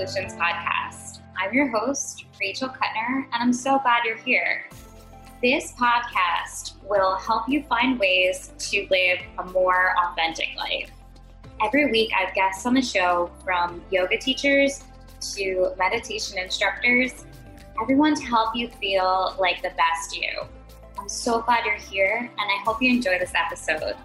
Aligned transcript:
Solutions 0.00 0.32
podcast. 0.32 1.18
I'm 1.38 1.52
your 1.52 1.68
host, 1.68 2.24
Rachel 2.40 2.70
Kuttner, 2.70 3.26
and 3.34 3.34
I'm 3.34 3.52
so 3.52 3.78
glad 3.80 4.02
you're 4.06 4.16
here. 4.16 4.64
This 5.42 5.72
podcast 5.72 6.76
will 6.88 7.16
help 7.16 7.46
you 7.50 7.62
find 7.64 7.98
ways 7.98 8.50
to 8.60 8.86
live 8.90 9.18
a 9.38 9.44
more 9.50 9.92
authentic 10.02 10.48
life. 10.56 10.90
Every 11.62 11.90
week, 11.90 12.12
I 12.18 12.24
have 12.24 12.34
guests 12.34 12.64
on 12.64 12.72
the 12.72 12.80
show 12.80 13.30
from 13.44 13.82
yoga 13.90 14.16
teachers 14.16 14.84
to 15.34 15.74
meditation 15.76 16.38
instructors, 16.38 17.26
everyone 17.82 18.14
to 18.14 18.22
help 18.22 18.56
you 18.56 18.70
feel 18.70 19.36
like 19.38 19.60
the 19.60 19.72
best 19.76 20.16
you. 20.16 20.30
I'm 20.98 21.10
so 21.10 21.42
glad 21.42 21.66
you're 21.66 21.74
here, 21.74 22.16
and 22.20 22.50
I 22.50 22.62
hope 22.64 22.80
you 22.80 22.88
enjoy 22.88 23.18
this 23.18 23.32
episode. 23.34 23.96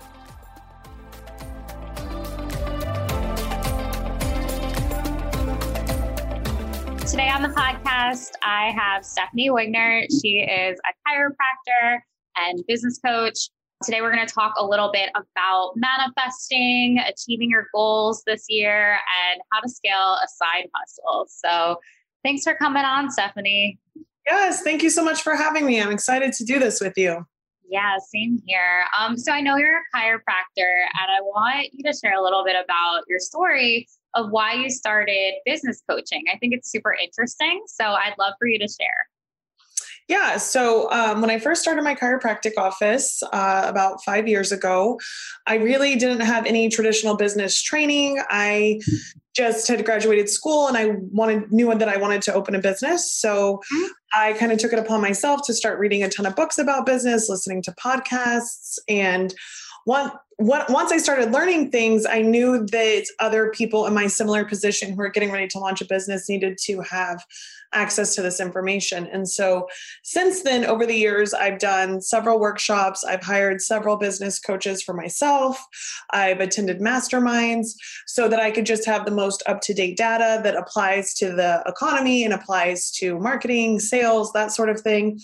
Today 7.16 7.30
on 7.30 7.44
the 7.44 7.48
podcast, 7.48 8.32
I 8.44 8.74
have 8.78 9.06
Stephanie 9.06 9.50
Wigner. 9.50 10.06
She 10.22 10.40
is 10.40 10.78
a 10.86 10.92
chiropractor 11.08 12.00
and 12.36 12.62
business 12.68 13.00
coach. 13.00 13.38
Today, 13.86 14.02
we're 14.02 14.14
going 14.14 14.28
to 14.28 14.34
talk 14.34 14.56
a 14.58 14.66
little 14.66 14.92
bit 14.92 15.12
about 15.16 15.76
manifesting, 15.78 17.00
achieving 17.08 17.50
your 17.50 17.68
goals 17.74 18.22
this 18.28 18.48
year, 18.50 18.96
and 19.32 19.42
how 19.50 19.62
to 19.62 19.70
scale 19.70 20.18
a 20.22 20.28
side 20.28 20.68
hustle. 20.76 21.26
So, 21.30 21.80
thanks 22.26 22.44
for 22.44 22.54
coming 22.54 22.84
on, 22.84 23.10
Stephanie. 23.10 23.80
Yes, 24.30 24.62
thank 24.64 24.84
you 24.84 24.90
so 24.90 25.02
much 25.02 25.22
for 25.22 25.38
having 25.38 25.66
me. 25.66 25.82
I'm 25.82 25.92
excited 25.94 26.34
to 26.34 26.44
do 26.44 26.60
this 26.60 26.82
with 26.82 26.98
you. 26.98 27.26
Yeah, 27.70 27.96
same 28.14 28.42
here. 28.46 28.84
Um, 29.00 29.18
so 29.18 29.32
I 29.32 29.40
know 29.40 29.56
you're 29.56 29.78
a 29.78 29.98
chiropractor, 29.98 30.84
and 31.00 31.12
I 31.18 31.22
want 31.22 31.70
you 31.72 31.90
to 31.90 31.98
share 31.98 32.20
a 32.20 32.22
little 32.22 32.44
bit 32.44 32.58
about 32.62 33.04
your 33.08 33.20
story 33.20 33.88
of 34.16 34.32
why 34.32 34.54
you 34.54 34.70
started 34.70 35.34
business 35.46 35.82
coaching. 35.90 36.24
I 36.34 36.38
think 36.38 36.54
it's 36.54 36.72
super 36.72 36.94
interesting. 36.94 37.64
So 37.68 37.84
I'd 37.86 38.16
love 38.18 38.34
for 38.40 38.48
you 38.48 38.58
to 38.60 38.68
share. 38.68 39.08
Yeah. 40.08 40.38
So 40.38 40.92
um, 40.92 41.22
when 41.22 41.32
I 41.32 41.40
first 41.40 41.64
started 41.64 41.84
my 41.84 41.96
chiropractic 41.96 42.52
office 42.58 43.24
uh, 43.34 43.64
about 43.66 44.04
five 44.04 44.28
years 44.28 44.52
ago, 44.52 45.00
I 45.48 45.56
really 45.56 45.96
didn't 45.96 46.20
have 46.20 46.46
any 46.46 46.70
traditional 46.70 47.16
business 47.16 47.60
training. 47.60 48.22
I 48.30 48.80
just 49.36 49.68
had 49.68 49.84
graduated 49.84 50.30
school 50.30 50.68
and 50.68 50.78
I 50.78 50.94
wanted 51.12 51.52
knew 51.52 51.74
that 51.74 51.90
I 51.90 51.98
wanted 51.98 52.22
to 52.24 52.34
open 52.34 52.54
a 52.54 52.60
business. 52.60 53.12
So 53.12 53.58
mm-hmm. 53.74 53.86
I 54.14 54.34
kind 54.34 54.52
of 54.52 54.60
took 54.60 54.74
it 54.74 54.80
upon 54.80 55.02
myself 55.02 55.42
to 55.48 55.54
start 55.54 55.80
reading 55.80 56.04
a 56.04 56.10
ton 56.10 56.28
of 56.28 56.36
books 56.36 56.60
about 56.60 56.86
business, 56.86 57.28
listening 57.28 57.64
to 57.64 57.72
podcasts, 57.72 58.78
and 58.88 59.34
once 59.86 60.92
I 60.92 60.98
started 60.98 61.32
learning 61.32 61.72
things, 61.72 62.06
I 62.06 62.22
knew 62.22 62.66
that 62.66 63.06
other 63.20 63.52
people 63.52 63.86
in 63.86 63.94
my 63.94 64.08
similar 64.08 64.44
position 64.44 64.94
who 64.94 65.02
are 65.02 65.10
getting 65.10 65.32
ready 65.32 65.48
to 65.50 65.60
launch 65.60 65.82
a 65.82 65.86
business 65.86 66.28
needed 66.28 66.58
to 66.64 66.82
have 66.82 67.24
access 67.74 68.16
to 68.16 68.22
this 68.22 68.40
information. 68.40 69.08
And 69.08 69.28
so 69.28 69.68
since 70.04 70.44
then, 70.44 70.66
over 70.66 70.86
the 70.86 70.96
years, 70.96 71.34
I've 71.34 71.60
done 71.60 72.02
several 72.02 72.40
workshops. 72.40 73.04
I've 73.04 73.24
hired 73.24 73.62
several 73.62 73.98
business 73.98 74.40
coaches 74.40 74.82
for 74.82 74.94
myself. 74.94 75.64
I've 76.12 76.40
attended 76.40 76.80
masterminds 76.80 77.70
so 78.08 78.28
that 78.30 78.40
I 78.40 78.52
could 78.52 78.66
just 78.66 78.86
have 78.86 79.06
the 79.06 79.12
most 79.12 79.44
up 79.46 79.62
to 79.62 79.74
date 79.74 79.98
data 79.98 80.42
that 80.44 80.56
applies 80.56 81.14
to 81.16 81.34
the 81.34 81.64
economy 81.66 82.24
and 82.24 82.34
applies 82.34 82.92
to 82.92 83.20
marketing, 83.20 83.80
sales, 83.80 84.32
that 84.34 84.52
sort 84.52 84.70
of 84.70 84.80
thing. 84.82 85.20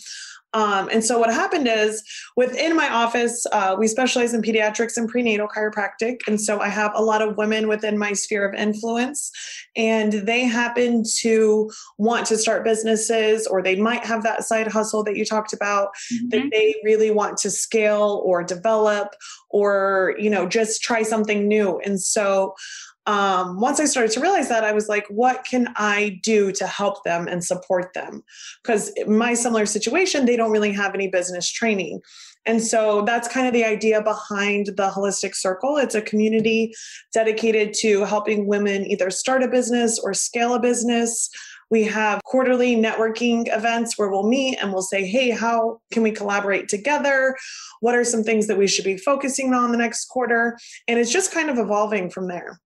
Um, 0.53 0.89
and 0.91 1.03
so 1.03 1.17
what 1.17 1.33
happened 1.33 1.67
is 1.67 2.03
within 2.35 2.75
my 2.75 2.89
office, 2.89 3.45
uh, 3.53 3.75
we 3.79 3.87
specialize 3.87 4.33
in 4.33 4.41
pediatrics 4.41 4.97
and 4.97 5.07
prenatal 5.07 5.47
chiropractic. 5.47 6.19
And 6.27 6.41
so 6.41 6.59
I 6.59 6.67
have 6.67 6.91
a 6.93 7.01
lot 7.01 7.21
of 7.21 7.37
women 7.37 7.69
within 7.69 7.97
my 7.97 8.13
sphere 8.13 8.47
of 8.47 8.53
influence, 8.53 9.31
and 9.77 10.11
they 10.11 10.41
happen 10.41 11.03
to 11.19 11.71
want 11.97 12.25
to 12.27 12.37
start 12.37 12.65
businesses, 12.65 13.47
or 13.47 13.61
they 13.61 13.77
might 13.77 14.05
have 14.05 14.23
that 14.23 14.43
side 14.43 14.67
hustle 14.67 15.03
that 15.05 15.15
you 15.15 15.23
talked 15.23 15.53
about 15.53 15.89
mm-hmm. 16.13 16.29
that 16.29 16.49
they 16.51 16.75
really 16.83 17.11
want 17.11 17.37
to 17.37 17.49
scale 17.49 18.21
or 18.25 18.43
develop, 18.43 19.15
or, 19.49 20.15
you 20.19 20.29
know, 20.29 20.47
just 20.47 20.81
try 20.81 21.01
something 21.01 21.47
new. 21.47 21.79
And 21.85 22.01
so 22.01 22.55
um, 23.07 23.59
once 23.59 23.79
I 23.79 23.85
started 23.85 24.11
to 24.11 24.19
realize 24.19 24.49
that, 24.49 24.63
I 24.63 24.73
was 24.73 24.87
like, 24.87 25.05
what 25.09 25.43
can 25.43 25.67
I 25.75 26.19
do 26.23 26.51
to 26.53 26.67
help 26.67 27.03
them 27.03 27.27
and 27.27 27.43
support 27.43 27.93
them? 27.93 28.23
Because 28.63 28.91
my 29.07 29.33
similar 29.33 29.65
situation, 29.65 30.25
they 30.25 30.37
don't 30.37 30.51
really 30.51 30.71
have 30.71 30.93
any 30.93 31.07
business 31.07 31.51
training. 31.51 32.01
And 32.45 32.61
so 32.63 33.03
that's 33.03 33.27
kind 33.27 33.47
of 33.47 33.53
the 33.53 33.65
idea 33.65 34.01
behind 34.01 34.67
the 34.67 34.89
Holistic 34.89 35.35
Circle. 35.35 35.77
It's 35.77 35.95
a 35.95 36.01
community 36.01 36.73
dedicated 37.13 37.73
to 37.81 38.03
helping 38.05 38.47
women 38.47 38.85
either 38.85 39.11
start 39.11 39.43
a 39.43 39.47
business 39.47 39.99
or 39.99 40.13
scale 40.13 40.55
a 40.55 40.59
business. 40.59 41.29
We 41.69 41.83
have 41.83 42.21
quarterly 42.23 42.75
networking 42.75 43.55
events 43.55 43.97
where 43.97 44.09
we'll 44.09 44.27
meet 44.27 44.57
and 44.57 44.73
we'll 44.73 44.81
say, 44.81 45.05
hey, 45.05 45.29
how 45.29 45.79
can 45.91 46.03
we 46.03 46.11
collaborate 46.11 46.67
together? 46.67 47.37
What 47.79 47.95
are 47.95 48.03
some 48.03 48.23
things 48.23 48.47
that 48.47 48.57
we 48.57 48.67
should 48.67 48.85
be 48.85 48.97
focusing 48.97 49.53
on 49.53 49.71
the 49.71 49.77
next 49.77 50.05
quarter? 50.05 50.57
And 50.87 50.99
it's 50.99 51.11
just 51.11 51.31
kind 51.31 51.49
of 51.49 51.57
evolving 51.57 52.09
from 52.09 52.27
there. 52.27 52.59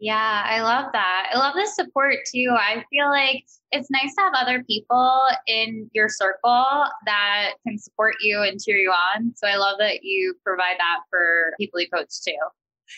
Yeah, 0.00 0.42
I 0.46 0.62
love 0.62 0.86
that. 0.94 1.30
I 1.32 1.36
love 1.36 1.52
the 1.54 1.66
support 1.66 2.16
too. 2.32 2.56
I 2.58 2.82
feel 2.90 3.10
like 3.10 3.44
it's 3.70 3.90
nice 3.90 4.14
to 4.14 4.22
have 4.22 4.32
other 4.34 4.64
people 4.64 5.20
in 5.46 5.90
your 5.92 6.08
circle 6.08 6.86
that 7.04 7.52
can 7.66 7.76
support 7.76 8.14
you 8.22 8.42
and 8.42 8.58
cheer 8.58 8.78
you 8.78 8.90
on. 8.90 9.34
So 9.36 9.46
I 9.46 9.56
love 9.56 9.76
that 9.78 10.02
you 10.02 10.34
provide 10.42 10.76
that 10.78 11.00
for 11.10 11.52
people 11.58 11.80
you 11.80 11.88
coach 11.90 12.22
too. 12.26 12.32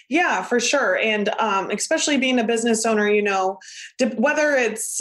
Yeah, 0.09 0.43
for 0.43 0.61
sure. 0.61 0.97
And 0.97 1.29
um, 1.41 1.71
especially 1.71 2.19
being 2.19 2.39
a 2.39 2.45
business 2.45 2.87
owner, 2.87 3.11
you 3.11 3.21
know, 3.21 3.59
whether 4.17 4.53
it's 4.53 5.01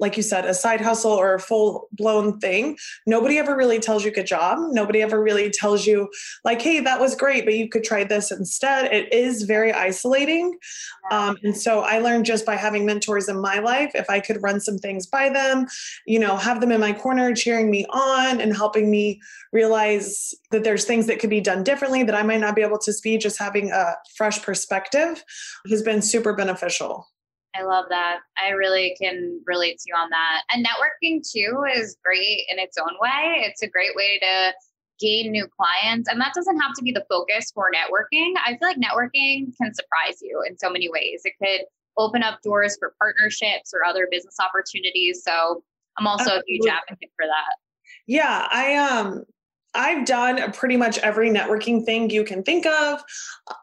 like 0.00 0.16
you 0.16 0.22
said, 0.22 0.46
a 0.46 0.54
side 0.54 0.80
hustle 0.80 1.12
or 1.12 1.34
a 1.34 1.40
full 1.40 1.88
blown 1.92 2.38
thing, 2.40 2.76
nobody 3.06 3.38
ever 3.38 3.54
really 3.54 3.78
tells 3.78 4.04
you 4.04 4.10
good 4.10 4.26
job. 4.26 4.58
Nobody 4.72 5.02
ever 5.02 5.22
really 5.22 5.50
tells 5.50 5.86
you, 5.86 6.08
like, 6.44 6.60
hey, 6.62 6.80
that 6.80 6.98
was 6.98 7.14
great, 7.14 7.44
but 7.44 7.54
you 7.54 7.68
could 7.68 7.84
try 7.84 8.02
this 8.04 8.30
instead. 8.30 8.92
It 8.92 9.12
is 9.12 9.42
very 9.42 9.72
isolating. 9.72 10.58
Um, 11.10 11.36
and 11.42 11.56
so 11.56 11.80
I 11.80 11.98
learned 11.98 12.24
just 12.24 12.46
by 12.46 12.56
having 12.56 12.86
mentors 12.86 13.28
in 13.28 13.40
my 13.40 13.58
life, 13.58 13.92
if 13.94 14.08
I 14.08 14.20
could 14.20 14.42
run 14.42 14.60
some 14.60 14.78
things 14.78 15.06
by 15.06 15.28
them, 15.28 15.66
you 16.06 16.18
know, 16.18 16.36
have 16.36 16.60
them 16.60 16.72
in 16.72 16.80
my 16.80 16.92
corner 16.92 17.34
cheering 17.34 17.70
me 17.70 17.84
on 17.90 18.40
and 18.40 18.56
helping 18.56 18.90
me 18.90 19.20
realize 19.52 20.34
that 20.50 20.64
there's 20.64 20.84
things 20.84 21.06
that 21.06 21.18
could 21.18 21.30
be 21.30 21.40
done 21.40 21.62
differently 21.62 22.02
that 22.04 22.14
I 22.14 22.22
might 22.22 22.40
not 22.40 22.56
be 22.56 22.62
able 22.62 22.78
to 22.78 22.92
see, 22.92 23.18
just 23.18 23.38
having 23.38 23.70
a 23.70 23.94
fresh 24.16 24.42
perspective 24.42 25.22
has 25.68 25.82
been 25.82 26.00
super 26.00 26.34
beneficial. 26.34 27.06
I 27.54 27.62
love 27.62 27.86
that. 27.88 28.20
I 28.38 28.50
really 28.50 28.96
can 29.00 29.40
relate 29.46 29.78
to 29.78 29.84
you 29.86 29.94
on 29.94 30.10
that. 30.10 30.42
And 30.50 30.64
networking 30.64 31.20
too 31.28 31.64
is 31.74 31.96
great 32.04 32.46
in 32.50 32.58
its 32.58 32.78
own 32.78 32.94
way. 33.00 33.42
It's 33.44 33.62
a 33.62 33.68
great 33.68 33.94
way 33.96 34.18
to 34.20 34.52
gain 35.00 35.32
new 35.32 35.48
clients. 35.48 36.08
And 36.08 36.20
that 36.20 36.32
doesn't 36.34 36.60
have 36.60 36.74
to 36.74 36.82
be 36.82 36.92
the 36.92 37.04
focus 37.08 37.50
for 37.52 37.70
networking. 37.72 38.34
I 38.44 38.56
feel 38.56 38.68
like 38.68 38.76
networking 38.76 39.56
can 39.60 39.74
surprise 39.74 40.18
you 40.20 40.42
in 40.46 40.56
so 40.58 40.70
many 40.70 40.88
ways. 40.90 41.22
It 41.24 41.32
could 41.42 41.66
open 41.96 42.22
up 42.22 42.40
doors 42.42 42.76
for 42.78 42.94
partnerships 42.98 43.72
or 43.74 43.84
other 43.84 44.06
business 44.10 44.36
opportunities. 44.40 45.22
So 45.24 45.62
I'm 45.98 46.06
also 46.06 46.36
a 46.36 46.42
huge 46.46 46.66
advocate 46.66 47.10
for 47.16 47.26
that. 47.26 47.56
Yeah, 48.06 48.46
I 48.50 48.76
um 48.76 49.24
I've 49.74 50.04
done 50.04 50.52
pretty 50.52 50.76
much 50.76 50.98
every 50.98 51.30
networking 51.30 51.84
thing 51.84 52.10
you 52.10 52.24
can 52.24 52.42
think 52.42 52.66
of, 52.66 53.02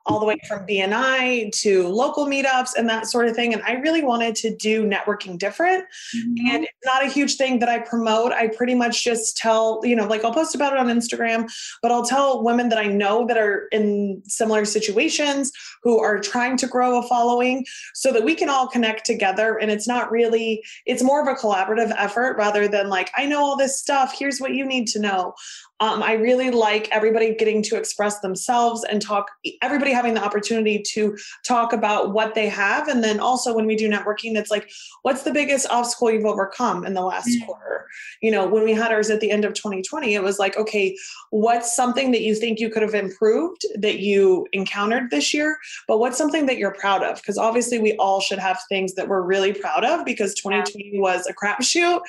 all 0.06 0.20
the 0.20 0.26
way 0.26 0.38
from 0.48 0.66
BNI 0.66 1.52
to 1.62 1.88
local 1.88 2.26
meetups 2.26 2.72
and 2.78 2.88
that 2.90 3.08
sort 3.08 3.28
of 3.28 3.36
thing. 3.36 3.54
And 3.54 3.62
I 3.64 3.74
really 3.74 4.04
wanted 4.04 4.36
to 4.36 4.56
do 4.56 4.86
networking 4.86 5.38
different. 5.38 5.84
Mm-hmm. 6.16 6.48
And 6.56 6.64
it's 6.64 6.86
not 6.86 7.06
a 7.06 7.10
huge 7.10 7.36
thing 7.36 7.60
that 7.60 7.70
I 7.70 7.80
promote. 7.80 8.32
I 8.32 8.48
pretty 8.48 8.76
much 8.76 9.04
just 9.04 9.38
tell, 9.38 9.82
you 9.84 9.96
know, 9.96 10.08
like 10.08 10.24
I'll 10.24 10.34
post 10.34 10.56
about 10.56 10.74
it 10.74 10.80
on 10.80 10.88
Instagram, 10.88 11.52
but 11.82 11.92
I'll 11.92 12.06
tell 12.06 12.44
women 12.44 12.70
that 12.70 12.80
I 12.80 12.88
know 12.88 13.26
that 13.28 13.38
are 13.38 13.68
in 13.72 14.22
similar 14.26 14.66
situations 14.66 15.52
who 15.84 16.00
are 16.00 16.20
trying 16.20 16.58
to 16.58 16.68
grow 16.68 17.00
a 17.00 17.08
following 17.08 17.66
so 17.94 18.14
that 18.14 18.24
we 18.24 18.36
can 18.36 18.50
all 18.50 18.68
connect 18.68 19.06
together. 19.06 19.58
And 19.58 19.72
it's 19.72 19.88
not 19.88 20.12
really, 20.12 20.64
it's 20.86 21.04
more 21.04 21.22
of 21.22 21.28
a 21.28 21.40
collaborative 21.40 21.94
effort 21.98 22.38
rather 22.38 22.68
than 22.68 22.90
like, 22.90 23.12
I 23.18 23.26
know 23.26 23.42
all 23.42 23.58
this 23.58 23.80
stuff. 23.80 24.16
Here's 24.18 24.40
what 24.40 24.54
you 24.54 24.66
need 24.66 24.88
to 24.88 25.00
know. 25.00 25.34
Um, 25.80 26.02
I 26.02 26.14
really 26.14 26.50
like 26.50 26.90
everybody 26.92 27.36
getting 27.36 27.62
to 27.64 27.76
express 27.76 28.20
themselves 28.20 28.84
and 28.84 29.02
talk, 29.02 29.30
everybody 29.62 29.92
having 29.92 30.16
the 30.16 30.24
opportunity 30.24 30.82
to 30.94 31.16
talk 31.46 31.72
about 31.72 32.14
what 32.14 32.34
they 32.34 32.50
have. 32.50 32.88
And 32.88 33.04
then 33.04 33.20
also 33.20 33.54
when 33.54 33.68
we 33.68 33.76
do 33.76 33.90
networking, 33.90 34.36
it's 34.38 34.50
like, 34.50 34.70
what's 35.04 35.24
the 35.24 35.32
biggest 35.32 35.68
obstacle 35.70 36.12
you've 36.12 36.26
overcome 36.26 36.86
in 36.86 36.94
the 36.94 37.02
last 37.02 37.30
mm-hmm. 37.30 37.46
quarter? 37.46 37.88
You 38.22 38.32
know, 38.32 38.48
when 38.48 38.64
we 38.64 38.74
had 38.74 38.92
ours 38.92 39.10
at 39.10 39.20
the 39.20 39.32
end 39.32 39.46
of 39.46 39.54
2020, 39.54 40.14
it 40.14 40.24
was 40.24 40.40
like, 40.40 40.58
okay, 40.58 40.98
what's 41.30 41.76
something 41.76 42.12
that 42.12 42.22
you 42.22 42.36
think 42.36 42.60
you 42.60 42.70
could 42.70 42.82
have 42.82 42.96
improved 42.96 43.66
that 43.76 44.00
you 44.00 44.48
encountered 44.54 45.12
this 45.12 45.34
year? 45.34 45.58
But 45.88 46.00
what's 46.00 46.18
something 46.18 46.46
that 46.48 46.58
you're 46.58 46.74
proud 46.74 47.04
of? 47.04 47.18
Because 47.18 47.38
obviously 47.38 47.80
we 47.80 47.96
all 47.98 48.20
should 48.20 48.40
have 48.40 48.60
things 48.70 48.96
that 48.96 49.08
we're 49.08 49.22
really 49.22 49.54
proud 49.54 49.86
of 49.86 50.06
because 50.06 50.34
2020 50.36 50.92
yeah. 50.94 51.00
was 51.00 51.28
a 51.28 51.34
crapshoot. 51.34 52.02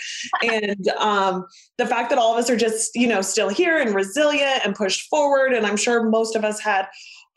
and 0.43 0.88
um, 0.99 1.47
the 1.76 1.87
fact 1.87 2.11
that 2.11 2.19
all 2.19 2.32
of 2.32 2.38
us 2.38 2.50
are 2.50 2.56
just, 2.56 2.94
you 2.94 3.06
know, 3.06 3.20
still 3.20 3.49
here 3.58 3.78
and 3.78 3.94
resilient 3.94 4.64
and 4.64 4.75
pushed 4.75 5.10
forward. 5.10 5.52
And 5.52 5.66
I'm 5.66 5.76
sure 5.76 6.02
most 6.02 6.34
of 6.34 6.44
us 6.44 6.60
had 6.60 6.88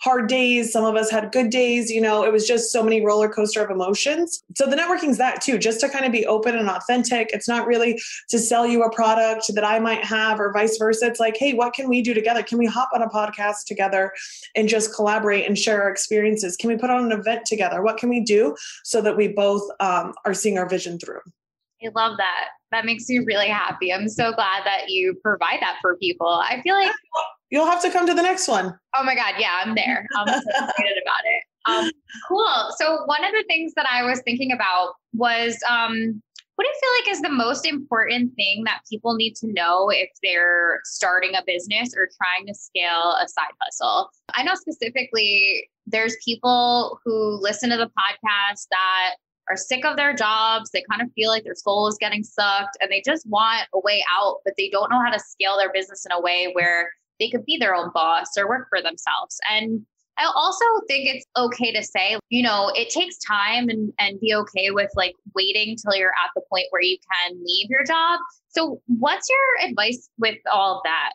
hard 0.02 0.28
days. 0.28 0.72
Some 0.72 0.84
of 0.84 0.96
us 0.96 1.12
had 1.12 1.32
good 1.32 1.52
days. 1.52 1.92
You 1.92 2.02
know, 2.02 2.24
it 2.24 2.32
was 2.32 2.48
just 2.48 2.72
so 2.72 2.82
many 2.82 3.06
roller 3.06 3.30
coaster 3.30 3.64
of 3.64 3.70
emotions. 3.70 4.44
So 4.56 4.66
the 4.66 4.76
networking's 4.76 5.20
that 5.20 5.42
too, 5.42 5.60
just 5.60 5.80
to 5.82 5.90
kind 5.90 6.06
of 6.06 6.12
be 6.12 6.26
open 6.26 6.58
and 6.58 6.70
authentic. 6.70 7.30
It's 7.34 7.48
not 7.48 7.68
really 7.68 8.02
to 8.30 8.40
sell 8.40 8.66
you 8.66 8.84
a 8.84 8.92
product 8.92 9.54
that 9.54 9.64
I 9.64 9.78
might 9.80 10.04
have 10.04 10.40
or 10.40 10.52
vice 10.52 10.78
versa. 10.78 11.06
It's 11.06 11.20
like, 11.20 11.38
hey, 11.38 11.54
what 11.54 11.74
can 11.74 11.88
we 11.88 12.02
do 12.02 12.16
together? 12.16 12.42
Can 12.42 12.58
we 12.58 12.66
hop 12.66 12.90
on 12.96 13.04
a 13.04 13.10
podcast 13.10 13.66
together 13.68 14.12
and 14.56 14.68
just 14.68 14.96
collaborate 14.96 15.46
and 15.46 15.58
share 15.58 15.84
our 15.84 15.90
experiences? 15.90 16.58
Can 16.58 16.70
we 16.70 16.78
put 16.78 16.90
on 16.90 17.12
an 17.12 17.12
event 17.12 17.46
together? 17.46 17.84
What 17.84 17.98
can 17.98 18.10
we 18.10 18.22
do 18.22 18.56
so 18.84 19.02
that 19.02 19.16
we 19.16 19.28
both 19.28 19.70
um, 19.80 20.14
are 20.26 20.34
seeing 20.34 20.58
our 20.58 20.68
vision 20.68 20.98
through? 20.98 21.22
I 21.84 21.90
love 21.96 22.18
that. 22.18 22.50
That 22.72 22.86
makes 22.86 23.08
me 23.10 23.20
really 23.20 23.48
happy. 23.48 23.94
I'm 23.94 24.08
so 24.08 24.32
glad 24.34 24.64
that 24.66 24.90
you 24.90 25.16
provide 25.22 25.60
that 25.62 25.78
for 25.82 25.98
people. 25.98 26.28
I 26.28 26.62
feel 26.62 26.76
like 26.76 26.92
you'll 27.50 27.66
have 27.66 27.82
to 27.82 27.92
come 27.92 28.08
to 28.08 28.14
the 28.14 28.22
next 28.22 28.48
one. 28.48 28.78
Oh 28.96 29.04
my 29.04 29.16
God. 29.16 29.36
Yeah, 29.38 29.62
I'm 29.64 29.76
there. 29.76 30.06
I'm 30.16 30.28
so 30.28 30.34
excited 30.50 30.98
about 31.04 31.24
it. 31.26 31.44
Um, 31.66 31.92
cool. 32.28 32.68
So 32.78 33.04
one 33.06 33.24
of 33.24 33.32
the 33.32 33.44
things 33.48 33.74
that 33.76 33.86
I 33.92 34.04
was 34.04 34.22
thinking 34.26 34.52
about 34.52 34.94
was 35.14 35.58
um, 35.70 36.22
what 36.56 36.66
do 36.66 36.70
you 36.70 36.80
feel 36.82 36.90
like 37.02 37.16
is 37.16 37.22
the 37.22 37.44
most 37.44 37.66
important 37.66 38.36
thing 38.36 38.64
that 38.66 38.82
people 38.90 39.16
need 39.16 39.36
to 39.38 39.52
know 39.52 39.90
if 39.90 40.10
they're 40.22 40.80
starting 40.84 41.36
a 41.36 41.42
business 41.46 41.94
or 41.96 42.10
trying 42.18 42.46
to 42.48 42.54
scale 42.54 43.16
a 43.20 43.28
side 43.28 43.52
hustle? 43.62 44.10
I 44.36 44.44
know 44.44 44.54
specifically 44.56 45.70
there's 45.88 46.16
people 46.24 47.00
who 47.04 47.40
listen 47.42 47.70
to 47.72 47.78
the 47.78 47.88
podcast 47.88 48.68
that 48.70 49.16
are 49.50 49.58
sick 49.58 49.86
of 49.86 49.98
their 49.98 50.14
jobs. 50.14 50.70
They 50.72 50.84
kind 50.90 51.02
of 51.02 51.12
feel 51.14 51.30
like 51.30 51.44
their 51.44 51.56
soul 51.56 51.88
is 51.88 51.98
getting 52.00 52.24
sucked 52.24 52.78
and 52.82 52.92
they 52.92 53.02
just 53.06 53.28
want 53.28 53.68
a 53.74 53.80
way 53.80 54.04
out, 54.20 54.38
but 54.46 54.54
they 54.58 54.70
don't 54.70 54.90
know 54.90 55.02
how 55.04 55.12
to 55.12 55.20
scale 55.20 55.58
their 55.58 55.72
business 55.74 56.06
in 56.06 56.12
a 56.12 56.22
way 56.22 56.52
where 56.54 56.92
they 57.20 57.30
could 57.30 57.46
be 57.46 57.58
their 57.58 57.76
own 57.76 57.92
boss 57.94 58.38
or 58.38 58.48
work 58.48 58.68
for 58.70 58.82
themselves. 58.82 59.40
And 59.50 59.86
I 60.18 60.32
also 60.36 60.66
think 60.88 61.08
it's 61.08 61.26
okay 61.38 61.72
to 61.72 61.84
say, 61.84 62.18
you 62.30 62.44
know, 62.44 62.72
it 62.76 62.90
takes 62.90 63.18
time 63.20 63.70
and, 63.70 63.92
and 63.98 64.20
be 64.20 64.34
okay 64.36 64.72
with 64.72 64.90
like 64.96 65.16
waiting 65.34 65.78
till 65.78 65.96
you're 65.96 66.10
at 66.24 66.32
the 66.36 66.42
point 66.50 66.66
where 66.70 66.82
you 66.82 66.98
can 67.12 67.42
leave 67.44 67.70
your 67.70 67.84
job. 67.84 68.20
So, 68.50 68.82
what's 68.88 69.28
your 69.30 69.70
advice 69.70 70.10
with 70.20 70.38
all 70.52 70.82
that? 70.84 71.14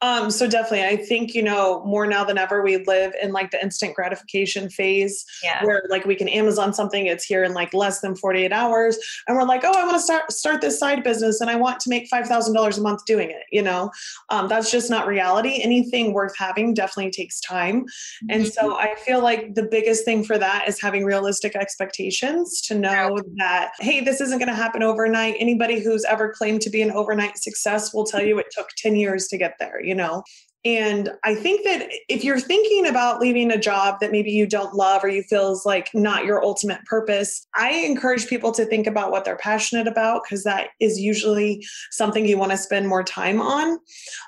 Um, 0.00 0.30
so 0.30 0.48
definitely, 0.48 0.84
I 0.84 0.96
think 0.96 1.34
you 1.34 1.42
know 1.42 1.82
more 1.84 2.06
now 2.06 2.22
than 2.22 2.38
ever. 2.38 2.62
We 2.62 2.84
live 2.84 3.14
in 3.20 3.32
like 3.32 3.50
the 3.50 3.60
instant 3.60 3.94
gratification 3.94 4.70
phase, 4.70 5.24
yeah. 5.42 5.64
where 5.64 5.82
like 5.90 6.04
we 6.04 6.14
can 6.14 6.28
Amazon 6.28 6.72
something, 6.72 7.06
it's 7.06 7.24
here 7.24 7.42
in 7.42 7.52
like 7.52 7.74
less 7.74 8.00
than 8.00 8.14
forty 8.14 8.44
eight 8.44 8.52
hours, 8.52 8.96
and 9.26 9.36
we're 9.36 9.44
like, 9.44 9.62
oh, 9.64 9.72
I 9.72 9.84
want 9.84 9.96
to 9.96 10.00
start 10.00 10.30
start 10.30 10.60
this 10.60 10.78
side 10.78 11.02
business, 11.02 11.40
and 11.40 11.50
I 11.50 11.56
want 11.56 11.80
to 11.80 11.90
make 11.90 12.06
five 12.06 12.26
thousand 12.26 12.54
dollars 12.54 12.78
a 12.78 12.80
month 12.80 13.04
doing 13.06 13.30
it. 13.30 13.42
You 13.50 13.62
know, 13.62 13.90
um, 14.28 14.48
that's 14.48 14.70
just 14.70 14.88
not 14.88 15.08
reality. 15.08 15.60
Anything 15.62 16.12
worth 16.12 16.36
having 16.36 16.74
definitely 16.74 17.10
takes 17.10 17.40
time, 17.40 17.82
mm-hmm. 17.82 18.30
and 18.30 18.46
so 18.46 18.76
I 18.78 18.94
feel 19.04 19.20
like 19.20 19.54
the 19.54 19.64
biggest 19.64 20.04
thing 20.04 20.22
for 20.22 20.38
that 20.38 20.68
is 20.68 20.80
having 20.80 21.04
realistic 21.04 21.56
expectations 21.56 22.60
to 22.62 22.74
know 22.74 23.16
yeah. 23.16 23.22
that 23.38 23.72
hey, 23.80 24.00
this 24.00 24.20
isn't 24.20 24.38
going 24.38 24.48
to 24.48 24.54
happen 24.54 24.84
overnight. 24.84 25.34
Anybody 25.40 25.80
who's 25.80 26.04
ever 26.04 26.32
claimed 26.32 26.60
to 26.62 26.70
be 26.70 26.82
an 26.82 26.92
overnight 26.92 27.36
success 27.36 27.92
will 27.92 28.04
tell 28.04 28.22
you 28.22 28.38
it 28.38 28.46
took 28.52 28.68
ten 28.76 28.94
years 28.94 29.26
to 29.26 29.36
get 29.36 29.56
there 29.58 29.80
you 29.88 29.94
know 29.94 30.22
and 30.68 31.08
I 31.24 31.34
think 31.34 31.64
that 31.64 31.88
if 32.10 32.22
you're 32.22 32.38
thinking 32.38 32.86
about 32.86 33.22
leaving 33.22 33.50
a 33.50 33.56
job 33.56 34.00
that 34.00 34.12
maybe 34.12 34.30
you 34.30 34.46
don't 34.46 34.74
love 34.74 35.02
or 35.02 35.08
you 35.08 35.22
feels 35.22 35.64
like 35.64 35.88
not 35.94 36.26
your 36.26 36.44
ultimate 36.44 36.84
purpose, 36.84 37.46
I 37.54 37.70
encourage 37.70 38.26
people 38.26 38.52
to 38.52 38.66
think 38.66 38.86
about 38.86 39.10
what 39.10 39.24
they're 39.24 39.38
passionate 39.38 39.88
about 39.88 40.24
because 40.24 40.44
that 40.44 40.68
is 40.78 41.00
usually 41.00 41.64
something 41.90 42.26
you 42.26 42.36
want 42.36 42.50
to 42.50 42.58
spend 42.58 42.86
more 42.86 43.02
time 43.02 43.40
on. 43.40 43.78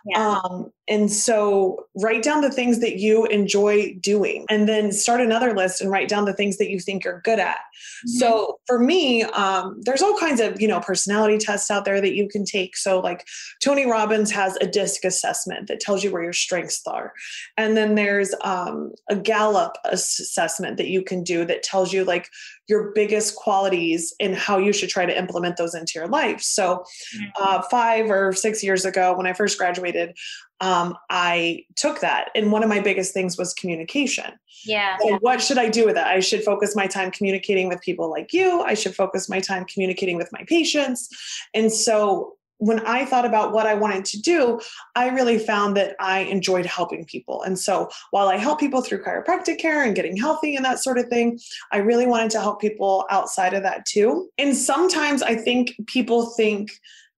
Yeah. 0.07 0.39
Um, 0.39 0.73
and 0.89 1.13
so 1.13 1.87
write 1.95 2.23
down 2.23 2.41
the 2.41 2.51
things 2.51 2.81
that 2.81 2.99
you 2.99 3.25
enjoy 3.27 3.95
doing 4.01 4.45
and 4.51 4.69
then 4.69 4.91
start 4.91 5.21
another 5.21 5.55
list 5.55 5.81
and 5.81 5.89
write 5.89 6.09
down 6.09 6.25
the 6.25 6.33
things 6.33 6.57
that 6.57 6.69
you 6.69 6.81
think 6.81 7.05
you're 7.05 7.21
good 7.21 7.39
at. 7.39 7.59
Mm-hmm. 7.59 8.19
So 8.19 8.59
for 8.67 8.79
me, 8.81 9.23
um, 9.23 9.81
there's 9.83 10.03
all 10.03 10.19
kinds 10.19 10.41
of, 10.41 10.61
you 10.61 10.67
know, 10.67 10.81
personality 10.81 11.39
tests 11.39 11.71
out 11.71 11.85
there 11.85 12.01
that 12.01 12.15
you 12.15 12.29
can 12.29 12.45
take. 12.45 12.77
So 12.77 12.99
like 12.99 13.25
Tony 13.63 13.87
Robbins 13.87 14.33
has 14.33 14.57
a 14.57 14.67
DISC 14.67 15.05
assessment 15.05 15.69
that 15.69 15.79
tells 15.79 16.03
you 16.03 16.11
where 16.11 16.25
your 16.31 16.35
strengths 16.35 16.81
are. 16.87 17.13
And 17.57 17.77
then 17.77 17.97
there's 17.97 18.33
um, 18.43 18.93
a 19.09 19.17
Gallup 19.17 19.77
assessment 19.85 20.77
that 20.77 20.87
you 20.87 21.03
can 21.03 21.25
do 21.25 21.45
that 21.45 21.65
tells 21.65 21.93
you 21.93 22.05
like 22.05 22.29
your 22.69 22.93
biggest 22.95 23.35
qualities 23.35 24.15
and 24.21 24.37
how 24.37 24.57
you 24.57 24.73
should 24.73 24.89
try 24.89 25.05
to 25.05 25.19
implement 25.19 25.57
those 25.57 25.75
into 25.75 25.95
your 25.97 26.07
life. 26.07 26.41
So, 26.41 26.85
mm-hmm. 27.17 27.25
uh, 27.43 27.63
five 27.63 28.09
or 28.09 28.33
six 28.33 28.63
years 28.63 28.85
ago, 28.85 29.17
when 29.17 29.27
I 29.27 29.33
first 29.33 29.59
graduated, 29.59 30.17
um, 30.61 30.97
I 31.09 31.65
took 31.75 32.01
that. 32.01 32.29
And 32.37 32.53
one 32.53 32.63
of 32.63 32.69
my 32.69 32.79
biggest 32.79 33.13
things 33.13 33.37
was 33.37 33.53
communication. 33.55 34.33
Yeah. 34.65 34.99
So, 35.01 35.19
what 35.21 35.43
should 35.43 35.59
I 35.59 35.69
do 35.69 35.85
with 35.85 35.97
that? 35.97 36.07
I 36.07 36.21
should 36.21 36.45
focus 36.45 36.77
my 36.77 36.87
time 36.87 37.11
communicating 37.11 37.69
with 37.69 37.81
people 37.81 38.09
like 38.09 38.33
you. 38.33 38.63
I 38.63 38.75
should 38.75 38.95
focus 38.95 39.29
my 39.29 39.41
time 39.41 39.65
communicating 39.65 40.17
with 40.17 40.29
my 40.33 40.45
patients. 40.47 41.09
And 41.55 41.73
so, 41.73 42.37
when 42.61 42.81
I 42.81 43.07
thought 43.07 43.25
about 43.25 43.53
what 43.53 43.67
I 43.67 43.75
wanted 43.75 44.05
to 44.07 44.21
do, 44.21 44.61
I 44.95 45.09
really 45.09 45.39
found 45.39 45.77
that 45.79 45.97
I 45.99 46.21
enjoyed 46.21 46.67
helping 46.67 47.07
people. 47.07 47.43
And 47.43 47.59
so 47.59 47.89
while 48.11 48.29
I 48.29 48.37
help 48.37 48.61
people 48.61 48.83
through 48.83 49.03
chiropractic 49.03 49.59
care 49.59 49.83
and 49.83 49.97
getting 49.97 50.17
healthy 50.17 50.55
and 50.55 50.65
that 50.65 50.79
sort 50.79 50.99
of 50.99 51.09
thing, 51.09 51.41
I 51.73 51.79
really 51.79 52.07
wanted 52.07 52.31
to 52.33 52.41
help 52.41 52.61
people 52.61 53.07
outside 53.11 53.55
of 53.55 53.63
that 53.63 53.87
too. 53.87 54.29
And 54.37 54.55
sometimes 54.55 55.23
I 55.23 55.37
think 55.37 55.75
people 55.87 56.27
think 56.37 56.71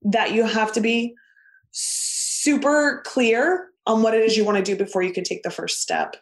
that 0.03 0.33
you 0.33 0.47
have 0.47 0.73
to 0.75 0.81
be 0.81 1.15
super 1.73 3.03
clear 3.05 3.69
on 3.85 4.00
what 4.00 4.15
it 4.15 4.23
is 4.23 4.37
you 4.37 4.45
want 4.45 4.59
to 4.59 4.65
do 4.65 4.77
before 4.77 5.03
you 5.03 5.12
can 5.12 5.25
take 5.25 5.43
the 5.43 5.50
first 5.50 5.81
step. 5.81 6.15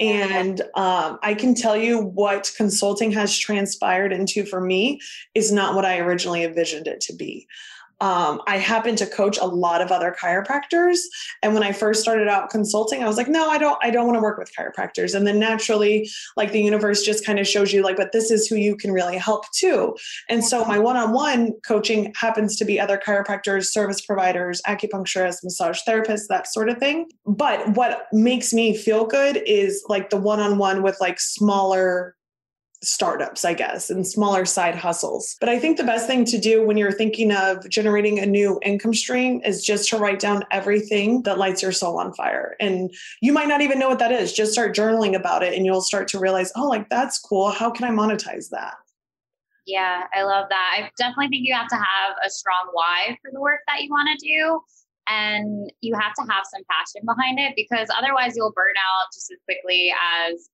And 0.00 0.62
um, 0.74 1.18
I 1.22 1.34
can 1.34 1.54
tell 1.54 1.76
you 1.76 2.00
what 2.00 2.50
consulting 2.56 3.12
has 3.12 3.36
transpired 3.36 4.14
into 4.14 4.46
for 4.46 4.62
me 4.62 4.98
is 5.34 5.52
not 5.52 5.74
what 5.74 5.84
I 5.84 5.98
originally 5.98 6.42
envisioned 6.42 6.88
it 6.88 7.02
to 7.02 7.14
be 7.14 7.46
um, 8.02 8.42
I 8.46 8.58
happen 8.58 8.96
to 8.96 9.06
coach 9.06 9.38
a 9.38 9.46
lot 9.46 9.80
of 9.80 9.90
other 9.90 10.14
chiropractors, 10.20 10.98
and 11.42 11.54
when 11.54 11.62
I 11.62 11.72
first 11.72 12.02
started 12.02 12.28
out 12.28 12.50
consulting, 12.50 13.02
I 13.02 13.06
was 13.06 13.16
like, 13.16 13.28
no, 13.28 13.48
I 13.48 13.56
don't, 13.56 13.78
I 13.80 13.90
don't 13.90 14.06
want 14.06 14.16
to 14.16 14.20
work 14.20 14.38
with 14.38 14.50
chiropractors. 14.58 15.14
And 15.14 15.26
then 15.26 15.38
naturally, 15.38 16.10
like 16.36 16.52
the 16.52 16.60
universe 16.60 17.02
just 17.02 17.24
kind 17.24 17.38
of 17.38 17.46
shows 17.46 17.72
you, 17.72 17.82
like, 17.82 17.96
but 17.96 18.12
this 18.12 18.30
is 18.30 18.48
who 18.48 18.56
you 18.56 18.76
can 18.76 18.92
really 18.92 19.16
help 19.16 19.44
too. 19.52 19.96
And 20.28 20.44
so 20.44 20.64
my 20.64 20.78
one-on-one 20.78 21.52
coaching 21.66 22.12
happens 22.16 22.56
to 22.56 22.64
be 22.64 22.80
other 22.80 22.98
chiropractors, 22.98 23.66
service 23.66 24.00
providers, 24.00 24.60
acupuncturists, 24.66 25.44
massage 25.44 25.78
therapists, 25.88 26.26
that 26.28 26.52
sort 26.52 26.68
of 26.68 26.78
thing. 26.78 27.08
But 27.24 27.76
what 27.76 28.08
makes 28.12 28.52
me 28.52 28.76
feel 28.76 29.06
good 29.06 29.40
is 29.46 29.84
like 29.88 30.10
the 30.10 30.16
one-on-one 30.16 30.82
with 30.82 30.96
like 31.00 31.20
smaller 31.20 32.16
startups, 32.82 33.44
I 33.44 33.54
guess, 33.54 33.90
and 33.90 34.06
smaller 34.06 34.44
side 34.44 34.74
hustles. 34.74 35.36
But 35.40 35.48
I 35.48 35.58
think 35.58 35.76
the 35.76 35.84
best 35.84 36.06
thing 36.06 36.24
to 36.26 36.38
do 36.38 36.66
when 36.66 36.76
you're 36.76 36.92
thinking 36.92 37.32
of 37.32 37.68
generating 37.68 38.18
a 38.18 38.26
new 38.26 38.58
income 38.62 38.94
stream 38.94 39.40
is 39.44 39.64
just 39.64 39.88
to 39.90 39.98
write 39.98 40.18
down 40.18 40.44
everything 40.50 41.22
that 41.22 41.38
lights 41.38 41.62
your 41.62 41.72
soul 41.72 41.98
on 41.98 42.12
fire. 42.12 42.56
And 42.60 42.92
you 43.20 43.32
might 43.32 43.48
not 43.48 43.60
even 43.60 43.78
know 43.78 43.88
what 43.88 44.00
that 44.00 44.12
is. 44.12 44.32
Just 44.32 44.52
start 44.52 44.74
journaling 44.74 45.14
about 45.14 45.42
it 45.42 45.54
and 45.54 45.64
you'll 45.64 45.80
start 45.80 46.08
to 46.08 46.18
realize, 46.18 46.52
oh, 46.56 46.68
like 46.68 46.88
that's 46.88 47.18
cool. 47.18 47.50
How 47.50 47.70
can 47.70 47.84
I 47.84 47.90
monetize 47.90 48.48
that? 48.50 48.74
Yeah, 49.66 50.04
I 50.12 50.24
love 50.24 50.46
that. 50.48 50.76
I 50.76 50.90
definitely 50.98 51.28
think 51.28 51.46
you 51.46 51.54
have 51.54 51.68
to 51.68 51.76
have 51.76 52.16
a 52.24 52.30
strong 52.30 52.70
why 52.72 53.16
for 53.22 53.30
the 53.32 53.40
work 53.40 53.60
that 53.68 53.82
you 53.82 53.90
want 53.90 54.08
to 54.18 54.26
do. 54.26 54.60
And 55.08 55.72
you 55.80 55.94
have 55.94 56.14
to 56.14 56.22
have 56.22 56.44
some 56.52 56.62
passion 56.70 57.02
behind 57.04 57.38
it 57.38 57.54
because 57.56 57.88
otherwise 57.96 58.36
you'll 58.36 58.52
burn 58.52 58.74
out 58.78 59.06
just 59.12 59.30
as 59.32 59.38
quickly 59.44 59.92
as 60.24 60.48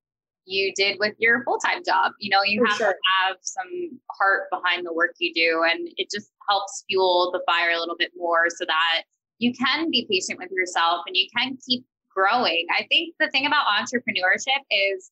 you 0.48 0.72
did 0.74 0.98
with 0.98 1.14
your 1.18 1.44
full-time 1.44 1.82
job. 1.84 2.12
You 2.18 2.30
know 2.30 2.42
you 2.44 2.60
For 2.60 2.68
have 2.68 2.76
sure. 2.76 2.92
to 2.92 2.98
have 3.22 3.36
some 3.42 4.00
heart 4.18 4.44
behind 4.50 4.86
the 4.86 4.92
work 4.92 5.14
you 5.18 5.32
do 5.34 5.64
and 5.70 5.88
it 5.96 6.08
just 6.10 6.30
helps 6.48 6.84
fuel 6.88 7.30
the 7.32 7.42
fire 7.46 7.70
a 7.70 7.78
little 7.78 7.96
bit 7.98 8.12
more 8.16 8.46
so 8.48 8.64
that 8.66 9.02
you 9.38 9.52
can 9.52 9.90
be 9.90 10.06
patient 10.10 10.38
with 10.38 10.50
yourself 10.50 11.02
and 11.06 11.16
you 11.16 11.28
can 11.36 11.56
keep 11.66 11.84
growing. 12.14 12.66
I 12.76 12.86
think 12.88 13.14
the 13.20 13.30
thing 13.30 13.46
about 13.46 13.66
entrepreneurship 13.66 14.62
is 14.70 15.10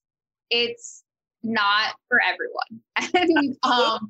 it's 0.51 1.05
not 1.43 1.95
for 2.09 2.21
everyone. 2.21 2.83
And 3.15 3.57
um, 3.63 4.09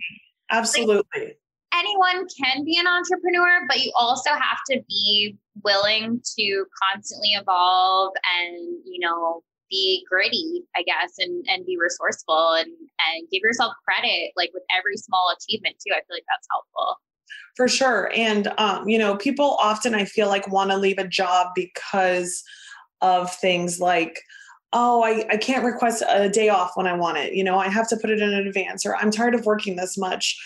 absolutely. 0.50 1.04
Like, 1.14 1.38
anyone 1.74 2.26
can 2.42 2.64
be 2.64 2.78
an 2.78 2.86
entrepreneur 2.86 3.66
but 3.68 3.84
you 3.84 3.92
also 3.98 4.30
have 4.30 4.58
to 4.70 4.80
be 4.88 5.36
willing 5.62 6.20
to 6.38 6.64
constantly 6.90 7.30
evolve 7.30 8.12
and 8.38 8.56
you 8.84 8.98
know 9.00 9.42
be 9.70 10.04
gritty, 10.10 10.64
I 10.76 10.82
guess, 10.82 11.14
and 11.18 11.44
and 11.48 11.64
be 11.66 11.76
resourceful 11.78 12.54
and 12.54 12.68
and 12.68 13.28
give 13.30 13.42
yourself 13.42 13.74
credit 13.84 14.32
like 14.36 14.50
with 14.54 14.62
every 14.76 14.96
small 14.96 15.34
achievement 15.36 15.76
too. 15.76 15.92
I 15.92 16.00
feel 16.06 16.16
like 16.16 16.24
that's 16.28 16.48
helpful. 16.50 17.00
For 17.56 17.68
sure. 17.68 18.10
And 18.14 18.52
um, 18.58 18.88
you 18.88 18.98
know, 18.98 19.16
people 19.16 19.56
often 19.60 19.94
I 19.94 20.04
feel 20.04 20.28
like 20.28 20.48
want 20.48 20.70
to 20.70 20.76
leave 20.76 20.98
a 20.98 21.08
job 21.08 21.48
because 21.54 22.42
of 23.00 23.32
things 23.34 23.80
like 23.80 24.20
oh 24.72 25.02
I, 25.02 25.24
I 25.30 25.36
can't 25.36 25.64
request 25.64 26.02
a 26.08 26.28
day 26.28 26.48
off 26.48 26.72
when 26.74 26.86
i 26.86 26.92
want 26.92 27.18
it 27.18 27.34
you 27.34 27.44
know 27.44 27.58
i 27.58 27.68
have 27.68 27.86
to 27.88 27.96
put 27.96 28.10
it 28.10 28.20
in 28.20 28.32
advance 28.32 28.84
or 28.84 28.96
i'm 28.96 29.10
tired 29.10 29.34
of 29.34 29.44
working 29.44 29.76
this 29.76 29.96
much 29.98 30.36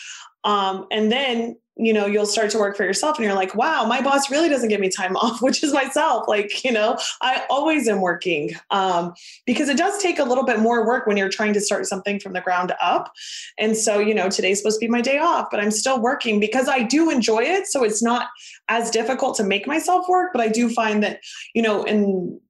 um, 0.44 0.86
and 0.90 1.12
then 1.12 1.56
you 1.84 1.92
know 1.92 2.06
you'll 2.06 2.26
start 2.26 2.50
to 2.50 2.58
work 2.58 2.76
for 2.76 2.84
yourself 2.84 3.16
and 3.16 3.24
you're 3.24 3.34
like 3.34 3.54
wow 3.54 3.84
my 3.84 4.00
boss 4.00 4.30
really 4.30 4.48
doesn't 4.48 4.68
give 4.68 4.80
me 4.80 4.88
time 4.88 5.16
off 5.16 5.40
which 5.42 5.62
is 5.62 5.72
myself 5.72 6.28
like 6.28 6.64
you 6.64 6.72
know 6.72 6.96
i 7.22 7.44
always 7.50 7.88
am 7.88 8.00
working 8.00 8.50
um, 8.70 9.14
because 9.46 9.68
it 9.68 9.76
does 9.76 10.00
take 10.02 10.18
a 10.18 10.24
little 10.24 10.44
bit 10.44 10.60
more 10.60 10.86
work 10.86 11.06
when 11.06 11.16
you're 11.16 11.28
trying 11.28 11.52
to 11.52 11.60
start 11.60 11.86
something 11.86 12.20
from 12.20 12.32
the 12.32 12.40
ground 12.40 12.72
up. 12.80 13.12
And 13.58 13.76
so 13.76 13.98
you 13.98 14.14
know 14.14 14.28
today's 14.28 14.58
supposed 14.58 14.80
to 14.80 14.86
be 14.86 14.90
my 14.90 15.00
day 15.00 15.18
off 15.18 15.48
but 15.50 15.60
i'm 15.60 15.70
still 15.70 16.00
working 16.00 16.40
because 16.40 16.68
i 16.68 16.82
do 16.82 17.10
enjoy 17.10 17.42
it. 17.42 17.66
So 17.66 17.84
it's 17.84 18.02
not 18.02 18.28
as 18.68 18.90
difficult 18.90 19.36
to 19.36 19.44
make 19.44 19.66
myself 19.66 20.08
work 20.08 20.30
but 20.32 20.40
i 20.40 20.48
do 20.48 20.68
find 20.68 21.02
that 21.02 21.20
you 21.54 21.62
know 21.62 21.84
in 21.84 22.40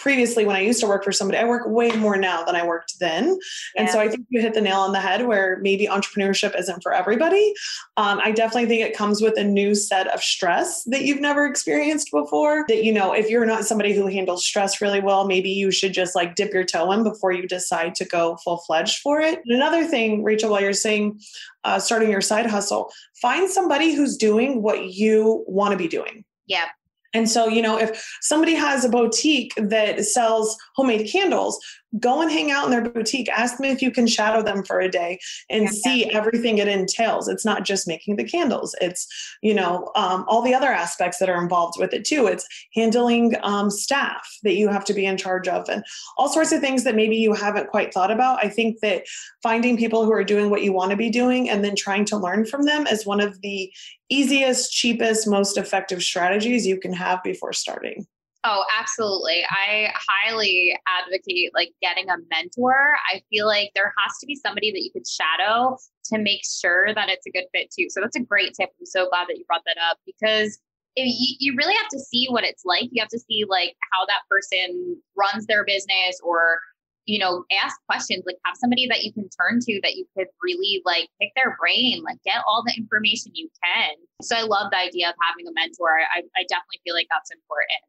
previously 0.00 0.44
when 0.44 0.56
I 0.56 0.60
used 0.60 0.80
to 0.80 0.86
work 0.86 1.04
for 1.04 1.12
somebody, 1.12 1.38
I 1.38 1.44
work 1.44 1.66
way 1.66 1.90
more 1.92 2.16
now 2.16 2.44
than 2.44 2.56
I 2.56 2.66
worked 2.66 2.98
then. 3.00 3.38
Yeah. 3.74 3.82
And 3.82 3.90
so 3.90 4.00
I 4.00 4.08
think 4.08 4.26
you 4.30 4.40
hit 4.40 4.54
the 4.54 4.60
nail 4.60 4.78
on 4.78 4.92
the 4.92 5.00
head 5.00 5.26
where 5.26 5.58
maybe 5.60 5.86
entrepreneurship 5.86 6.58
isn't 6.58 6.82
for 6.82 6.92
everybody. 6.92 7.52
Um, 7.96 8.20
I 8.22 8.32
definitely 8.32 8.66
think 8.66 8.82
it 8.82 8.96
comes 8.96 9.20
with 9.20 9.36
a 9.36 9.44
new 9.44 9.74
set 9.74 10.06
of 10.08 10.22
stress 10.22 10.84
that 10.84 11.02
you've 11.02 11.20
never 11.20 11.46
experienced 11.46 12.10
before. 12.12 12.64
That, 12.68 12.84
you 12.84 12.92
know, 12.92 13.12
if 13.12 13.28
you're 13.28 13.46
not 13.46 13.64
somebody 13.64 13.94
who 13.94 14.06
handles 14.06 14.46
stress 14.46 14.80
really 14.80 15.00
well, 15.00 15.26
maybe 15.26 15.50
you 15.50 15.70
should 15.70 15.92
just 15.92 16.14
like 16.14 16.34
dip 16.34 16.52
your 16.52 16.64
toe 16.64 16.92
in 16.92 17.02
before 17.02 17.32
you 17.32 17.46
decide 17.46 17.94
to 17.96 18.04
go 18.04 18.36
full 18.44 18.58
fledged 18.58 18.98
for 18.98 19.20
it. 19.20 19.40
And 19.44 19.54
another 19.54 19.84
thing, 19.84 20.22
Rachel, 20.22 20.50
while 20.50 20.60
you're 20.60 20.72
saying 20.72 21.20
uh, 21.64 21.78
starting 21.78 22.10
your 22.10 22.20
side 22.20 22.46
hustle, 22.46 22.90
find 23.20 23.50
somebody 23.50 23.94
who's 23.94 24.16
doing 24.16 24.62
what 24.62 24.92
you 24.92 25.44
want 25.46 25.72
to 25.72 25.78
be 25.78 25.88
doing. 25.88 26.24
Yeah. 26.46 26.66
And 27.14 27.28
so, 27.28 27.48
you 27.48 27.62
know, 27.62 27.78
if 27.78 28.06
somebody 28.20 28.54
has 28.54 28.84
a 28.84 28.88
boutique 28.88 29.54
that 29.56 30.04
sells 30.04 30.56
homemade 30.76 31.10
candles, 31.10 31.58
go 31.98 32.20
and 32.20 32.30
hang 32.30 32.50
out 32.50 32.66
in 32.66 32.70
their 32.70 32.82
boutique. 32.82 33.28
Ask 33.30 33.56
them 33.56 33.66
if 33.66 33.80
you 33.80 33.90
can 33.90 34.06
shadow 34.06 34.42
them 34.42 34.62
for 34.62 34.80
a 34.80 34.90
day 34.90 35.18
and 35.48 35.64
yeah. 35.64 35.70
see 35.70 36.10
everything 36.10 36.58
it 36.58 36.68
entails. 36.68 37.28
It's 37.28 37.44
not 37.44 37.64
just 37.64 37.88
making 37.88 38.16
the 38.16 38.24
candles, 38.24 38.74
it's, 38.80 39.06
you 39.42 39.54
know, 39.54 39.90
um, 39.94 40.24
all 40.28 40.42
the 40.42 40.54
other 40.54 40.68
aspects 40.68 41.18
that 41.18 41.30
are 41.30 41.42
involved 41.42 41.78
with 41.78 41.94
it 41.94 42.04
too. 42.04 42.26
It's 42.26 42.46
handling 42.74 43.36
um, 43.42 43.70
staff 43.70 44.28
that 44.42 44.54
you 44.54 44.68
have 44.68 44.84
to 44.86 44.94
be 44.94 45.06
in 45.06 45.16
charge 45.16 45.48
of 45.48 45.68
and 45.68 45.82
all 46.18 46.28
sorts 46.28 46.52
of 46.52 46.60
things 46.60 46.84
that 46.84 46.94
maybe 46.96 47.16
you 47.16 47.32
haven't 47.32 47.70
quite 47.70 47.94
thought 47.94 48.10
about. 48.10 48.44
I 48.44 48.48
think 48.48 48.80
that 48.80 49.04
finding 49.42 49.76
people 49.78 50.04
who 50.04 50.12
are 50.12 50.24
doing 50.24 50.50
what 50.50 50.62
you 50.62 50.72
want 50.72 50.90
to 50.90 50.96
be 50.96 51.10
doing 51.10 51.48
and 51.48 51.64
then 51.64 51.74
trying 51.74 52.04
to 52.06 52.16
learn 52.16 52.44
from 52.44 52.64
them 52.64 52.86
is 52.86 53.06
one 53.06 53.20
of 53.20 53.40
the 53.40 53.72
easiest, 54.10 54.72
cheapest, 54.72 55.28
most 55.28 55.56
effective 55.56 56.02
strategies 56.02 56.66
you 56.66 56.78
can 56.78 56.92
have 56.92 57.22
before 57.22 57.52
starting. 57.52 58.06
Oh, 58.44 58.64
absolutely. 58.78 59.42
I 59.50 59.92
highly 59.94 60.78
advocate 60.86 61.50
like 61.54 61.72
getting 61.82 62.08
a 62.08 62.16
mentor. 62.30 62.94
I 63.12 63.20
feel 63.30 63.46
like 63.46 63.72
there 63.74 63.92
has 63.98 64.16
to 64.20 64.26
be 64.26 64.36
somebody 64.36 64.70
that 64.70 64.80
you 64.82 64.90
could 64.92 65.06
shadow 65.06 65.76
to 66.06 66.18
make 66.18 66.42
sure 66.44 66.94
that 66.94 67.08
it's 67.08 67.26
a 67.26 67.30
good 67.30 67.46
fit 67.52 67.70
too. 67.76 67.86
So 67.90 68.00
that's 68.00 68.16
a 68.16 68.20
great 68.20 68.54
tip. 68.54 68.70
I'm 68.78 68.86
so 68.86 69.08
glad 69.08 69.26
that 69.28 69.38
you 69.38 69.44
brought 69.46 69.64
that 69.66 69.76
up 69.90 69.98
because 70.06 70.60
you, 70.96 71.34
you 71.40 71.54
really 71.56 71.74
have 71.74 71.88
to 71.88 71.98
see 71.98 72.26
what 72.28 72.44
it's 72.44 72.64
like. 72.64 72.88
You 72.92 73.02
have 73.02 73.10
to 73.10 73.18
see 73.18 73.44
like 73.48 73.74
how 73.92 74.06
that 74.06 74.22
person 74.30 74.96
runs 75.16 75.46
their 75.46 75.64
business 75.64 76.20
or 76.22 76.60
you 77.06 77.18
know 77.18 77.42
ask 77.64 77.74
questions 77.88 78.22
like 78.26 78.36
have 78.44 78.54
somebody 78.60 78.86
that 78.86 79.02
you 79.02 79.12
can 79.12 79.28
turn 79.40 79.58
to 79.60 79.80
that 79.82 79.96
you 79.96 80.06
could 80.16 80.28
really 80.42 80.82
like 80.84 81.08
pick 81.20 81.32
their 81.34 81.56
brain 81.58 82.02
like 82.04 82.18
get 82.22 82.44
all 82.46 82.62
the 82.66 82.74
information 82.76 83.32
you 83.32 83.48
can 83.64 83.96
so 84.20 84.36
i 84.36 84.42
love 84.42 84.68
the 84.70 84.76
idea 84.76 85.08
of 85.08 85.14
having 85.24 85.48
a 85.48 85.52
mentor 85.56 85.88
i, 86.12 86.20
I 86.36 86.44
definitely 86.52 86.84
feel 86.84 86.92
like 86.92 87.08
that's 87.08 87.32
important 87.32 87.80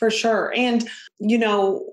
for 0.00 0.10
sure. 0.10 0.52
And, 0.56 0.88
you 1.20 1.38
know, 1.38 1.86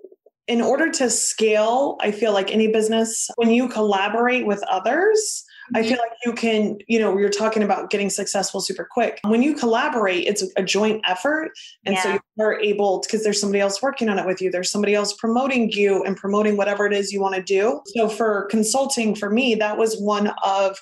in 0.47 0.61
order 0.61 0.89
to 0.89 1.09
scale, 1.09 1.97
I 1.99 2.11
feel 2.11 2.31
like 2.33 2.51
any 2.51 2.69
business, 2.69 3.29
when 3.35 3.51
you 3.51 3.67
collaborate 3.67 4.47
with 4.47 4.63
others, 4.63 5.43
I 5.75 5.81
mm-hmm. 5.81 5.89
feel 5.89 5.97
like 5.97 6.11
you 6.25 6.31
can, 6.31 6.77
you 6.87 6.99
know, 6.99 7.17
you're 7.17 7.27
talking 7.27 7.63
about 7.63 7.89
getting 7.89 8.09
successful 8.09 8.61
super 8.61 8.87
quick. 8.89 9.19
When 9.25 9.43
you 9.43 9.53
collaborate, 9.53 10.25
it's 10.25 10.45
a 10.55 10.63
joint 10.63 11.01
effort. 11.05 11.51
And 11.85 11.95
yeah. 11.95 12.03
so 12.03 12.19
you're 12.37 12.61
able, 12.61 13.01
because 13.01 13.25
there's 13.25 13.41
somebody 13.41 13.59
else 13.59 13.81
working 13.81 14.07
on 14.07 14.17
it 14.17 14.25
with 14.25 14.41
you, 14.41 14.49
there's 14.49 14.71
somebody 14.71 14.95
else 14.95 15.11
promoting 15.11 15.69
you 15.69 16.01
and 16.05 16.15
promoting 16.15 16.55
whatever 16.55 16.85
it 16.85 16.93
is 16.93 17.11
you 17.11 17.19
want 17.19 17.35
to 17.35 17.43
do. 17.43 17.81
So 17.87 18.07
for 18.07 18.45
consulting, 18.49 19.15
for 19.15 19.29
me, 19.29 19.53
that 19.55 19.77
was 19.77 19.99
one 19.99 20.31
of 20.45 20.77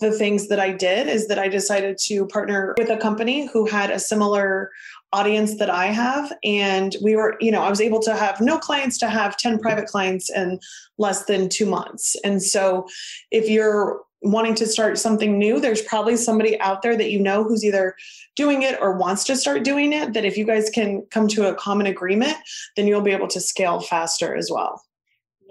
the 0.00 0.10
things 0.10 0.48
that 0.48 0.58
I 0.58 0.72
did 0.72 1.06
is 1.06 1.28
that 1.28 1.38
I 1.38 1.46
decided 1.46 1.98
to 2.06 2.26
partner 2.26 2.74
with 2.76 2.90
a 2.90 2.96
company 2.96 3.48
who 3.52 3.64
had 3.64 3.90
a 3.92 4.00
similar 4.00 4.72
audience 5.14 5.58
that 5.58 5.70
I 5.70 5.86
have. 5.86 6.32
And 6.42 6.96
we 7.00 7.14
were, 7.14 7.36
you 7.40 7.52
know, 7.52 7.62
I 7.62 7.70
was 7.70 7.80
able 7.80 8.00
to 8.00 8.16
have 8.16 8.40
no 8.40 8.58
clients 8.58 8.98
to 8.98 9.08
have 9.08 9.36
10 9.36 9.60
private 9.60 9.86
clients 9.86 10.28
in 10.28 10.58
less 10.98 11.24
than 11.26 11.48
two 11.48 11.66
months. 11.66 12.16
And 12.24 12.42
so 12.42 12.86
if 13.30 13.48
you're 13.48 14.02
wanting 14.22 14.54
to 14.56 14.66
start 14.66 14.98
something 14.98 15.38
new, 15.38 15.60
there's 15.60 15.82
probably 15.82 16.16
somebody 16.16 16.58
out 16.60 16.82
there 16.82 16.96
that 16.96 17.10
you 17.10 17.20
know 17.20 17.44
who's 17.44 17.64
either 17.64 17.94
doing 18.34 18.62
it 18.62 18.76
or 18.80 18.96
wants 18.96 19.22
to 19.24 19.36
start 19.36 19.62
doing 19.62 19.92
it. 19.92 20.14
That 20.14 20.24
if 20.24 20.36
you 20.36 20.44
guys 20.44 20.68
can 20.68 21.06
come 21.10 21.28
to 21.28 21.48
a 21.48 21.54
common 21.54 21.86
agreement, 21.86 22.36
then 22.76 22.88
you'll 22.88 23.02
be 23.02 23.12
able 23.12 23.28
to 23.28 23.40
scale 23.40 23.80
faster 23.80 24.34
as 24.34 24.50
well. 24.50 24.82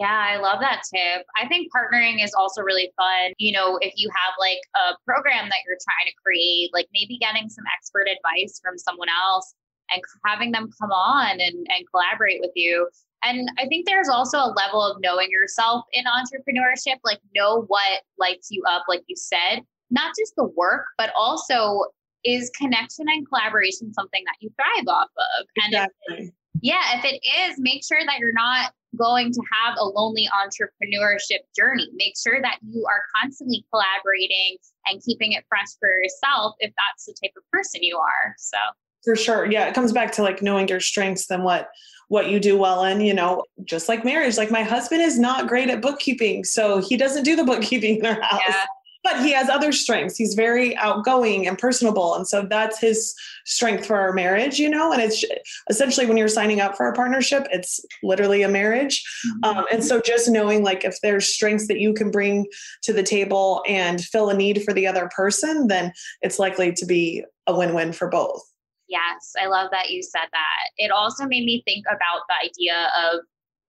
Yeah, 0.04 0.28
I 0.32 0.36
love 0.36 0.60
that 0.60 0.82
tip. 0.94 1.26
I 1.42 1.48
think 1.48 1.72
partnering 1.72 2.22
is 2.22 2.34
also 2.34 2.62
really 2.62 2.92
fun. 2.98 3.32
You 3.38 3.54
know, 3.54 3.78
if 3.82 3.94
you 3.96 4.10
have 4.10 4.34
like 4.38 4.60
a 4.76 4.98
program 5.08 5.48
that 5.48 5.60
you're 5.66 5.80
trying 5.80 6.12
to 6.12 6.14
create, 6.22 6.72
like 6.74 6.90
maybe 6.94 7.18
getting 7.18 7.48
some 7.48 7.64
expert 7.74 8.08
advice 8.12 8.60
from 8.62 8.78
someone 8.78 9.08
else 9.08 9.56
and 9.94 10.02
having 10.26 10.52
them 10.52 10.70
come 10.78 10.92
on 10.92 11.40
and, 11.40 11.56
and 11.56 11.90
collaborate 11.90 12.42
with 12.42 12.52
you. 12.54 12.90
And 13.24 13.50
I 13.58 13.66
think 13.68 13.86
there's 13.86 14.10
also 14.10 14.40
a 14.40 14.54
level 14.58 14.84
of 14.84 14.98
knowing 15.00 15.32
yourself 15.32 15.86
in 15.94 16.04
entrepreneurship, 16.04 17.00
like 17.06 17.22
know 17.34 17.64
what 17.68 18.02
lights 18.20 18.50
you 18.52 18.62
up, 18.70 18.84
like 18.90 19.04
you 19.08 19.16
said, 19.16 19.62
not 19.90 20.14
just 20.20 20.34
the 20.36 20.52
work, 20.58 20.88
but 20.98 21.14
also 21.16 21.86
is 22.26 22.52
connection 22.60 23.06
and 23.08 23.26
collaboration 23.30 23.94
something 23.94 24.26
that 24.26 24.36
you 24.42 24.52
thrive 24.58 24.86
off 24.90 25.12
of? 25.16 25.48
And 25.64 25.76
exactly. 25.76 26.26
if, 26.28 26.34
yeah, 26.62 27.00
if 27.00 27.06
it 27.06 27.22
is, 27.40 27.56
make 27.58 27.86
sure 27.86 28.00
that 28.06 28.20
you're 28.20 28.34
not 28.34 28.74
going 28.98 29.32
to 29.32 29.42
have 29.52 29.78
a 29.78 29.86
lonely 29.86 30.28
entrepreneurship 30.34 31.40
journey. 31.56 31.90
Make 31.94 32.16
sure 32.18 32.42
that 32.42 32.58
you 32.68 32.86
are 32.86 33.04
constantly 33.22 33.66
collaborating 33.72 34.58
and 34.86 35.02
keeping 35.04 35.34
it 35.34 35.44
fresh 35.50 35.68
for 35.80 35.90
yourself 35.90 36.56
if 36.60 36.74
that's 36.78 37.06
the 37.06 37.16
type 37.24 37.34
of 37.38 37.44
person 37.52 37.84
you 37.84 37.98
are. 37.98 38.36
So 38.38 38.58
for 39.04 39.16
sure. 39.16 39.46
Yeah, 39.46 39.68
it 39.68 39.74
comes 39.74 39.92
back 39.92 40.12
to 40.14 40.24
like 40.24 40.42
knowing 40.42 40.68
your 40.68 40.80
strengths 40.80 41.30
and 41.30 41.44
what 41.44 41.70
what 42.10 42.30
you 42.30 42.40
do 42.40 42.58
well 42.58 42.84
in, 42.84 43.02
you 43.02 43.14
know, 43.14 43.44
just 43.64 43.90
like 43.90 44.06
marriage. 44.06 44.38
Like 44.38 44.52
my 44.52 44.62
husband 44.62 45.02
is 45.02 45.18
not 45.18 45.48
great 45.48 45.70
at 45.70 45.82
bookkeeping, 45.82 46.44
so 46.44 46.80
he 46.80 46.96
doesn't 46.98 47.24
do 47.24 47.36
the 47.36 47.44
bookkeeping 47.44 47.98
in 47.98 48.06
our 48.06 48.22
house. 48.22 48.42
Yeah 48.48 48.66
but 49.04 49.20
he 49.22 49.34
has 49.34 49.50
other 49.50 49.72
strengths. 49.72 50.18
He's 50.18 50.34
very 50.34 50.76
outgoing 50.78 51.48
and 51.48 51.58
personable. 51.58 52.16
And 52.16 52.28
so 52.28 52.44
that's 52.50 52.80
his 52.80 53.14
strength 53.46 53.86
for 53.86 53.98
our 53.98 54.14
marriage, 54.14 54.60
you 54.60 54.70
know? 54.70 54.94
And 54.94 55.02
it's 55.02 55.24
essentially 55.70 56.06
when 56.06 56.18
you're 56.18 56.30
signing 56.30 56.62
up 56.62 56.78
for 56.78 56.88
a 56.88 56.94
partnership, 56.94 57.46
it's 57.52 57.82
literally 58.02 58.44
a 58.44 58.48
marriage. 58.48 59.04
Mm-hmm. 59.28 59.58
Um, 59.58 59.66
and 59.72 59.84
so 59.84 60.00
just 60.00 60.30
knowing 60.30 60.64
like 60.64 60.86
if 60.86 61.00
there's 61.02 61.28
strengths 61.28 61.68
that 61.68 61.80
you 61.80 61.94
can 61.94 62.12
bring 62.12 62.48
to 62.84 62.94
the 62.94 63.04
table 63.04 63.62
and 63.68 64.02
fill 64.02 64.30
a 64.30 64.34
need 64.34 64.64
for 64.64 64.74
the 64.74 64.88
other 64.88 65.10
person, 65.16 65.68
then 65.68 65.92
it's 66.22 66.40
likely 66.40 66.72
to 66.72 66.86
be 66.86 67.24
a 67.46 67.56
win 67.56 67.74
win 67.74 67.92
for 67.92 68.10
both. 68.10 68.42
Yes, 68.88 69.34
I 69.42 69.48
love 69.48 69.70
that 69.72 69.90
you 69.90 70.04
said 70.04 70.28
that. 70.32 70.70
It 70.78 70.92
also 70.92 71.26
made 71.26 71.46
me 71.46 71.64
think 71.66 71.86
about 71.88 72.22
the 72.30 72.48
idea 72.48 72.90
of 73.04 73.22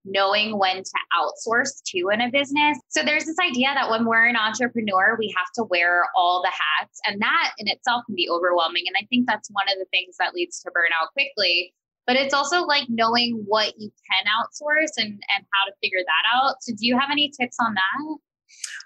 knowing 0.05 0.57
when 0.57 0.77
to 0.77 0.99
outsource 1.17 1.81
to 1.87 2.09
in 2.13 2.21
a 2.21 2.29
business. 2.29 2.77
So 2.89 3.03
there's 3.03 3.25
this 3.25 3.37
idea 3.39 3.69
that 3.73 3.89
when 3.89 4.05
we're 4.05 4.25
an 4.25 4.35
entrepreneur, 4.35 5.15
we 5.19 5.33
have 5.35 5.47
to 5.55 5.63
wear 5.63 6.05
all 6.15 6.41
the 6.41 6.51
hats, 6.51 6.99
and 7.05 7.21
that 7.21 7.53
in 7.57 7.67
itself 7.67 8.03
can 8.05 8.15
be 8.15 8.29
overwhelming. 8.29 8.83
And 8.87 8.95
I 8.99 9.05
think 9.07 9.27
that's 9.27 9.49
one 9.51 9.65
of 9.71 9.79
the 9.79 9.85
things 9.91 10.15
that 10.19 10.33
leads 10.33 10.61
to 10.61 10.69
burnout 10.69 11.11
quickly. 11.13 11.73
But 12.07 12.17
it's 12.17 12.35
also 12.35 12.61
like 12.61 12.83
knowing 12.87 13.43
what 13.47 13.73
you 13.79 13.89
can 13.89 14.25
outsource 14.29 14.91
and, 14.97 15.07
and 15.07 15.45
how 15.51 15.65
to 15.65 15.73
figure 15.81 16.03
that 16.05 16.37
out. 16.37 16.61
So, 16.61 16.73
do 16.73 16.85
you 16.85 16.97
have 16.99 17.09
any 17.11 17.31
tips 17.39 17.57
on 17.59 17.73
that? 17.73 18.17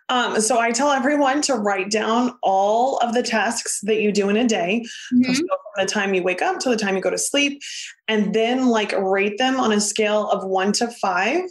Um, 0.09 0.41
so 0.41 0.59
I 0.59 0.71
tell 0.71 0.89
everyone 0.89 1.41
to 1.43 1.53
write 1.55 1.91
down 1.91 2.33
all 2.41 2.97
of 2.97 3.13
the 3.13 3.23
tasks 3.23 3.79
that 3.81 4.01
you 4.01 4.11
do 4.11 4.29
in 4.29 4.37
a 4.37 4.47
day, 4.47 4.83
mm-hmm. 5.13 5.33
from 5.33 5.47
the 5.77 5.85
time 5.85 6.13
you 6.13 6.23
wake 6.23 6.41
up 6.41 6.59
to 6.59 6.69
the 6.69 6.75
time 6.75 6.95
you 6.95 7.01
go 7.01 7.11
to 7.11 7.17
sleep, 7.17 7.61
and 8.07 8.33
then 8.33 8.67
like 8.67 8.91
rate 8.93 9.37
them 9.37 9.59
on 9.59 9.71
a 9.71 9.79
scale 9.79 10.29
of 10.29 10.43
one 10.43 10.71
to 10.73 10.87
five, 10.87 11.43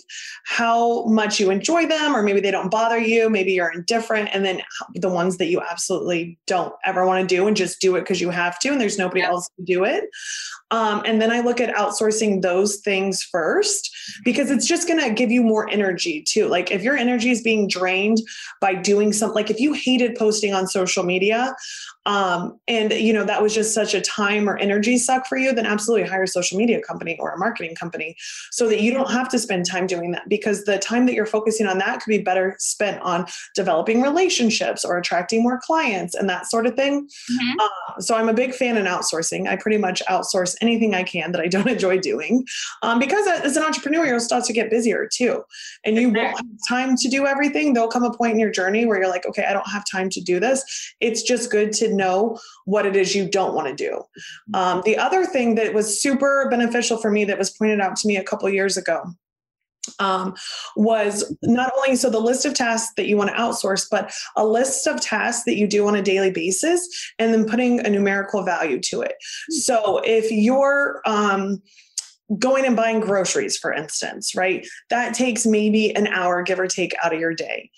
how 0.44 1.04
much 1.06 1.38
you 1.38 1.50
enjoy 1.50 1.86
them, 1.86 2.16
or 2.16 2.22
maybe 2.22 2.40
they 2.40 2.50
don't 2.50 2.70
bother 2.70 2.98
you, 2.98 3.30
maybe 3.30 3.52
you're 3.52 3.72
indifferent, 3.72 4.28
and 4.32 4.44
then 4.44 4.60
the 4.94 5.08
ones 5.08 5.38
that 5.38 5.46
you 5.46 5.60
absolutely 5.60 6.36
don't 6.46 6.74
ever 6.84 7.06
want 7.06 7.26
to 7.26 7.34
do 7.34 7.46
and 7.46 7.56
just 7.56 7.80
do 7.80 7.94
it 7.94 8.00
because 8.00 8.20
you 8.20 8.30
have 8.30 8.58
to, 8.58 8.70
and 8.70 8.80
there's 8.80 8.98
nobody 8.98 9.20
yeah. 9.20 9.28
else 9.28 9.48
to 9.56 9.64
do 9.64 9.84
it. 9.84 10.04
Um, 10.70 11.02
and 11.06 11.20
then 11.20 11.30
I 11.30 11.40
look 11.40 11.60
at 11.60 11.74
outsourcing 11.74 12.42
those 12.42 12.76
things 12.76 13.22
first 13.22 13.90
because 14.24 14.50
it's 14.50 14.66
just 14.66 14.86
going 14.86 15.00
to 15.00 15.14
give 15.14 15.30
you 15.30 15.42
more 15.42 15.68
energy 15.70 16.22
too. 16.22 16.46
Like 16.46 16.70
if 16.70 16.82
your 16.82 16.96
energy 16.96 17.30
is 17.30 17.42
being 17.42 17.68
drained 17.68 18.18
by 18.60 18.74
doing 18.74 19.12
something, 19.12 19.34
like 19.34 19.50
if 19.50 19.60
you 19.60 19.72
hated 19.72 20.16
posting 20.16 20.52
on 20.52 20.66
social 20.66 21.04
media, 21.04 21.54
um, 22.08 22.58
and 22.66 22.90
you 22.92 23.12
know 23.12 23.22
that 23.22 23.42
was 23.42 23.54
just 23.54 23.74
such 23.74 23.92
a 23.92 24.00
time 24.00 24.48
or 24.48 24.56
energy 24.56 24.96
suck 24.96 25.26
for 25.26 25.36
you 25.36 25.52
then 25.52 25.66
absolutely 25.66 26.08
hire 26.08 26.22
a 26.22 26.26
social 26.26 26.56
media 26.56 26.80
company 26.80 27.18
or 27.20 27.30
a 27.30 27.38
marketing 27.38 27.74
company 27.74 28.16
so 28.50 28.66
that 28.66 28.80
you 28.80 28.90
don't 28.90 29.10
have 29.10 29.28
to 29.28 29.38
spend 29.38 29.66
time 29.66 29.86
doing 29.86 30.10
that 30.12 30.26
because 30.26 30.64
the 30.64 30.78
time 30.78 31.04
that 31.04 31.12
you're 31.12 31.26
focusing 31.26 31.66
on 31.66 31.76
that 31.76 32.00
could 32.00 32.08
be 32.08 32.18
better 32.18 32.56
spent 32.58 33.00
on 33.02 33.26
developing 33.54 34.00
relationships 34.00 34.86
or 34.86 34.96
attracting 34.96 35.42
more 35.42 35.60
clients 35.62 36.14
and 36.14 36.30
that 36.30 36.46
sort 36.46 36.66
of 36.66 36.74
thing. 36.74 37.06
Mm-hmm. 37.30 37.60
uh, 37.60 38.00
so 38.00 38.16
i'm 38.16 38.28
a 38.30 38.34
big 38.34 38.54
fan 38.54 38.78
in 38.78 38.86
outsourcing. 38.86 39.46
I 39.46 39.56
pretty 39.56 39.78
much 39.78 40.02
outsource 40.08 40.56
anything 40.62 40.94
i 40.94 41.02
can 41.02 41.32
that 41.32 41.42
i 41.42 41.46
don't 41.46 41.68
enjoy 41.76 41.98
doing 41.98 42.46
um, 42.82 42.98
because 42.98 43.26
as 43.26 43.56
an 43.58 43.62
entrepreneur 43.62 44.06
you'll 44.06 44.20
start 44.20 44.44
to 44.44 44.54
get 44.54 44.70
busier 44.70 45.06
too. 45.12 45.42
And 45.84 45.96
you 45.96 46.08
won't 46.08 46.36
have 46.36 46.46
time 46.68 46.96
to 46.96 47.08
do 47.08 47.26
everything. 47.26 47.74
There'll 47.74 47.90
come 47.90 48.04
a 48.04 48.16
point 48.16 48.32
in 48.32 48.40
your 48.40 48.50
journey 48.50 48.86
where 48.86 48.98
you're 48.98 49.10
like 49.10 49.26
okay 49.26 49.44
i 49.44 49.52
don't 49.52 49.68
have 49.68 49.84
time 49.90 50.08
to 50.10 50.22
do 50.22 50.40
this. 50.40 50.64
It's 51.00 51.22
just 51.22 51.50
good 51.50 51.72
to 51.74 51.97
know 51.98 52.38
what 52.64 52.86
it 52.86 52.96
is 52.96 53.14
you 53.14 53.28
don't 53.28 53.54
want 53.54 53.68
to 53.68 53.74
do. 53.74 54.02
Um, 54.54 54.82
the 54.86 54.96
other 54.96 55.26
thing 55.26 55.56
that 55.56 55.74
was 55.74 56.00
super 56.00 56.48
beneficial 56.50 56.96
for 56.96 57.10
me 57.10 57.24
that 57.26 57.38
was 57.38 57.50
pointed 57.50 57.80
out 57.80 57.96
to 57.96 58.08
me 58.08 58.16
a 58.16 58.24
couple 58.24 58.48
years 58.48 58.78
ago 58.78 59.02
um, 59.98 60.34
was 60.76 61.34
not 61.42 61.72
only 61.76 61.96
so 61.96 62.10
the 62.10 62.20
list 62.20 62.44
of 62.44 62.54
tasks 62.54 62.92
that 62.96 63.06
you 63.06 63.16
want 63.16 63.30
to 63.30 63.36
outsource, 63.36 63.86
but 63.90 64.12
a 64.36 64.46
list 64.46 64.86
of 64.86 65.00
tasks 65.00 65.44
that 65.44 65.56
you 65.56 65.66
do 65.66 65.86
on 65.86 65.96
a 65.96 66.02
daily 66.02 66.30
basis, 66.30 67.12
and 67.18 67.32
then 67.32 67.46
putting 67.46 67.80
a 67.80 67.90
numerical 67.90 68.42
value 68.42 68.80
to 68.80 69.02
it. 69.02 69.14
So 69.50 70.00
if 70.04 70.30
you're 70.30 71.00
um, 71.06 71.62
going 72.38 72.66
and 72.66 72.76
buying 72.76 73.00
groceries, 73.00 73.56
for 73.56 73.72
instance, 73.72 74.34
right, 74.34 74.66
that 74.90 75.14
takes 75.14 75.46
maybe 75.46 75.94
an 75.94 76.06
hour, 76.08 76.42
give 76.42 76.60
or 76.60 76.66
take, 76.66 76.94
out 77.02 77.14
of 77.14 77.20
your 77.20 77.34
day. 77.34 77.70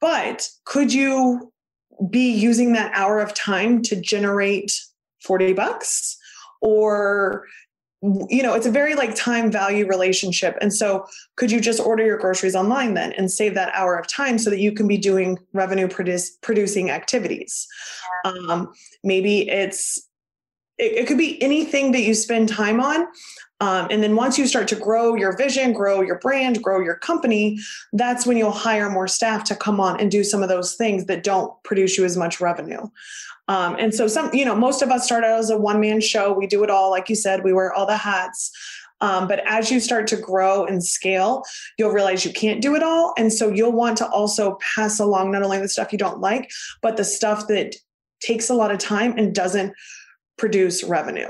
But 0.00 0.48
could 0.64 0.92
you 0.92 1.52
be 2.10 2.30
using 2.30 2.72
that 2.72 2.92
hour 2.94 3.20
of 3.20 3.34
time 3.34 3.82
to 3.82 4.00
generate 4.00 4.80
40 5.22 5.52
bucks 5.52 6.16
or 6.60 7.46
you 8.28 8.42
know 8.42 8.54
it's 8.54 8.66
a 8.66 8.70
very 8.70 8.94
like 8.94 9.14
time 9.14 9.50
value 9.50 9.86
relationship. 9.86 10.56
And 10.60 10.72
so 10.72 11.06
could 11.36 11.50
you 11.50 11.60
just 11.60 11.80
order 11.80 12.04
your 12.04 12.18
groceries 12.18 12.54
online 12.54 12.94
then 12.94 13.12
and 13.12 13.30
save 13.30 13.54
that 13.54 13.74
hour 13.74 13.96
of 13.96 14.06
time 14.06 14.38
so 14.38 14.50
that 14.50 14.60
you 14.60 14.72
can 14.72 14.86
be 14.86 14.98
doing 14.98 15.38
revenue 15.52 15.88
produce, 15.88 16.30
producing 16.42 16.90
activities? 16.90 17.66
Um, 18.24 18.72
maybe 19.02 19.48
it's 19.48 20.06
it, 20.78 20.92
it 20.92 21.06
could 21.06 21.18
be 21.18 21.40
anything 21.42 21.92
that 21.92 22.02
you 22.02 22.14
spend 22.14 22.48
time 22.48 22.80
on 22.80 23.06
um, 23.60 23.88
and 23.90 24.02
then 24.02 24.16
once 24.16 24.38
you 24.38 24.46
start 24.46 24.68
to 24.68 24.76
grow 24.76 25.14
your 25.14 25.36
vision, 25.36 25.72
grow 25.72 26.02
your 26.02 26.18
brand, 26.18 26.62
grow 26.62 26.80
your 26.80 26.96
company, 26.96 27.58
that's 27.92 28.26
when 28.26 28.36
you'll 28.36 28.50
hire 28.50 28.90
more 28.90 29.08
staff 29.08 29.44
to 29.44 29.56
come 29.56 29.80
on 29.80 29.98
and 29.98 30.10
do 30.10 30.22
some 30.22 30.42
of 30.42 30.48
those 30.48 30.74
things 30.74 31.06
that 31.06 31.24
don't 31.24 31.52
produce 31.62 31.96
you 31.96 32.04
as 32.04 32.16
much 32.16 32.40
revenue. 32.40 32.86
Um, 33.48 33.76
and 33.78 33.94
so 33.94 34.08
some, 34.08 34.34
you 34.34 34.44
know, 34.44 34.54
most 34.54 34.82
of 34.82 34.90
us 34.90 35.04
start 35.04 35.24
out 35.24 35.38
as 35.38 35.50
a 35.50 35.56
one 35.56 35.80
man 35.80 36.00
show. 36.00 36.32
We 36.32 36.46
do 36.46 36.64
it 36.64 36.70
all, 36.70 36.90
like 36.90 37.08
you 37.08 37.14
said, 37.14 37.44
we 37.44 37.52
wear 37.52 37.72
all 37.72 37.86
the 37.86 37.96
hats. 37.96 38.50
Um, 39.00 39.28
but 39.28 39.40
as 39.46 39.70
you 39.70 39.78
start 39.78 40.06
to 40.08 40.16
grow 40.16 40.64
and 40.64 40.84
scale, 40.84 41.44
you'll 41.78 41.90
realize 41.90 42.24
you 42.24 42.32
can't 42.32 42.62
do 42.62 42.74
it 42.74 42.82
all. 42.82 43.14
And 43.16 43.32
so 43.32 43.50
you'll 43.50 43.72
want 43.72 43.98
to 43.98 44.08
also 44.08 44.58
pass 44.74 44.98
along 44.98 45.32
not 45.32 45.42
only 45.42 45.58
the 45.58 45.68
stuff 45.68 45.92
you 45.92 45.98
don't 45.98 46.20
like, 46.20 46.50
but 46.82 46.96
the 46.96 47.04
stuff 47.04 47.46
that 47.48 47.76
takes 48.20 48.48
a 48.48 48.54
lot 48.54 48.70
of 48.70 48.78
time 48.78 49.16
and 49.16 49.34
doesn't 49.34 49.74
produce 50.38 50.82
revenue. 50.82 51.28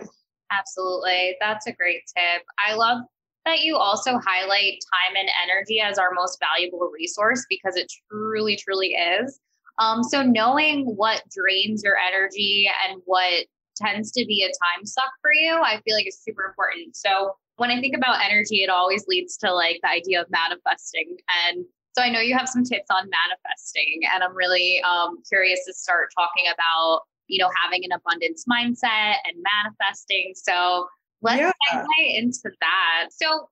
Absolutely. 0.50 1.36
That's 1.40 1.66
a 1.66 1.72
great 1.72 2.02
tip. 2.16 2.42
I 2.64 2.74
love 2.74 3.02
that 3.44 3.60
you 3.60 3.76
also 3.76 4.18
highlight 4.18 4.80
time 4.92 5.16
and 5.16 5.28
energy 5.44 5.80
as 5.80 5.98
our 5.98 6.10
most 6.12 6.38
valuable 6.40 6.90
resource 6.92 7.44
because 7.48 7.76
it 7.76 7.90
truly, 8.10 8.56
truly 8.56 8.88
is. 8.88 9.40
Um, 9.78 10.02
so, 10.02 10.22
knowing 10.22 10.84
what 10.84 11.22
drains 11.30 11.82
your 11.84 11.96
energy 11.96 12.68
and 12.88 13.00
what 13.04 13.46
tends 13.76 14.10
to 14.12 14.24
be 14.26 14.42
a 14.42 14.48
time 14.48 14.86
suck 14.86 15.12
for 15.20 15.32
you, 15.32 15.54
I 15.62 15.80
feel 15.84 15.94
like 15.94 16.06
is 16.08 16.18
super 16.20 16.44
important. 16.44 16.96
So, 16.96 17.36
when 17.56 17.70
I 17.70 17.80
think 17.80 17.94
about 17.96 18.24
energy, 18.24 18.62
it 18.62 18.70
always 18.70 19.06
leads 19.06 19.36
to 19.38 19.52
like 19.52 19.78
the 19.82 19.90
idea 19.90 20.20
of 20.20 20.28
manifesting. 20.30 21.16
And 21.46 21.64
so, 21.96 22.02
I 22.02 22.10
know 22.10 22.20
you 22.20 22.36
have 22.36 22.48
some 22.48 22.64
tips 22.64 22.86
on 22.90 23.08
manifesting, 23.10 24.00
and 24.14 24.24
I'm 24.24 24.34
really 24.34 24.82
um, 24.82 25.18
curious 25.28 25.60
to 25.66 25.74
start 25.74 26.08
talking 26.16 26.46
about 26.52 27.02
you 27.28 27.42
know, 27.42 27.50
having 27.62 27.84
an 27.84 27.92
abundance 27.92 28.44
mindset 28.50 29.16
and 29.24 29.42
manifesting. 29.42 30.32
So 30.34 30.86
let's 31.22 31.40
yeah. 31.40 31.52
segue 31.72 32.18
into 32.18 32.50
that. 32.60 33.08
So 33.10 33.48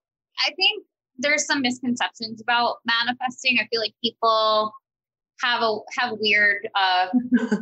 I 0.46 0.52
think 0.54 0.84
there's 1.18 1.46
some 1.46 1.62
misconceptions 1.62 2.40
about 2.40 2.76
manifesting. 2.84 3.58
I 3.60 3.66
feel 3.68 3.80
like 3.80 3.94
people 4.02 4.72
have 5.42 5.62
a 5.62 5.78
have 5.98 6.16
weird 6.20 6.68
uh 6.74 7.06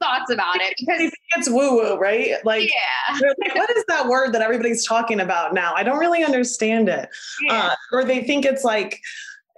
thoughts 0.00 0.30
about 0.30 0.56
it 0.56 0.74
because 0.78 1.12
it's 1.36 1.48
woo 1.48 1.76
woo, 1.76 1.96
right? 1.96 2.34
Like, 2.44 2.68
yeah. 2.68 3.18
like, 3.38 3.54
what 3.54 3.70
is 3.70 3.84
that 3.88 4.08
word 4.08 4.32
that 4.32 4.42
everybody's 4.42 4.84
talking 4.84 5.20
about 5.20 5.54
now? 5.54 5.74
I 5.74 5.82
don't 5.82 5.98
really 5.98 6.24
understand 6.24 6.88
it. 6.88 7.08
Yeah. 7.42 7.68
Uh, 7.68 7.74
or 7.92 8.04
they 8.04 8.22
think 8.22 8.44
it's 8.44 8.64
like 8.64 9.00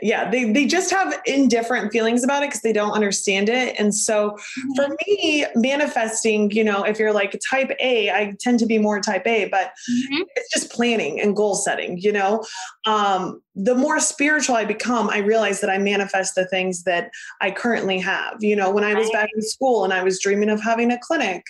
yeah 0.03 0.29
they, 0.29 0.51
they 0.51 0.67
just 0.67 0.91
have 0.91 1.21
indifferent 1.25 1.93
feelings 1.93 2.25
about 2.25 2.43
it 2.43 2.49
because 2.49 2.63
they 2.63 2.73
don't 2.73 2.93
understand 2.93 3.49
it 3.49 3.79
and 3.79 3.95
so 3.95 4.31
mm-hmm. 4.31 4.73
for 4.75 4.97
me 5.07 5.47
manifesting 5.55 6.51
you 6.51 6.65
know 6.65 6.83
if 6.83 6.99
you're 6.99 7.13
like 7.13 7.39
type 7.49 7.71
a 7.81 8.11
i 8.11 8.35
tend 8.41 8.59
to 8.59 8.67
be 8.67 8.79
more 8.79 9.01
type 9.01 9.27
a 9.27 9.49
but 9.49 9.73
mm-hmm. 9.91 10.23
it's 10.35 10.53
just 10.53 10.73
planning 10.73 11.21
and 11.21 11.37
goal 11.37 11.55
setting 11.55 11.99
you 11.99 12.11
know 12.11 12.45
um, 12.87 13.41
the 13.55 13.75
more 13.75 14.01
spiritual 14.01 14.57
i 14.57 14.65
become 14.65 15.09
i 15.11 15.19
realize 15.19 15.61
that 15.61 15.71
i 15.71 15.79
manifest 15.79 16.35
the 16.35 16.47
things 16.47 16.83
that 16.83 17.11
i 17.41 17.51
currently 17.51 17.99
have 17.99 18.37
you 18.41 18.57
know 18.57 18.71
when 18.71 18.85
i 18.85 18.95
was 18.95 19.09
back 19.11 19.29
in 19.35 19.43
school 19.43 19.85
and 19.85 19.93
i 19.93 20.03
was 20.03 20.21
dreaming 20.21 20.51
of 20.51 20.61
having 20.61 20.91
a 20.91 20.99
clinic 20.99 21.45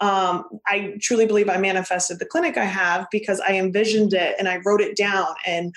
um, 0.00 0.44
I 0.66 0.96
truly 1.00 1.26
believe 1.26 1.48
I 1.48 1.58
manifested 1.58 2.18
the 2.18 2.26
clinic 2.26 2.58
I 2.58 2.64
have 2.64 3.06
because 3.12 3.38
I 3.38 3.52
envisioned 3.52 4.12
it 4.14 4.34
and 4.36 4.48
I 4.48 4.56
wrote 4.64 4.80
it 4.80 4.96
down 4.96 5.28
and 5.46 5.72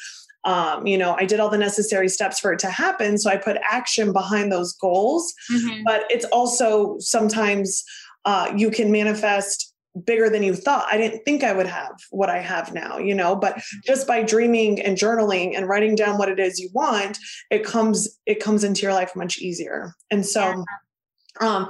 um, 0.45 0.85
you 0.85 0.97
know, 0.97 1.15
I 1.19 1.25
did 1.25 1.39
all 1.39 1.49
the 1.49 1.57
necessary 1.57 2.07
steps 2.07 2.39
for 2.39 2.53
it 2.53 2.59
to 2.59 2.69
happen. 2.69 3.17
So 3.17 3.29
I 3.29 3.37
put 3.37 3.57
action 3.69 4.13
behind 4.13 4.51
those 4.51 4.73
goals. 4.73 5.33
Mm-hmm. 5.51 5.83
But 5.83 6.03
it's 6.09 6.25
also 6.25 6.97
sometimes 6.99 7.83
uh, 8.25 8.53
you 8.55 8.69
can 8.69 8.91
manifest 8.91 9.73
bigger 10.03 10.29
than 10.29 10.43
you 10.43 10.53
thought. 10.53 10.85
I 10.91 10.97
didn't 10.97 11.23
think 11.23 11.43
I 11.43 11.53
would 11.53 11.67
have 11.67 11.95
what 12.11 12.29
I 12.29 12.39
have 12.39 12.73
now, 12.73 12.97
you 12.97 13.15
know, 13.15 13.35
but 13.35 13.55
mm-hmm. 13.55 13.79
just 13.85 14.07
by 14.07 14.21
dreaming 14.21 14.81
and 14.81 14.97
journaling 14.97 15.55
and 15.55 15.67
writing 15.67 15.95
down 15.95 16.17
what 16.17 16.29
it 16.29 16.39
is 16.39 16.59
you 16.59 16.69
want, 16.73 17.17
it 17.49 17.63
comes 17.63 18.19
it 18.25 18.41
comes 18.41 18.63
into 18.63 18.81
your 18.81 18.93
life 18.93 19.15
much 19.15 19.39
easier. 19.39 19.93
And 20.11 20.25
so 20.25 20.63
yeah. 21.41 21.47
um 21.47 21.69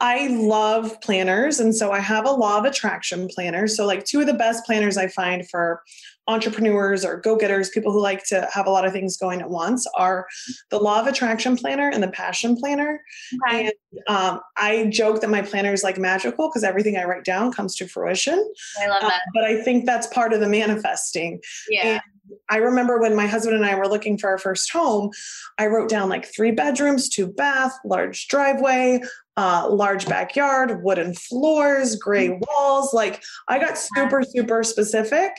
I 0.00 0.26
love 0.28 1.00
planners. 1.00 1.58
And 1.58 1.74
so 1.74 1.90
I 1.90 2.00
have 2.00 2.26
a 2.26 2.30
law 2.30 2.58
of 2.58 2.64
attraction 2.64 3.28
planner. 3.28 3.66
So, 3.66 3.86
like, 3.86 4.04
two 4.04 4.20
of 4.20 4.26
the 4.26 4.34
best 4.34 4.66
planners 4.66 4.98
I 4.98 5.08
find 5.08 5.48
for 5.48 5.82
entrepreneurs 6.28 7.04
or 7.04 7.20
go 7.20 7.36
getters, 7.36 7.70
people 7.70 7.92
who 7.92 8.00
like 8.00 8.24
to 8.24 8.48
have 8.52 8.66
a 8.66 8.70
lot 8.70 8.84
of 8.84 8.92
things 8.92 9.16
going 9.16 9.40
at 9.40 9.48
once, 9.48 9.86
are 9.96 10.26
the 10.70 10.78
Law 10.78 11.00
of 11.00 11.06
Attraction 11.06 11.56
Planner 11.56 11.88
and 11.88 12.02
the 12.02 12.08
Passion 12.08 12.56
Planner. 12.56 13.00
Okay. 13.48 13.66
And 13.66 13.72
um, 14.08 14.40
I 14.56 14.86
joke 14.86 15.20
that 15.20 15.30
my 15.30 15.40
planner 15.40 15.72
is 15.72 15.84
like 15.84 15.98
magical 15.98 16.48
because 16.48 16.64
everything 16.64 16.96
I 16.96 17.04
write 17.04 17.24
down 17.24 17.52
comes 17.52 17.74
to 17.76 17.86
fruition. 17.86 18.52
I 18.80 18.88
love 18.88 19.02
uh, 19.02 19.08
that. 19.08 19.14
Um, 19.14 19.20
but 19.34 19.44
I 19.44 19.62
think 19.62 19.86
that's 19.86 20.08
part 20.08 20.32
of 20.32 20.40
the 20.40 20.48
manifesting. 20.48 21.40
Yeah. 21.70 21.86
And 21.86 22.00
I 22.50 22.56
remember 22.56 23.00
when 23.00 23.14
my 23.14 23.26
husband 23.26 23.56
and 23.56 23.64
I 23.64 23.76
were 23.76 23.88
looking 23.88 24.18
for 24.18 24.28
our 24.28 24.38
first 24.38 24.72
home, 24.72 25.10
I 25.58 25.66
wrote 25.66 25.88
down 25.88 26.08
like 26.08 26.26
three 26.34 26.50
bedrooms, 26.50 27.08
two 27.08 27.28
bath, 27.28 27.72
large 27.84 28.26
driveway, 28.26 29.00
uh, 29.36 29.68
large 29.70 30.06
backyard, 30.06 30.82
wooden 30.82 31.14
floors, 31.14 31.96
gray 31.96 32.28
mm. 32.28 32.40
walls. 32.46 32.94
Like 32.94 33.22
I 33.48 33.58
got 33.58 33.78
super, 33.78 34.22
super 34.22 34.62
specific. 34.62 35.32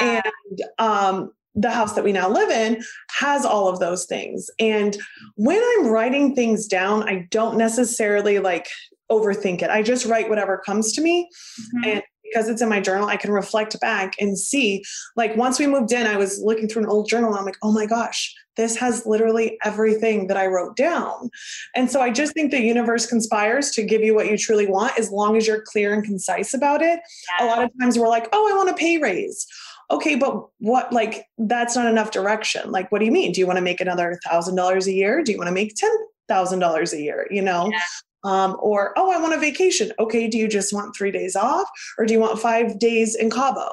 And 0.00 0.62
um, 0.78 1.32
the 1.54 1.70
house 1.70 1.94
that 1.94 2.04
we 2.04 2.12
now 2.12 2.28
live 2.28 2.50
in 2.50 2.82
has 3.10 3.44
all 3.44 3.68
of 3.68 3.78
those 3.80 4.06
things. 4.06 4.48
And 4.58 4.96
when 5.36 5.62
I'm 5.62 5.88
writing 5.88 6.34
things 6.34 6.66
down, 6.66 7.08
I 7.08 7.26
don't 7.30 7.56
necessarily 7.56 8.38
like 8.38 8.68
overthink 9.10 9.62
it. 9.62 9.70
I 9.70 9.82
just 9.82 10.06
write 10.06 10.28
whatever 10.28 10.58
comes 10.58 10.92
to 10.92 11.00
me. 11.00 11.28
Mm-hmm. 11.60 11.90
And 11.90 12.02
because 12.24 12.48
it's 12.48 12.60
in 12.60 12.68
my 12.68 12.80
journal, 12.80 13.08
I 13.08 13.16
can 13.16 13.30
reflect 13.30 13.80
back 13.80 14.12
and 14.20 14.38
see. 14.38 14.82
Like 15.16 15.36
once 15.36 15.58
we 15.58 15.66
moved 15.66 15.92
in, 15.92 16.06
I 16.06 16.16
was 16.16 16.40
looking 16.42 16.68
through 16.68 16.82
an 16.82 16.90
old 16.90 17.08
journal. 17.08 17.30
And 17.30 17.38
I'm 17.38 17.44
like, 17.44 17.56
oh 17.62 17.72
my 17.72 17.86
gosh, 17.86 18.34
this 18.58 18.76
has 18.76 19.06
literally 19.06 19.56
everything 19.64 20.26
that 20.26 20.36
I 20.36 20.46
wrote 20.46 20.76
down. 20.76 21.30
And 21.74 21.90
so 21.90 22.02
I 22.02 22.10
just 22.10 22.34
think 22.34 22.50
the 22.50 22.60
universe 22.60 23.06
conspires 23.06 23.70
to 23.70 23.82
give 23.82 24.02
you 24.02 24.14
what 24.14 24.28
you 24.28 24.36
truly 24.36 24.66
want 24.66 24.98
as 24.98 25.10
long 25.10 25.36
as 25.38 25.46
you're 25.46 25.62
clear 25.62 25.94
and 25.94 26.04
concise 26.04 26.52
about 26.52 26.82
it. 26.82 27.00
Yeah. 27.38 27.46
A 27.46 27.48
lot 27.48 27.62
of 27.62 27.70
times 27.80 27.98
we're 27.98 28.08
like, 28.08 28.28
oh, 28.32 28.52
I 28.52 28.56
want 28.56 28.68
a 28.68 28.74
pay 28.74 28.98
raise. 28.98 29.46
Okay, 29.90 30.16
but 30.16 30.46
what, 30.58 30.92
like, 30.92 31.24
that's 31.38 31.74
not 31.74 31.86
enough 31.86 32.10
direction. 32.10 32.70
Like, 32.70 32.92
what 32.92 32.98
do 32.98 33.06
you 33.06 33.12
mean? 33.12 33.32
Do 33.32 33.40
you 33.40 33.46
want 33.46 33.56
to 33.56 33.62
make 33.62 33.80
another 33.80 34.18
thousand 34.28 34.56
dollars 34.56 34.86
a 34.86 34.92
year? 34.92 35.22
Do 35.22 35.32
you 35.32 35.38
want 35.38 35.48
to 35.48 35.54
make 35.54 35.74
ten 35.76 35.90
thousand 36.28 36.58
dollars 36.58 36.92
a 36.92 37.00
year? 37.00 37.26
You 37.30 37.40
know? 37.40 37.70
Yeah. 37.70 37.80
Um, 38.24 38.56
or, 38.60 38.92
oh, 38.96 39.12
I 39.12 39.18
want 39.18 39.32
a 39.32 39.38
vacation. 39.38 39.92
Okay, 39.98 40.26
do 40.26 40.36
you 40.36 40.48
just 40.48 40.74
want 40.74 40.94
three 40.94 41.12
days 41.12 41.36
off 41.36 41.68
or 41.96 42.04
do 42.04 42.12
you 42.12 42.20
want 42.20 42.40
five 42.40 42.78
days 42.80 43.14
in 43.14 43.30
Cabo? 43.30 43.70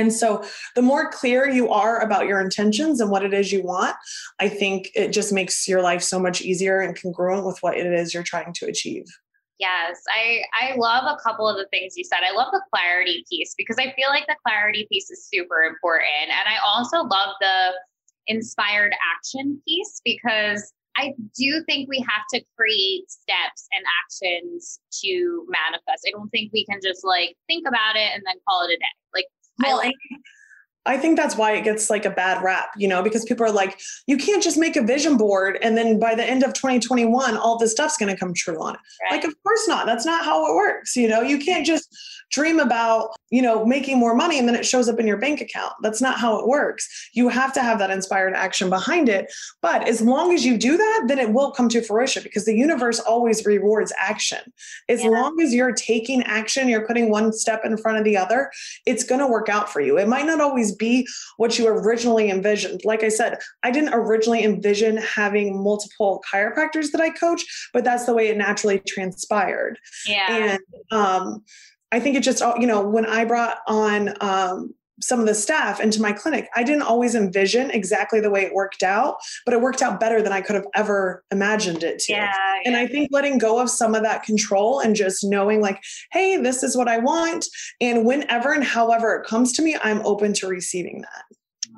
And 0.00 0.12
so, 0.12 0.42
the 0.74 0.82
more 0.82 1.10
clear 1.10 1.48
you 1.48 1.68
are 1.68 2.00
about 2.00 2.26
your 2.26 2.40
intentions 2.40 3.00
and 3.00 3.10
what 3.10 3.24
it 3.24 3.34
is 3.34 3.52
you 3.52 3.62
want, 3.62 3.94
I 4.40 4.48
think 4.48 4.90
it 4.94 5.12
just 5.12 5.32
makes 5.32 5.68
your 5.68 5.82
life 5.82 6.02
so 6.02 6.18
much 6.18 6.40
easier 6.40 6.80
and 6.80 7.00
congruent 7.00 7.44
with 7.44 7.58
what 7.62 7.76
it 7.76 7.86
is 7.86 8.14
you're 8.14 8.22
trying 8.22 8.54
to 8.54 8.66
achieve. 8.66 9.04
Yes, 9.58 10.00
I 10.08 10.42
I 10.54 10.74
love 10.76 11.04
a 11.04 11.20
couple 11.22 11.46
of 11.46 11.58
the 11.58 11.66
things 11.70 11.92
you 11.94 12.04
said. 12.04 12.20
I 12.26 12.34
love 12.34 12.48
the 12.50 12.62
clarity 12.72 13.24
piece 13.28 13.54
because 13.58 13.76
I 13.78 13.92
feel 13.92 14.08
like 14.08 14.26
the 14.26 14.36
clarity 14.42 14.88
piece 14.90 15.10
is 15.10 15.28
super 15.28 15.62
important, 15.62 16.30
and 16.30 16.48
I 16.48 16.56
also 16.66 17.02
love 17.02 17.34
the 17.40 17.72
inspired 18.26 18.94
action 19.14 19.60
piece 19.66 20.00
because 20.02 20.72
I 20.96 21.14
do 21.36 21.62
think 21.64 21.88
we 21.88 22.00
have 22.00 22.24
to 22.34 22.42
create 22.56 23.10
steps 23.10 23.68
and 23.72 23.84
actions 24.04 24.80
to 25.02 25.46
manifest. 25.48 26.04
I 26.06 26.10
don't 26.10 26.30
think 26.30 26.52
we 26.52 26.64
can 26.64 26.80
just 26.82 27.04
like 27.04 27.36
think 27.46 27.66
about 27.68 27.96
it 27.96 28.10
and 28.14 28.22
then 28.26 28.36
call 28.48 28.62
it 28.64 28.72
a 28.72 28.76
day. 28.76 28.94
Like 29.14 29.26
well, 29.62 29.80
I 29.80 29.86
like 29.86 29.94
I 30.86 30.96
think 30.96 31.18
that's 31.18 31.36
why 31.36 31.52
it 31.52 31.64
gets 31.64 31.90
like 31.90 32.06
a 32.06 32.10
bad 32.10 32.42
rap, 32.42 32.70
you 32.76 32.88
know, 32.88 33.02
because 33.02 33.24
people 33.24 33.44
are 33.44 33.52
like, 33.52 33.78
you 34.06 34.16
can't 34.16 34.42
just 34.42 34.56
make 34.56 34.76
a 34.76 34.82
vision 34.82 35.18
board 35.18 35.58
and 35.62 35.76
then 35.76 35.98
by 35.98 36.14
the 36.14 36.24
end 36.24 36.42
of 36.42 36.54
2021, 36.54 37.36
all 37.36 37.58
this 37.58 37.72
stuff's 37.72 37.98
going 37.98 38.12
to 38.12 38.18
come 38.18 38.32
true 38.32 38.60
on 38.62 38.74
it. 38.74 38.80
Right. 39.02 39.16
Like, 39.16 39.24
of 39.24 39.34
course 39.42 39.68
not. 39.68 39.84
That's 39.84 40.06
not 40.06 40.24
how 40.24 40.50
it 40.50 40.54
works. 40.54 40.96
You 40.96 41.08
know, 41.08 41.20
you 41.20 41.38
can't 41.38 41.66
just 41.66 41.94
dream 42.30 42.60
about, 42.60 43.10
you 43.30 43.42
know, 43.42 43.64
making 43.66 43.98
more 43.98 44.14
money 44.14 44.38
and 44.38 44.48
then 44.48 44.54
it 44.54 44.64
shows 44.64 44.88
up 44.88 44.98
in 44.98 45.06
your 45.06 45.16
bank 45.16 45.40
account. 45.40 45.74
That's 45.82 46.00
not 46.00 46.18
how 46.18 46.38
it 46.38 46.46
works. 46.46 46.88
You 47.12 47.28
have 47.28 47.52
to 47.54 47.62
have 47.62 47.78
that 47.80 47.90
inspired 47.90 48.34
action 48.34 48.70
behind 48.70 49.08
it. 49.08 49.30
But 49.60 49.86
as 49.86 50.00
long 50.00 50.32
as 50.32 50.44
you 50.44 50.56
do 50.56 50.76
that, 50.76 51.04
then 51.08 51.18
it 51.18 51.32
will 51.32 51.50
come 51.50 51.68
to 51.70 51.82
fruition 51.82 52.22
because 52.22 52.44
the 52.44 52.56
universe 52.56 53.00
always 53.00 53.44
rewards 53.44 53.92
action. 53.98 54.40
As 54.88 55.02
yeah. 55.02 55.10
long 55.10 55.40
as 55.40 55.52
you're 55.52 55.72
taking 55.72 56.22
action, 56.22 56.68
you're 56.68 56.86
putting 56.86 57.10
one 57.10 57.32
step 57.32 57.62
in 57.64 57.76
front 57.76 57.98
of 57.98 58.04
the 58.04 58.16
other, 58.16 58.50
it's 58.86 59.04
going 59.04 59.20
to 59.20 59.26
work 59.26 59.48
out 59.48 59.70
for 59.70 59.80
you. 59.80 59.98
It 59.98 60.08
might 60.08 60.26
not 60.26 60.40
always 60.40 60.69
be 60.76 61.06
what 61.36 61.58
you 61.58 61.66
originally 61.68 62.30
envisioned. 62.30 62.80
Like 62.84 63.02
I 63.02 63.08
said, 63.08 63.38
I 63.62 63.70
didn't 63.70 63.94
originally 63.94 64.44
envision 64.44 64.96
having 64.98 65.62
multiple 65.62 66.22
chiropractors 66.32 66.90
that 66.92 67.00
I 67.00 67.10
coach, 67.10 67.44
but 67.72 67.84
that's 67.84 68.06
the 68.06 68.14
way 68.14 68.28
it 68.28 68.36
naturally 68.36 68.80
transpired. 68.86 69.78
Yeah. 70.06 70.26
And 70.28 70.60
um, 70.90 71.44
I 71.92 72.00
think 72.00 72.16
it 72.16 72.22
just, 72.22 72.42
you 72.58 72.66
know, 72.66 72.82
when 72.86 73.06
I 73.06 73.24
brought 73.24 73.58
on 73.66 74.14
um, 74.20 74.74
some 75.00 75.20
of 75.20 75.26
the 75.26 75.34
staff 75.34 75.80
into 75.80 76.02
my 76.02 76.12
clinic, 76.12 76.48
I 76.56 76.64
didn't 76.64 76.82
always 76.82 77.14
envision 77.14 77.70
exactly 77.70 78.20
the 78.20 78.30
way 78.30 78.42
it 78.42 78.52
worked 78.52 78.82
out, 78.82 79.18
but 79.44 79.54
it 79.54 79.60
worked 79.60 79.80
out 79.80 80.00
better 80.00 80.20
than 80.20 80.32
I 80.32 80.40
could 80.40 80.56
have 80.56 80.66
ever 80.74 81.24
imagined 81.30 81.82
it 81.82 82.00
to. 82.00 82.12
Yeah, 82.14 82.34
and. 82.64 82.80
I 82.80 82.86
think 82.86 83.10
letting 83.12 83.36
go 83.36 83.60
of 83.60 83.68
some 83.68 83.94
of 83.94 84.02
that 84.02 84.22
control 84.22 84.80
and 84.80 84.96
just 84.96 85.22
knowing, 85.22 85.60
like, 85.60 85.82
hey, 86.12 86.38
this 86.38 86.62
is 86.62 86.76
what 86.76 86.88
I 86.88 86.98
want. 86.98 87.46
And 87.80 88.06
whenever 88.06 88.52
and 88.52 88.64
however 88.64 89.16
it 89.16 89.26
comes 89.26 89.52
to 89.52 89.62
me, 89.62 89.76
I'm 89.82 90.00
open 90.06 90.32
to 90.34 90.48
receiving 90.48 91.02
that. 91.02 91.24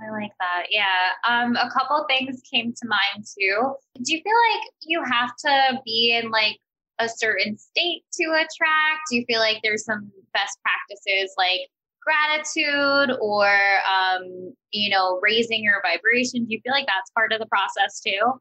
I 0.05 0.11
like 0.11 0.33
that. 0.39 0.67
Yeah. 0.71 1.11
Um, 1.29 1.57
a 1.57 1.71
couple 1.71 2.05
things 2.09 2.41
came 2.51 2.73
to 2.73 2.89
mind 2.89 3.27
too. 3.39 3.75
Do 4.03 4.15
you 4.15 4.21
feel 4.23 4.35
like 4.51 4.71
you 4.81 5.03
have 5.05 5.35
to 5.45 5.81
be 5.85 6.19
in 6.21 6.31
like 6.31 6.59
a 6.99 7.09
certain 7.09 7.59
state 7.59 8.05
to 8.15 8.25
attract? 8.31 9.01
Do 9.11 9.17
you 9.17 9.25
feel 9.27 9.41
like 9.41 9.59
there's 9.63 9.85
some 9.85 10.11
best 10.33 10.59
practices 10.63 11.35
like 11.37 11.69
gratitude 12.05 13.17
or 13.21 13.47
um, 13.47 14.55
you 14.73 14.91
know 14.91 15.19
raising 15.23 15.63
your 15.63 15.83
vibration? 15.83 16.45
Do 16.45 16.55
you 16.55 16.61
feel 16.63 16.73
like 16.73 16.87
that's 16.87 17.11
part 17.11 17.33
of 17.33 17.41
the 17.41 17.47
process 17.47 18.01
too? 18.01 18.41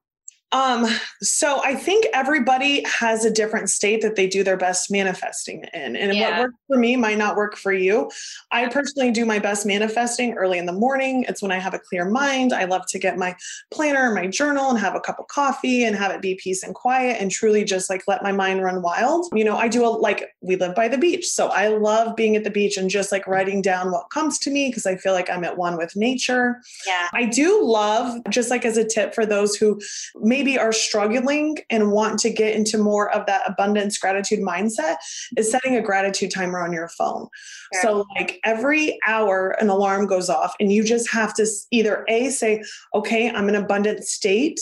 Um, 0.51 0.85
so 1.21 1.61
I 1.63 1.75
think 1.75 2.05
everybody 2.13 2.83
has 2.85 3.23
a 3.23 3.31
different 3.31 3.69
state 3.69 4.01
that 4.01 4.15
they 4.15 4.27
do 4.27 4.43
their 4.43 4.57
best 4.57 4.91
manifesting 4.91 5.63
in. 5.73 5.95
And 5.95 6.13
yeah. 6.13 6.31
what 6.31 6.39
works 6.39 6.57
for 6.67 6.77
me 6.77 6.95
might 6.97 7.17
not 7.17 7.35
work 7.35 7.55
for 7.55 7.71
you. 7.71 8.11
I 8.51 8.67
personally 8.67 9.11
do 9.11 9.25
my 9.25 9.39
best 9.39 9.65
manifesting 9.65 10.33
early 10.33 10.57
in 10.57 10.65
the 10.65 10.73
morning. 10.73 11.25
It's 11.29 11.41
when 11.41 11.51
I 11.51 11.59
have 11.59 11.73
a 11.73 11.79
clear 11.79 12.05
mind. 12.05 12.51
I 12.53 12.65
love 12.65 12.85
to 12.89 12.99
get 12.99 13.17
my 13.17 13.35
planner, 13.71 14.13
my 14.13 14.27
journal, 14.27 14.69
and 14.69 14.79
have 14.79 14.95
a 14.95 14.99
cup 14.99 15.19
of 15.19 15.27
coffee 15.27 15.85
and 15.85 15.95
have 15.95 16.11
it 16.11 16.21
be 16.21 16.35
peace 16.35 16.63
and 16.63 16.75
quiet 16.75 17.21
and 17.21 17.31
truly 17.31 17.63
just 17.63 17.89
like 17.89 18.03
let 18.07 18.23
my 18.23 18.31
mind 18.31 18.61
run 18.61 18.81
wild. 18.81 19.27
You 19.33 19.45
know, 19.45 19.55
I 19.55 19.69
do 19.69 19.85
a 19.85 19.87
like 19.87 20.35
we 20.41 20.57
live 20.57 20.75
by 20.75 20.87
the 20.87 20.97
beach. 20.97 21.27
So 21.27 21.47
I 21.47 21.69
love 21.69 22.15
being 22.15 22.35
at 22.35 22.43
the 22.43 22.49
beach 22.49 22.77
and 22.77 22.89
just 22.89 23.11
like 23.11 23.25
writing 23.25 23.61
down 23.61 23.91
what 23.91 24.09
comes 24.09 24.37
to 24.39 24.51
me 24.51 24.69
because 24.69 24.85
I 24.85 24.97
feel 24.97 25.13
like 25.13 25.29
I'm 25.29 25.45
at 25.45 25.57
one 25.57 25.77
with 25.77 25.95
nature. 25.95 26.61
Yeah. 26.85 27.07
I 27.13 27.25
do 27.25 27.63
love 27.63 28.19
just 28.29 28.49
like 28.49 28.65
as 28.65 28.77
a 28.77 28.87
tip 28.87 29.13
for 29.13 29.25
those 29.25 29.55
who 29.55 29.79
may 30.15 30.40
maybe 30.41 30.57
are 30.57 30.73
struggling 30.73 31.57
and 31.69 31.91
want 31.91 32.17
to 32.19 32.29
get 32.31 32.55
into 32.55 32.77
more 32.77 33.11
of 33.11 33.25
that 33.27 33.43
abundance 33.45 33.97
gratitude 33.99 34.39
mindset 34.39 34.95
is 35.37 35.45
mm-hmm. 35.47 35.51
setting 35.51 35.75
a 35.75 35.81
gratitude 35.81 36.31
timer 36.31 36.59
on 36.59 36.73
your 36.73 36.89
phone. 36.89 37.27
Sure. 37.73 37.81
So, 37.81 38.05
like 38.15 38.39
every 38.43 38.97
hour, 39.05 39.51
an 39.61 39.69
alarm 39.69 40.07
goes 40.07 40.29
off, 40.29 40.55
and 40.59 40.71
you 40.71 40.83
just 40.83 41.11
have 41.11 41.33
to 41.35 41.45
either 41.69 42.05
A, 42.09 42.29
say, 42.29 42.63
okay, 42.95 43.29
I'm 43.29 43.49
in 43.49 43.55
abundant 43.55 44.03
state, 44.03 44.59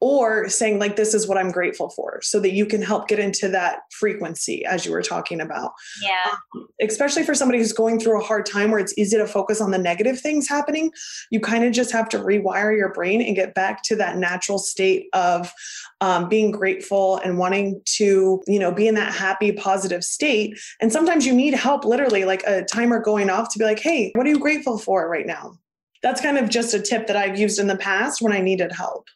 or 0.00 0.48
saying 0.48 0.78
like 0.78 0.96
this 0.96 1.14
is 1.14 1.26
what 1.26 1.38
i'm 1.38 1.50
grateful 1.50 1.90
for 1.90 2.20
so 2.22 2.40
that 2.40 2.52
you 2.52 2.66
can 2.66 2.82
help 2.82 3.08
get 3.08 3.18
into 3.18 3.48
that 3.48 3.80
frequency 3.90 4.64
as 4.64 4.84
you 4.84 4.92
were 4.92 5.02
talking 5.02 5.40
about. 5.40 5.72
Yeah. 6.02 6.32
Um, 6.54 6.68
especially 6.80 7.22
for 7.22 7.34
somebody 7.34 7.58
who's 7.58 7.72
going 7.72 7.98
through 7.98 8.20
a 8.20 8.24
hard 8.24 8.46
time 8.46 8.70
where 8.70 8.80
it's 8.80 8.96
easy 8.98 9.16
to 9.16 9.26
focus 9.26 9.60
on 9.60 9.70
the 9.70 9.78
negative 9.78 10.20
things 10.20 10.48
happening 10.48 10.92
you 11.30 11.40
kind 11.40 11.64
of 11.64 11.72
just 11.72 11.92
have 11.92 12.08
to 12.10 12.18
rewire 12.18 12.76
your 12.76 12.92
brain 12.92 13.22
and 13.22 13.34
get 13.34 13.54
back 13.54 13.82
to 13.84 13.96
that 13.96 14.16
natural 14.16 14.58
state 14.58 15.06
of 15.12 15.52
um, 16.00 16.28
being 16.28 16.50
grateful 16.50 17.16
and 17.18 17.38
wanting 17.38 17.80
to 17.84 18.42
you 18.46 18.58
know 18.58 18.72
be 18.72 18.86
in 18.88 18.94
that 18.94 19.14
happy 19.14 19.52
positive 19.52 20.04
state. 20.04 20.58
And 20.80 20.92
sometimes 20.92 21.26
you 21.26 21.32
need 21.32 21.54
help 21.54 21.84
literally 21.84 22.24
like 22.24 22.42
a 22.46 22.64
timer 22.64 23.00
going 23.00 23.30
off 23.30 23.52
to 23.52 23.58
be 23.58 23.64
like 23.64 23.80
hey 23.80 24.12
what 24.14 24.26
are 24.26 24.30
you 24.30 24.38
grateful 24.38 24.78
for 24.78 25.08
right 25.08 25.26
now? 25.26 25.58
That's 26.02 26.20
kind 26.20 26.38
of 26.38 26.48
just 26.48 26.74
a 26.74 26.80
tip 26.80 27.06
that 27.06 27.16
I've 27.16 27.38
used 27.38 27.58
in 27.58 27.66
the 27.66 27.76
past 27.76 28.20
when 28.20 28.32
I 28.32 28.40
needed 28.40 28.72
help. 28.72 29.06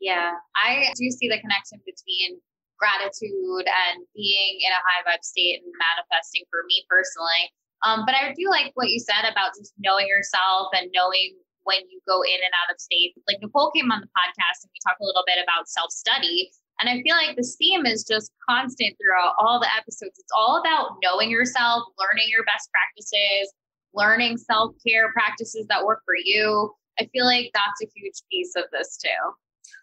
Yeah, 0.00 0.32
I 0.54 0.94
do 0.94 1.10
see 1.10 1.28
the 1.28 1.40
connection 1.40 1.82
between 1.82 2.38
gratitude 2.78 3.66
and 3.66 4.06
being 4.14 4.62
in 4.62 4.70
a 4.70 4.80
high 4.80 5.02
vibe 5.02 5.26
state 5.26 5.58
and 5.58 5.66
manifesting 5.74 6.46
for 6.48 6.62
me 6.70 6.86
personally. 6.86 7.50
Um, 7.82 8.06
but 8.06 8.14
I 8.14 8.32
do 8.34 8.46
like 8.50 8.70
what 8.74 8.90
you 8.90 8.98
said 8.98 9.26
about 9.26 9.54
just 9.58 9.74
knowing 9.78 10.06
yourself 10.06 10.70
and 10.74 10.90
knowing 10.94 11.34
when 11.62 11.82
you 11.90 12.00
go 12.08 12.22
in 12.22 12.38
and 12.40 12.54
out 12.64 12.72
of 12.72 12.80
state. 12.80 13.14
Like 13.28 13.38
Nicole 13.42 13.70
came 13.70 13.90
on 13.92 14.00
the 14.00 14.10
podcast 14.14 14.64
and 14.64 14.70
we 14.72 14.80
talked 14.86 15.02
a 15.02 15.06
little 15.06 15.26
bit 15.26 15.38
about 15.42 15.68
self 15.68 15.90
study. 15.90 16.50
And 16.80 16.88
I 16.88 17.02
feel 17.02 17.18
like 17.18 17.36
this 17.36 17.58
theme 17.58 17.86
is 17.86 18.06
just 18.06 18.30
constant 18.48 18.94
throughout 18.96 19.34
all 19.38 19.58
the 19.58 19.68
episodes. 19.74 20.14
It's 20.18 20.34
all 20.34 20.62
about 20.62 20.96
knowing 21.02 21.30
yourself, 21.30 21.90
learning 21.98 22.30
your 22.30 22.46
best 22.46 22.70
practices, 22.70 23.52
learning 23.94 24.38
self 24.38 24.74
care 24.86 25.12
practices 25.12 25.66
that 25.68 25.84
work 25.84 26.02
for 26.06 26.14
you. 26.16 26.72
I 26.98 27.06
feel 27.12 27.26
like 27.26 27.50
that's 27.54 27.82
a 27.82 27.90
huge 27.94 28.22
piece 28.30 28.54
of 28.56 28.64
this 28.72 28.96
too. 28.96 29.22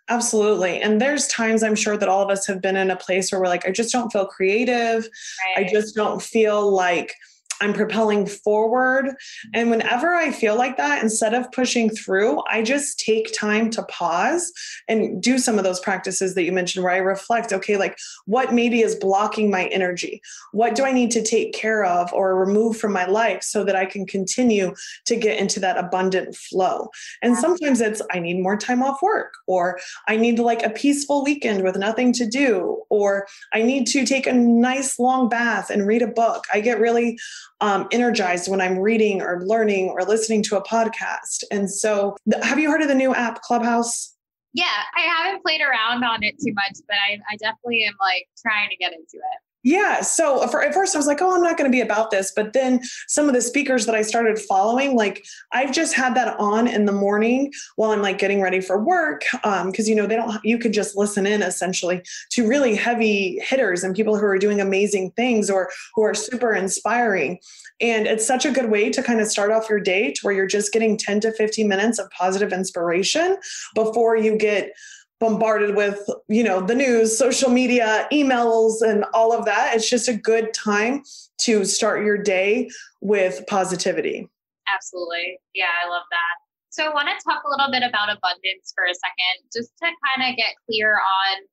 Absolutely. 0.07 0.81
And 0.81 1.01
there's 1.01 1.27
times 1.27 1.63
I'm 1.63 1.75
sure 1.75 1.97
that 1.97 2.07
all 2.07 2.21
of 2.21 2.29
us 2.29 2.45
have 2.45 2.61
been 2.61 2.75
in 2.75 2.91
a 2.91 2.95
place 2.95 3.31
where 3.31 3.41
we're 3.41 3.47
like, 3.47 3.67
I 3.67 3.71
just 3.71 3.91
don't 3.91 4.11
feel 4.11 4.27
creative. 4.27 5.09
Right. 5.57 5.65
I 5.65 5.69
just 5.69 5.95
don't 5.95 6.21
feel 6.21 6.71
like 6.71 7.15
I'm 7.61 7.73
propelling 7.73 8.27
forward. 8.27 9.15
And 9.53 9.69
whenever 9.69 10.13
I 10.13 10.31
feel 10.31 10.57
like 10.57 10.77
that, 10.77 11.01
instead 11.01 11.33
of 11.33 11.51
pushing 11.51 11.89
through, 11.89 12.41
I 12.49 12.61
just 12.61 12.99
take 12.99 13.33
time 13.33 13.69
to 13.71 13.83
pause 13.83 14.51
and 14.87 15.21
do 15.21 15.37
some 15.37 15.57
of 15.57 15.63
those 15.63 15.79
practices 15.79 16.35
that 16.35 16.43
you 16.43 16.51
mentioned 16.51 16.83
where 16.83 16.93
I 16.93 16.97
reflect, 16.97 17.53
okay, 17.53 17.77
like 17.77 17.97
what 18.25 18.53
maybe 18.53 18.81
is 18.81 18.95
blocking 18.95 19.49
my 19.49 19.65
energy? 19.65 20.21
What 20.51 20.75
do 20.75 20.83
I 20.83 20.91
need 20.91 21.11
to 21.11 21.23
take 21.23 21.53
care 21.53 21.85
of 21.85 22.11
or 22.13 22.37
remove 22.37 22.77
from 22.77 22.91
my 22.91 23.05
life 23.05 23.43
so 23.43 23.63
that 23.63 23.75
I 23.75 23.85
can 23.85 24.05
continue 24.05 24.73
to 25.05 25.15
get 25.15 25.39
into 25.39 25.59
that 25.61 25.77
abundant 25.77 26.35
flow? 26.35 26.89
And 27.21 27.37
sometimes 27.37 27.81
it's, 27.81 28.01
I 28.11 28.19
need 28.19 28.41
more 28.41 28.57
time 28.57 28.83
off 28.83 29.01
work, 29.01 29.33
or 29.47 29.79
I 30.07 30.17
need 30.17 30.39
like 30.39 30.63
a 30.63 30.69
peaceful 30.69 31.23
weekend 31.23 31.63
with 31.63 31.77
nothing 31.77 32.13
to 32.13 32.25
do, 32.25 32.83
or 32.89 33.27
I 33.53 33.61
need 33.61 33.87
to 33.87 34.05
take 34.05 34.27
a 34.27 34.33
nice 34.33 34.99
long 34.99 35.29
bath 35.29 35.69
and 35.69 35.87
read 35.87 36.01
a 36.01 36.07
book. 36.07 36.45
I 36.53 36.59
get 36.59 36.79
really 36.79 37.17
um, 37.61 37.87
energized 37.91 38.49
when 38.49 38.61
I'm 38.61 38.79
reading 38.79 39.21
or 39.21 39.41
learning 39.45 39.89
or 39.89 40.03
listening 40.03 40.43
to 40.43 40.57
a 40.57 40.63
podcast. 40.63 41.43
And 41.51 41.69
so, 41.69 42.15
have 42.41 42.59
you 42.59 42.69
heard 42.69 42.81
of 42.81 42.87
the 42.87 42.95
new 42.95 43.13
app 43.13 43.41
Clubhouse? 43.41 44.13
Yeah, 44.53 44.83
I 44.95 45.01
haven't 45.01 45.43
played 45.43 45.61
around 45.61 46.03
on 46.03 46.23
it 46.23 46.35
too 46.39 46.53
much, 46.53 46.77
but 46.87 46.95
I, 46.95 47.19
I 47.29 47.35
definitely 47.37 47.83
am 47.83 47.93
like 47.99 48.27
trying 48.41 48.69
to 48.69 48.75
get 48.77 48.93
into 48.93 49.17
it. 49.17 49.44
Yeah. 49.65 50.01
So 50.01 50.45
for, 50.47 50.61
at 50.61 50.75
first 50.75 50.93
I 50.93 50.99
was 50.99 51.07
like, 51.07 51.23
oh, 51.23 51.35
I'm 51.35 51.41
not 51.41 51.57
going 51.57 51.69
to 51.69 51.75
be 51.75 51.81
about 51.81 52.11
this. 52.11 52.31
But 52.35 52.53
then 52.53 52.81
some 53.07 53.27
of 53.27 53.33
the 53.33 53.41
speakers 53.41 53.87
that 53.87 53.95
I 53.95 54.03
started 54.03 54.37
following, 54.37 54.95
like 54.95 55.25
I've 55.53 55.71
just 55.71 55.95
had 55.95 56.13
that 56.15 56.39
on 56.39 56.67
in 56.67 56.85
the 56.85 56.91
morning 56.91 57.51
while 57.75 57.89
I'm 57.89 58.03
like 58.03 58.19
getting 58.19 58.41
ready 58.41 58.61
for 58.61 58.79
work. 58.79 59.23
Um, 59.43 59.73
cause 59.73 59.89
you 59.89 59.95
know, 59.95 60.05
they 60.05 60.17
don't, 60.17 60.39
you 60.45 60.59
could 60.59 60.71
just 60.71 60.95
listen 60.95 61.25
in 61.25 61.41
essentially 61.41 62.03
to 62.33 62.47
really 62.47 62.75
heavy 62.75 63.39
hitters 63.39 63.83
and 63.83 63.95
people 63.95 64.15
who 64.15 64.25
are 64.25 64.37
doing 64.37 64.61
amazing 64.61 65.09
things 65.15 65.49
or 65.49 65.71
who 65.95 66.03
are 66.03 66.13
super 66.13 66.53
inspiring. 66.53 67.39
And 67.81 68.05
it's 68.05 68.25
such 68.25 68.45
a 68.45 68.51
good 68.51 68.69
way 68.69 68.91
to 68.91 69.01
kind 69.01 69.19
of 69.19 69.27
start 69.27 69.51
off 69.51 69.67
your 69.67 69.79
day 69.79 70.11
to 70.11 70.19
where 70.21 70.35
you're 70.35 70.45
just 70.45 70.73
getting 70.73 70.95
10 70.95 71.21
to 71.21 71.31
15 71.31 71.67
minutes 71.67 71.97
of 71.97 72.07
positive 72.11 72.53
inspiration 72.53 73.37
before 73.73 74.15
you 74.15 74.37
get 74.37 74.73
bombarded 75.19 75.75
with 75.75 76.07
you 76.27 76.43
know 76.43 76.61
the 76.61 76.75
news 76.75 77.17
social 77.17 77.49
media 77.49 78.07
emails 78.11 78.81
and 78.81 79.05
all 79.13 79.33
of 79.33 79.45
that. 79.45 79.75
It's 79.75 79.89
just 79.89 80.07
a 80.07 80.13
good 80.13 80.53
time 80.53 81.03
to 81.39 81.65
start 81.65 82.03
your 82.03 82.17
day 82.17 82.69
with 83.01 83.45
positivity. 83.47 84.29
Absolutely. 84.67 85.39
Yeah 85.53 85.71
i 85.85 85.89
love 85.89 86.03
that. 86.11 86.35
So 86.69 86.85
i 86.85 86.93
want 86.93 87.07
to 87.07 87.23
talk 87.23 87.43
a 87.43 87.49
little 87.49 87.71
bit 87.71 87.87
about 87.87 88.09
abundance 88.09 88.73
for 88.75 88.83
a 88.85 88.93
second 88.93 89.49
just 89.53 89.71
to 89.79 89.85
kind 89.85 90.29
of 90.29 90.35
get 90.37 90.55
clear 90.67 90.99
on 90.99 91.45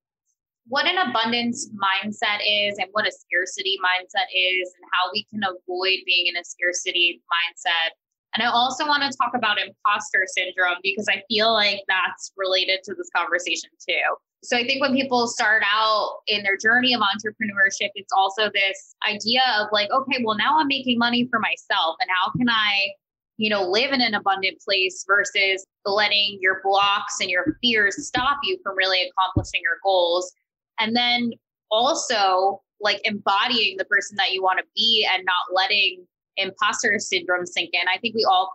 what 0.68 0.86
an 0.86 0.98
abundance 0.98 1.68
mindset 1.74 2.38
is 2.46 2.78
and 2.78 2.88
what 2.92 3.06
a 3.06 3.12
scarcity 3.12 3.78
mindset 3.82 4.30
is 4.30 4.70
and 4.78 4.86
how 4.92 5.10
we 5.12 5.24
can 5.24 5.42
avoid 5.42 5.98
being 6.06 6.28
in 6.28 6.36
a 6.36 6.44
scarcity 6.44 7.20
mindset. 7.26 7.98
And 8.34 8.42
I 8.42 8.46
also 8.46 8.86
want 8.86 9.02
to 9.02 9.16
talk 9.16 9.32
about 9.34 9.58
imposter 9.60 10.24
syndrome 10.26 10.78
because 10.82 11.06
I 11.08 11.22
feel 11.28 11.52
like 11.52 11.80
that's 11.86 12.32
related 12.36 12.80
to 12.84 12.94
this 12.94 13.10
conversation 13.14 13.70
too. 13.86 14.16
So 14.42 14.56
I 14.56 14.66
think 14.66 14.80
when 14.80 14.94
people 14.94 15.28
start 15.28 15.62
out 15.72 16.20
in 16.26 16.42
their 16.42 16.56
journey 16.56 16.94
of 16.94 17.00
entrepreneurship, 17.00 17.90
it's 17.94 18.12
also 18.16 18.50
this 18.52 18.94
idea 19.08 19.42
of 19.60 19.68
like, 19.70 19.90
okay, 19.90 20.22
well, 20.24 20.36
now 20.36 20.58
I'm 20.58 20.66
making 20.66 20.98
money 20.98 21.28
for 21.30 21.38
myself. 21.38 21.96
And 22.00 22.10
how 22.10 22.32
can 22.32 22.48
I, 22.48 22.92
you 23.36 23.50
know, 23.50 23.68
live 23.68 23.92
in 23.92 24.00
an 24.00 24.14
abundant 24.14 24.58
place 24.66 25.04
versus 25.06 25.64
letting 25.84 26.38
your 26.40 26.60
blocks 26.64 27.20
and 27.20 27.30
your 27.30 27.58
fears 27.62 28.04
stop 28.06 28.38
you 28.42 28.58
from 28.64 28.76
really 28.76 29.08
accomplishing 29.08 29.60
your 29.62 29.78
goals? 29.84 30.32
And 30.80 30.96
then 30.96 31.32
also 31.70 32.62
like 32.80 33.00
embodying 33.04 33.76
the 33.76 33.84
person 33.84 34.16
that 34.16 34.32
you 34.32 34.42
want 34.42 34.58
to 34.58 34.64
be 34.74 35.06
and 35.08 35.24
not 35.24 35.54
letting 35.54 36.04
imposter 36.36 36.98
syndrome 36.98 37.46
sink 37.46 37.70
in. 37.72 37.88
I 37.92 37.98
think 37.98 38.14
we 38.14 38.24
all 38.24 38.52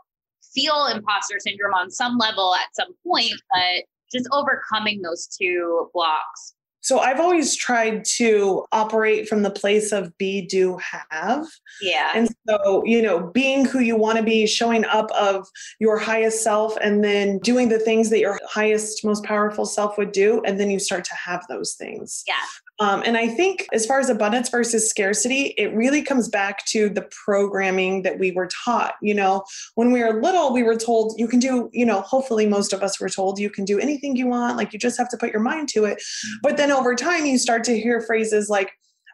feel 0.53 0.87
imposter 0.87 1.37
syndrome 1.39 1.73
on 1.73 1.91
some 1.91 2.17
level 2.17 2.55
at 2.55 2.67
some 2.73 2.93
point, 3.05 3.33
but 3.53 3.85
just 4.11 4.27
overcoming 4.31 5.01
those 5.01 5.27
two 5.27 5.89
blocks. 5.93 6.53
So 6.81 6.99
I've 6.99 7.19
always 7.19 7.53
tried 7.53 8.05
to 8.15 8.65
operate 8.71 9.27
from 9.27 9.43
the 9.43 9.51
place 9.51 9.91
of 9.91 10.17
be, 10.17 10.45
do, 10.45 10.77
have. 10.77 11.45
Yeah. 11.81 12.13
And 12.15 12.29
so, 12.47 12.85
you 12.85 13.01
know, 13.01 13.29
being 13.33 13.65
who 13.65 13.79
you 13.79 13.97
want 13.97 14.19
to 14.19 14.23
be, 14.23 14.47
showing 14.47 14.85
up 14.85 15.11
of 15.11 15.45
your 15.81 15.97
highest 15.97 16.43
self, 16.43 16.77
and 16.81 17.03
then 17.03 17.39
doing 17.39 17.67
the 17.67 17.79
things 17.79 18.09
that 18.11 18.19
your 18.19 18.39
highest, 18.47 19.03
most 19.03 19.25
powerful 19.25 19.65
self 19.65 19.97
would 19.97 20.13
do. 20.13 20.41
And 20.45 20.61
then 20.61 20.69
you 20.69 20.79
start 20.79 21.03
to 21.05 21.15
have 21.15 21.45
those 21.49 21.73
things. 21.73 22.23
Yeah. 22.25 22.35
Um, 22.79 23.01
and 23.05 23.17
I 23.17 23.27
think 23.27 23.67
as 23.73 23.85
far 23.85 23.99
as 23.99 24.09
abundance 24.09 24.49
versus 24.49 24.89
scarcity, 24.89 25.55
it 25.57 25.73
really 25.73 26.01
comes 26.01 26.29
back 26.29 26.65
to 26.67 26.89
the 26.89 27.07
programming 27.25 28.03
that 28.03 28.19
we 28.19 28.31
were 28.31 28.47
taught. 28.65 28.93
You 29.01 29.15
know, 29.15 29.45
when 29.75 29.91
we 29.91 30.03
were 30.03 30.21
little, 30.21 30.53
we 30.53 30.63
were 30.63 30.75
told 30.75 31.19
you 31.19 31.27
can 31.27 31.39
do, 31.39 31.69
you 31.73 31.85
know, 31.85 32.01
hopefully 32.01 32.45
most 32.45 32.73
of 32.73 32.83
us 32.83 32.99
were 32.99 33.09
told 33.09 33.39
you 33.39 33.49
can 33.49 33.65
do 33.65 33.79
anything 33.79 34.15
you 34.15 34.27
want, 34.27 34.57
like 34.57 34.73
you 34.73 34.79
just 34.79 34.97
have 34.97 35.09
to 35.09 35.17
put 35.17 35.31
your 35.31 35.41
mind 35.41 35.69
to 35.69 35.85
it. 35.85 36.01
But 36.43 36.57
then 36.57 36.71
over 36.71 36.95
time, 36.95 37.25
you 37.25 37.37
start 37.37 37.63
to 37.65 37.79
hear 37.79 38.01
phrases 38.01 38.49
like, 38.49 38.71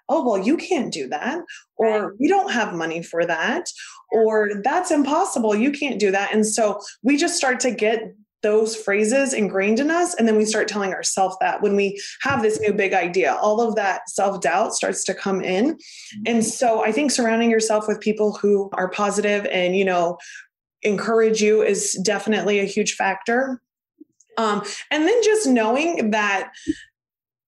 oh, 0.10 0.28
well, 0.28 0.38
you 0.38 0.58
can't 0.58 0.92
do 0.92 1.08
that, 1.08 1.40
or 1.78 2.16
we 2.20 2.28
don't 2.28 2.52
have 2.52 2.74
money 2.74 3.02
for 3.02 3.26
that, 3.26 3.66
or 4.12 4.62
that's 4.62 4.92
impossible, 4.92 5.56
you 5.56 5.72
can't 5.72 5.98
do 6.00 6.12
that. 6.12 6.34
And 6.34 6.46
so 6.46 6.82
we 7.04 7.16
just 7.16 7.38
start 7.38 7.62
to 7.62 7.72
get 7.72 8.14
those 8.44 8.76
phrases 8.76 9.34
ingrained 9.34 9.80
in 9.80 9.90
us 9.90 10.14
and 10.14 10.28
then 10.28 10.38
we 10.38 10.46
start 10.46 10.68
telling 10.68 10.94
ourselves 10.94 11.36
that 11.42 11.62
when 11.62 11.76
we 11.76 12.00
have 12.22 12.42
this 12.42 12.60
new 12.60 12.74
big 12.74 12.94
idea 12.94 13.34
all 13.42 13.62
of 13.62 13.76
that 13.76 14.08
self-doubt 14.10 14.74
starts 14.76 15.04
to 15.06 15.14
come 15.14 15.42
in. 15.42 15.78
And 16.26 16.46
so 16.46 16.84
i 16.84 16.92
think 16.92 17.12
surrounding 17.12 17.50
yourself 17.50 17.88
with 17.88 18.00
people 18.00 18.34
who 18.34 18.70
are 18.74 18.90
positive 18.90 19.46
and 19.52 19.76
you 19.76 19.86
know 19.86 20.18
encourage 20.84 21.42
you 21.42 21.62
is 21.62 21.94
definitely 22.04 22.60
a 22.60 22.66
huge 22.66 22.94
factor. 22.94 23.62
Um, 24.38 24.64
and 24.92 25.08
then 25.08 25.24
just 25.24 25.48
knowing 25.48 26.12
that 26.12 26.52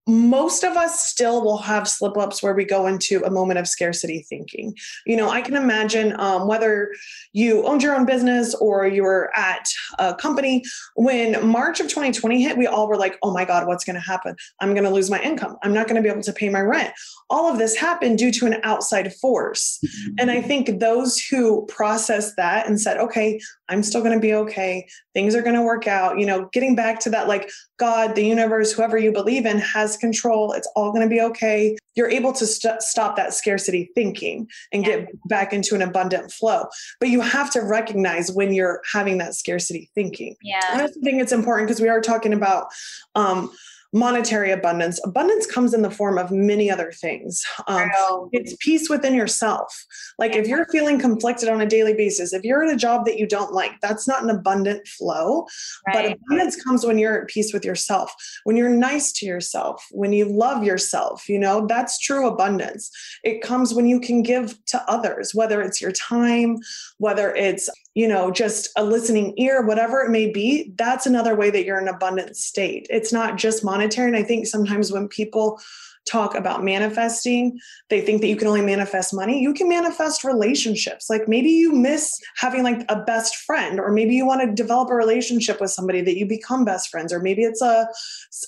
most 0.07 0.63
of 0.63 0.77
us 0.77 1.03
still 1.05 1.43
will 1.43 1.57
have 1.57 1.87
slip 1.87 2.15
ups 2.17 2.43
where 2.43 2.53
we 2.53 2.63
go 2.63 2.85
into 2.85 3.23
a 3.25 3.31
moment 3.31 3.57
of 3.57 3.67
scarcity 3.67 4.25
thinking. 4.29 4.75
You 5.05 5.17
know, 5.17 5.29
I 5.29 5.41
can 5.41 5.55
imagine 5.55 6.19
um, 6.19 6.47
whether 6.47 6.93
you 7.33 7.65
owned 7.65 7.81
your 7.81 7.95
own 7.95 8.05
business 8.05 8.53
or 8.55 8.85
you 8.85 9.03
were 9.03 9.31
at 9.35 9.67
a 9.97 10.13
company, 10.13 10.63
when 10.95 11.45
March 11.47 11.79
of 11.79 11.87
2020 11.87 12.43
hit, 12.43 12.57
we 12.57 12.67
all 12.67 12.87
were 12.87 12.97
like, 12.97 13.17
oh 13.23 13.33
my 13.33 13.45
God, 13.45 13.67
what's 13.67 13.83
going 13.83 13.95
to 13.95 13.99
happen? 13.99 14.35
I'm 14.59 14.73
going 14.73 14.83
to 14.83 14.91
lose 14.91 15.09
my 15.09 15.21
income. 15.21 15.57
I'm 15.63 15.73
not 15.73 15.87
going 15.87 15.95
to 15.95 16.03
be 16.03 16.09
able 16.09 16.21
to 16.21 16.33
pay 16.33 16.49
my 16.49 16.61
rent. 16.61 16.93
All 17.29 17.51
of 17.51 17.57
this 17.57 17.75
happened 17.75 18.19
due 18.19 18.31
to 18.33 18.45
an 18.45 18.57
outside 18.63 19.11
force. 19.15 19.79
Mm-hmm. 19.83 20.15
And 20.19 20.31
I 20.31 20.41
think 20.41 20.79
those 20.79 21.19
who 21.19 21.65
processed 21.65 22.35
that 22.37 22.67
and 22.67 22.79
said, 22.79 22.97
okay, 22.97 23.39
I'm 23.69 23.81
still 23.81 24.01
going 24.01 24.13
to 24.13 24.19
be 24.19 24.33
okay. 24.33 24.87
Things 25.13 25.33
are 25.33 25.41
going 25.41 25.55
to 25.55 25.63
work 25.63 25.87
out, 25.87 26.19
you 26.19 26.25
know, 26.25 26.49
getting 26.53 26.75
back 26.75 26.99
to 27.01 27.09
that 27.09 27.27
like 27.27 27.49
God, 27.77 28.15
the 28.15 28.25
universe, 28.25 28.71
whoever 28.71 28.97
you 28.97 29.11
believe 29.11 29.45
in 29.45 29.57
has 29.57 29.94
control. 29.97 30.51
It's 30.53 30.67
all 30.75 30.91
going 30.91 31.03
to 31.03 31.09
be 31.09 31.21
okay. 31.21 31.77
You're 31.95 32.09
able 32.09 32.33
to 32.33 32.45
st- 32.45 32.81
stop 32.81 33.15
that 33.15 33.33
scarcity 33.33 33.89
thinking 33.95 34.47
and 34.71 34.85
yeah. 34.85 34.97
get 34.97 35.27
back 35.27 35.53
into 35.53 35.75
an 35.75 35.81
abundant 35.81 36.31
flow. 36.31 36.65
But 36.99 37.09
you 37.09 37.21
have 37.21 37.51
to 37.51 37.61
recognize 37.61 38.31
when 38.31 38.53
you're 38.53 38.81
having 38.91 39.17
that 39.19 39.35
scarcity 39.35 39.89
thinking. 39.95 40.35
Yeah. 40.41 40.59
And 40.71 40.81
I 40.81 40.87
think 40.87 41.21
it's 41.21 41.31
important 41.31 41.67
because 41.67 41.81
we 41.81 41.89
are 41.89 42.01
talking 42.01 42.33
about 42.33 42.67
um, 43.15 43.51
monetary 43.95 44.51
abundance. 44.51 44.99
Abundance 45.05 45.45
comes 45.45 45.73
in 45.73 45.81
the 45.81 45.89
form 45.89 46.17
of 46.17 46.29
many 46.29 46.69
other 46.69 46.91
things. 46.91 47.45
Um, 47.67 47.89
it's 48.33 48.53
peace 48.59 48.89
within 48.89 49.15
yourself. 49.15 49.85
Like 50.19 50.35
if 50.35 50.47
you're 50.47 50.65
feeling 50.65 50.99
conflicted 50.99 51.47
on 51.47 51.61
a 51.61 51.65
daily 51.65 51.93
basis, 51.93 52.33
if 52.33 52.43
you're 52.43 52.61
in 52.61 52.69
a 52.69 52.75
job 52.75 53.05
that 53.05 53.17
you 53.17 53.25
don't 53.25 53.53
like, 53.53 53.71
that's 53.81 54.05
not 54.05 54.21
an 54.21 54.29
abundant 54.29 54.85
flow. 54.85 55.47
Right. 55.87 56.09
But 56.09 56.17
abundance 56.25 56.61
comes 56.61 56.85
when 56.85 56.97
you're 56.97 57.21
at 57.21 57.29
peace 57.29 57.53
with 57.53 57.63
yourself, 57.63 58.13
when 58.43 58.57
you're 58.57 58.69
nice 58.69 59.13
to 59.13 59.25
yourself, 59.25 59.85
when 59.91 60.11
you 60.11 60.25
love 60.25 60.65
yourself. 60.65 61.29
You 61.29 61.39
know, 61.39 61.65
that's 61.65 61.97
true 61.97 62.27
abundance. 62.27 62.91
It 63.23 63.41
comes 63.41 63.73
when 63.73 63.85
you 63.85 64.01
can 64.01 64.23
give 64.23 64.63
to 64.65 64.83
others, 64.91 65.33
whether 65.33 65.61
it's 65.61 65.81
your 65.81 65.93
time, 65.93 66.57
whether 66.97 67.33
it's 67.33 67.69
you 67.95 68.07
know, 68.07 68.29
just 68.29 68.69
a 68.75 68.83
listening 68.83 69.33
ear, 69.37 69.65
whatever 69.65 70.01
it 70.01 70.11
may 70.11 70.29
be, 70.29 70.73
that's 70.75 71.05
another 71.05 71.33
way 71.33 71.49
that 71.49 71.63
you're 71.63 71.79
in 71.79 71.87
abundant 71.87 72.35
state. 72.35 72.85
It's 72.89 73.13
not 73.13 73.37
just 73.37 73.63
monetary. 73.63 74.09
And 74.09 74.17
I 74.17 74.23
think 74.23 74.47
sometimes 74.47 74.91
when 74.91 75.07
people 75.07 75.59
talk 76.05 76.35
about 76.35 76.63
manifesting, 76.63 77.57
they 77.89 78.01
think 78.01 78.21
that 78.21 78.27
you 78.27 78.35
can 78.35 78.47
only 78.47 78.61
manifest 78.61 79.13
money. 79.13 79.41
You 79.41 79.53
can 79.53 79.67
manifest 79.67 80.23
relationships. 80.23 81.09
Like 81.09 81.27
maybe 81.27 81.49
you 81.49 81.71
miss 81.71 82.19
having 82.35 82.63
like 82.63 82.85
a 82.89 83.01
best 83.01 83.37
friend, 83.37 83.79
or 83.79 83.91
maybe 83.91 84.13
you 84.13 84.25
want 84.25 84.41
to 84.41 84.53
develop 84.53 84.89
a 84.89 84.95
relationship 84.95 85.59
with 85.59 85.71
somebody 85.71 86.01
that 86.01 86.17
you 86.17 86.27
become 86.27 86.63
best 86.63 86.89
friends, 86.89 87.11
or 87.11 87.21
maybe 87.21 87.43
it's 87.43 87.61
a 87.61 87.87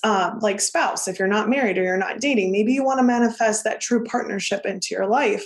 uh, 0.04 0.32
like 0.40 0.60
spouse 0.60 1.08
if 1.08 1.18
you're 1.18 1.26
not 1.26 1.48
married 1.48 1.78
or 1.78 1.82
you're 1.82 1.96
not 1.96 2.20
dating. 2.20 2.52
Maybe 2.52 2.74
you 2.74 2.84
want 2.84 2.98
to 2.98 3.04
manifest 3.04 3.64
that 3.64 3.80
true 3.80 4.04
partnership 4.04 4.64
into 4.64 4.88
your 4.92 5.06
life. 5.06 5.44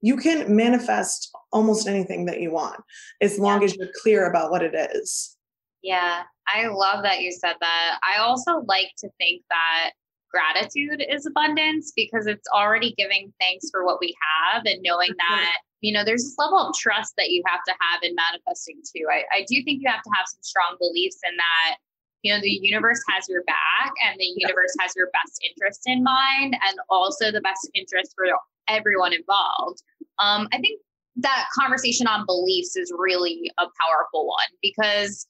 You 0.00 0.16
can 0.16 0.54
manifest 0.54 1.34
almost 1.52 1.88
anything 1.88 2.26
that 2.26 2.40
you 2.40 2.50
want 2.50 2.80
as 3.20 3.38
long 3.38 3.60
yeah. 3.60 3.64
as 3.66 3.76
you're 3.76 3.88
clear 4.02 4.28
about 4.28 4.50
what 4.50 4.62
it 4.62 4.74
is. 4.74 5.36
Yeah, 5.82 6.22
I 6.48 6.66
love 6.66 7.02
that 7.04 7.20
you 7.20 7.32
said 7.32 7.54
that. 7.60 7.98
I 8.02 8.20
also 8.20 8.62
like 8.66 8.90
to 8.98 9.08
think 9.18 9.42
that 9.48 9.92
gratitude 10.30 11.04
is 11.08 11.26
abundance 11.26 11.92
because 11.94 12.26
it's 12.26 12.46
already 12.54 12.94
giving 12.98 13.32
thanks 13.40 13.70
for 13.70 13.84
what 13.84 13.98
we 14.00 14.14
have 14.20 14.62
and 14.66 14.82
knowing 14.82 15.10
that 15.16 15.56
you 15.80 15.92
know 15.92 16.04
there's 16.04 16.22
this 16.22 16.36
level 16.38 16.58
of 16.58 16.74
trust 16.76 17.14
that 17.16 17.30
you 17.30 17.42
have 17.46 17.60
to 17.66 17.72
have 17.80 18.02
in 18.02 18.14
manifesting 18.14 18.80
too 18.84 19.06
I, 19.10 19.22
I 19.32 19.40
do 19.48 19.62
think 19.64 19.80
you 19.82 19.88
have 19.88 20.02
to 20.02 20.10
have 20.14 20.26
some 20.26 20.42
strong 20.42 20.76
beliefs 20.78 21.18
in 21.28 21.36
that 21.36 21.76
you 22.22 22.34
know 22.34 22.40
the 22.40 22.50
universe 22.50 23.00
has 23.08 23.28
your 23.28 23.42
back 23.44 23.92
and 24.04 24.18
the 24.18 24.32
universe 24.36 24.74
has 24.80 24.92
your 24.96 25.08
best 25.12 25.40
interest 25.48 25.82
in 25.86 26.02
mind 26.02 26.56
and 26.68 26.78
also 26.90 27.30
the 27.30 27.40
best 27.40 27.70
interest 27.74 28.12
for 28.14 28.26
everyone 28.68 29.14
involved 29.14 29.82
um, 30.18 30.48
i 30.52 30.58
think 30.58 30.80
that 31.18 31.48
conversation 31.58 32.06
on 32.06 32.24
beliefs 32.26 32.76
is 32.76 32.92
really 32.96 33.50
a 33.58 33.62
powerful 33.62 34.26
one 34.26 34.46
because 34.62 35.26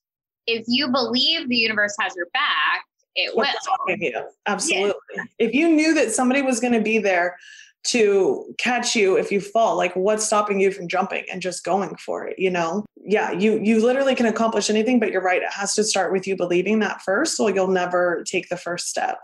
if 0.46 0.64
you 0.66 0.90
believe 0.90 1.48
the 1.48 1.56
universe 1.56 1.94
has 2.00 2.14
your 2.16 2.26
back, 2.32 2.84
it 3.16 3.36
will. 3.36 3.46
You. 3.88 4.24
Absolutely. 4.46 4.94
Yeah. 5.14 5.22
If 5.38 5.54
you 5.54 5.68
knew 5.68 5.94
that 5.94 6.12
somebody 6.12 6.42
was 6.42 6.60
going 6.60 6.72
to 6.74 6.80
be 6.80 6.98
there 6.98 7.36
to 7.84 8.54
catch 8.58 8.94
you 8.94 9.16
if 9.16 9.32
you 9.32 9.40
fall, 9.40 9.76
like 9.76 9.94
what's 9.94 10.26
stopping 10.26 10.60
you 10.60 10.70
from 10.70 10.88
jumping 10.88 11.24
and 11.32 11.42
just 11.42 11.64
going 11.64 11.96
for 11.96 12.26
it, 12.26 12.38
you 12.38 12.50
know? 12.50 12.84
Yeah, 12.96 13.32
you 13.32 13.58
you 13.62 13.84
literally 13.84 14.14
can 14.14 14.26
accomplish 14.26 14.68
anything, 14.68 15.00
but 15.00 15.10
you're 15.10 15.22
right. 15.22 15.42
It 15.42 15.52
has 15.52 15.74
to 15.74 15.84
start 15.84 16.12
with 16.12 16.26
you 16.26 16.36
believing 16.36 16.80
that 16.80 17.02
first, 17.02 17.40
or 17.40 17.50
you'll 17.50 17.68
never 17.68 18.22
take 18.26 18.48
the 18.48 18.56
first 18.56 18.88
step. 18.88 19.18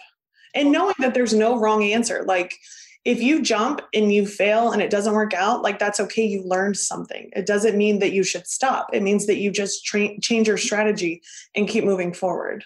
And 0.55 0.73
knowing 0.73 0.95
that 1.01 1.15
there's 1.15 1.35
no 1.35 1.59
wrong 1.59 1.83
answer. 1.83 2.25
Like 2.27 2.55
if 3.05 3.21
you 3.21 3.43
jump 3.43 3.83
and 3.93 4.13
you 4.13 4.27
fail 4.27 4.73
and 4.73 4.81
it 4.81 4.91
doesn't 4.91 5.13
work 5.13 5.35
out, 5.35 5.63
like 5.63 5.79
that's 5.79 6.01
okay. 6.01 6.25
You 6.25 6.43
learned 6.43 6.77
something. 6.77 7.31
It 7.37 7.47
doesn't 7.47 7.77
mean 7.77 7.99
that 7.99 8.13
you 8.13 8.23
should 8.23 8.47
stop. 8.47 8.89
It 8.93 9.03
means 9.03 9.27
that 9.27 9.37
you 9.37 9.51
just 9.51 9.85
tra- 9.85 10.19
change 10.21 10.49
your 10.49 10.57
strategy 10.57 11.23
and 11.55 11.69
keep 11.69 11.85
moving 11.85 12.15
forward. 12.15 12.65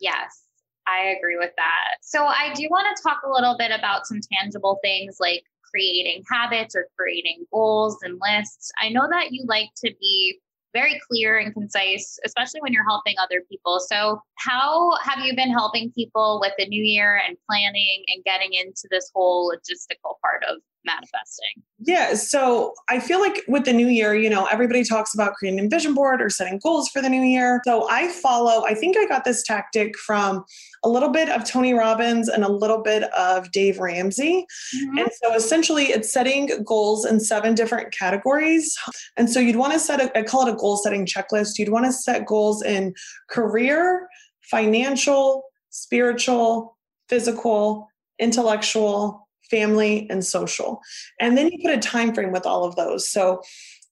Yes, 0.00 0.44
I 0.86 1.14
agree 1.16 1.36
with 1.36 1.52
that. 1.56 1.96
So 2.00 2.24
I 2.24 2.52
do 2.54 2.66
want 2.70 2.96
to 2.96 3.02
talk 3.02 3.20
a 3.26 3.30
little 3.30 3.56
bit 3.58 3.70
about 3.70 4.06
some 4.06 4.20
tangible 4.32 4.78
things 4.82 5.18
like 5.20 5.42
creating 5.70 6.22
habits 6.30 6.74
or 6.74 6.88
creating 6.96 7.44
goals 7.52 7.98
and 8.02 8.18
lists. 8.22 8.72
I 8.80 8.88
know 8.88 9.06
that 9.10 9.32
you 9.32 9.44
like 9.46 9.70
to 9.84 9.92
be 10.00 10.40
very 10.74 11.00
clear 11.08 11.38
and 11.38 11.54
concise, 11.54 12.18
especially 12.26 12.60
when 12.60 12.72
you're 12.72 12.84
helping 12.84 13.14
other 13.22 13.42
people. 13.48 13.80
So, 13.80 14.20
how 14.34 14.90
have 15.02 15.24
you 15.24 15.34
been 15.34 15.50
helping 15.50 15.92
people 15.92 16.38
with 16.42 16.52
the 16.58 16.66
new 16.66 16.82
year 16.82 17.22
and 17.26 17.36
planning 17.48 18.04
and 18.08 18.22
getting 18.24 18.52
into 18.52 18.88
this 18.90 19.10
whole 19.14 19.50
logistical 19.50 20.20
part 20.20 20.42
of 20.50 20.58
manifesting? 20.84 21.62
Yeah. 21.78 22.14
So 22.14 22.74
I 22.88 22.98
feel 23.00 23.20
like 23.20 23.42
with 23.48 23.64
the 23.64 23.72
new 23.72 23.88
year, 23.88 24.14
you 24.14 24.30
know, 24.30 24.46
everybody 24.46 24.84
talks 24.84 25.14
about 25.14 25.34
creating 25.34 25.64
a 25.64 25.68
vision 25.68 25.94
board 25.94 26.22
or 26.22 26.30
setting 26.30 26.58
goals 26.62 26.88
for 26.88 27.02
the 27.02 27.08
new 27.08 27.22
year. 27.22 27.60
So 27.66 27.88
I 27.90 28.08
follow, 28.08 28.64
I 28.64 28.74
think 28.74 28.96
I 28.96 29.06
got 29.06 29.24
this 29.24 29.42
tactic 29.42 29.98
from 29.98 30.44
a 30.82 30.88
little 30.88 31.10
bit 31.10 31.28
of 31.28 31.44
Tony 31.44 31.74
Robbins 31.74 32.28
and 32.28 32.44
a 32.44 32.50
little 32.50 32.82
bit 32.82 33.04
of 33.14 33.50
Dave 33.52 33.78
Ramsey. 33.78 34.46
Mm-hmm. 34.76 34.98
And 34.98 35.08
so 35.22 35.34
essentially 35.34 35.84
it's 35.84 36.12
setting 36.12 36.50
goals 36.64 37.04
in 37.04 37.20
seven 37.20 37.54
different 37.54 37.92
categories. 37.92 38.76
And 39.16 39.28
so 39.28 39.40
you'd 39.40 39.56
want 39.56 39.72
to 39.72 39.78
set 39.78 40.00
a, 40.00 40.16
I 40.18 40.22
call 40.22 40.46
it 40.46 40.52
a 40.52 40.56
goal 40.56 40.76
setting 40.76 41.06
checklist. 41.06 41.58
You'd 41.58 41.70
want 41.70 41.86
to 41.86 41.92
set 41.92 42.26
goals 42.26 42.62
in 42.62 42.94
career, 43.28 44.08
financial, 44.42 45.44
spiritual, 45.70 46.76
physical, 47.08 47.88
intellectual, 48.18 49.23
family, 49.50 50.06
and 50.10 50.24
social. 50.24 50.80
And 51.20 51.36
then 51.36 51.50
you 51.50 51.58
put 51.62 51.76
a 51.76 51.80
time 51.80 52.14
frame 52.14 52.32
with 52.32 52.46
all 52.46 52.64
of 52.64 52.76
those. 52.76 53.08
So 53.08 53.42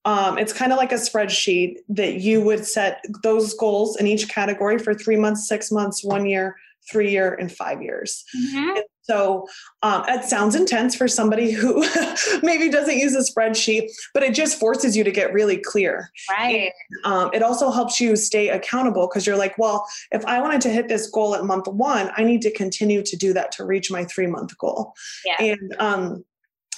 um, 0.04 0.38
it's 0.38 0.52
kind 0.52 0.72
of 0.72 0.78
like 0.78 0.92
a 0.92 0.96
spreadsheet 0.96 1.76
that 1.90 2.14
you 2.20 2.42
would 2.42 2.66
set 2.66 3.04
those 3.22 3.54
goals 3.54 3.96
in 3.96 4.06
each 4.06 4.28
category 4.28 4.78
for 4.78 4.94
three 4.94 5.16
months, 5.16 5.46
six 5.46 5.70
months, 5.70 6.02
one 6.02 6.26
year, 6.26 6.56
three 6.90 7.10
year, 7.10 7.34
and 7.34 7.52
five 7.52 7.80
years. 7.82 8.24
Mm-hmm. 8.36 8.76
And 8.76 8.84
so 9.02 9.46
um, 9.82 10.04
it 10.08 10.24
sounds 10.24 10.54
intense 10.54 10.94
for 10.94 11.08
somebody 11.08 11.50
who 11.50 11.84
maybe 12.42 12.68
doesn't 12.68 12.96
use 12.96 13.14
a 13.14 13.32
spreadsheet, 13.32 13.90
but 14.14 14.22
it 14.22 14.34
just 14.34 14.58
forces 14.58 14.96
you 14.96 15.04
to 15.04 15.10
get 15.10 15.32
really 15.32 15.58
clear. 15.58 16.10
Right. 16.30 16.72
And, 17.04 17.12
um, 17.12 17.30
it 17.32 17.42
also 17.42 17.70
helps 17.70 18.00
you 18.00 18.16
stay 18.16 18.48
accountable 18.48 19.08
because 19.08 19.26
you're 19.26 19.36
like, 19.36 19.58
well, 19.58 19.86
if 20.12 20.24
I 20.24 20.40
wanted 20.40 20.60
to 20.62 20.70
hit 20.70 20.88
this 20.88 21.10
goal 21.10 21.34
at 21.34 21.44
month 21.44 21.66
one, 21.66 22.10
I 22.16 22.24
need 22.24 22.42
to 22.42 22.50
continue 22.52 23.02
to 23.02 23.16
do 23.16 23.32
that 23.32 23.52
to 23.52 23.64
reach 23.64 23.90
my 23.90 24.04
three 24.04 24.26
month 24.26 24.56
goal. 24.58 24.94
Yeah. 25.24 25.36
And 25.40 25.76
um, 25.78 26.24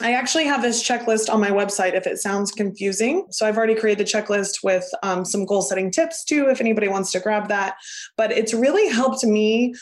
I 0.00 0.14
actually 0.14 0.46
have 0.46 0.62
this 0.62 0.82
checklist 0.82 1.32
on 1.32 1.40
my 1.40 1.50
website 1.50 1.94
if 1.94 2.06
it 2.06 2.18
sounds 2.18 2.50
confusing. 2.50 3.26
So 3.30 3.46
I've 3.46 3.56
already 3.56 3.76
created 3.76 4.04
the 4.04 4.10
checklist 4.10 4.64
with 4.64 4.88
um, 5.02 5.24
some 5.24 5.44
goal 5.44 5.62
setting 5.62 5.90
tips 5.90 6.24
too, 6.24 6.48
if 6.48 6.60
anybody 6.60 6.88
wants 6.88 7.12
to 7.12 7.20
grab 7.20 7.48
that. 7.48 7.76
But 8.16 8.32
it's 8.32 8.52
really 8.52 8.88
helped 8.88 9.22
me 9.24 9.74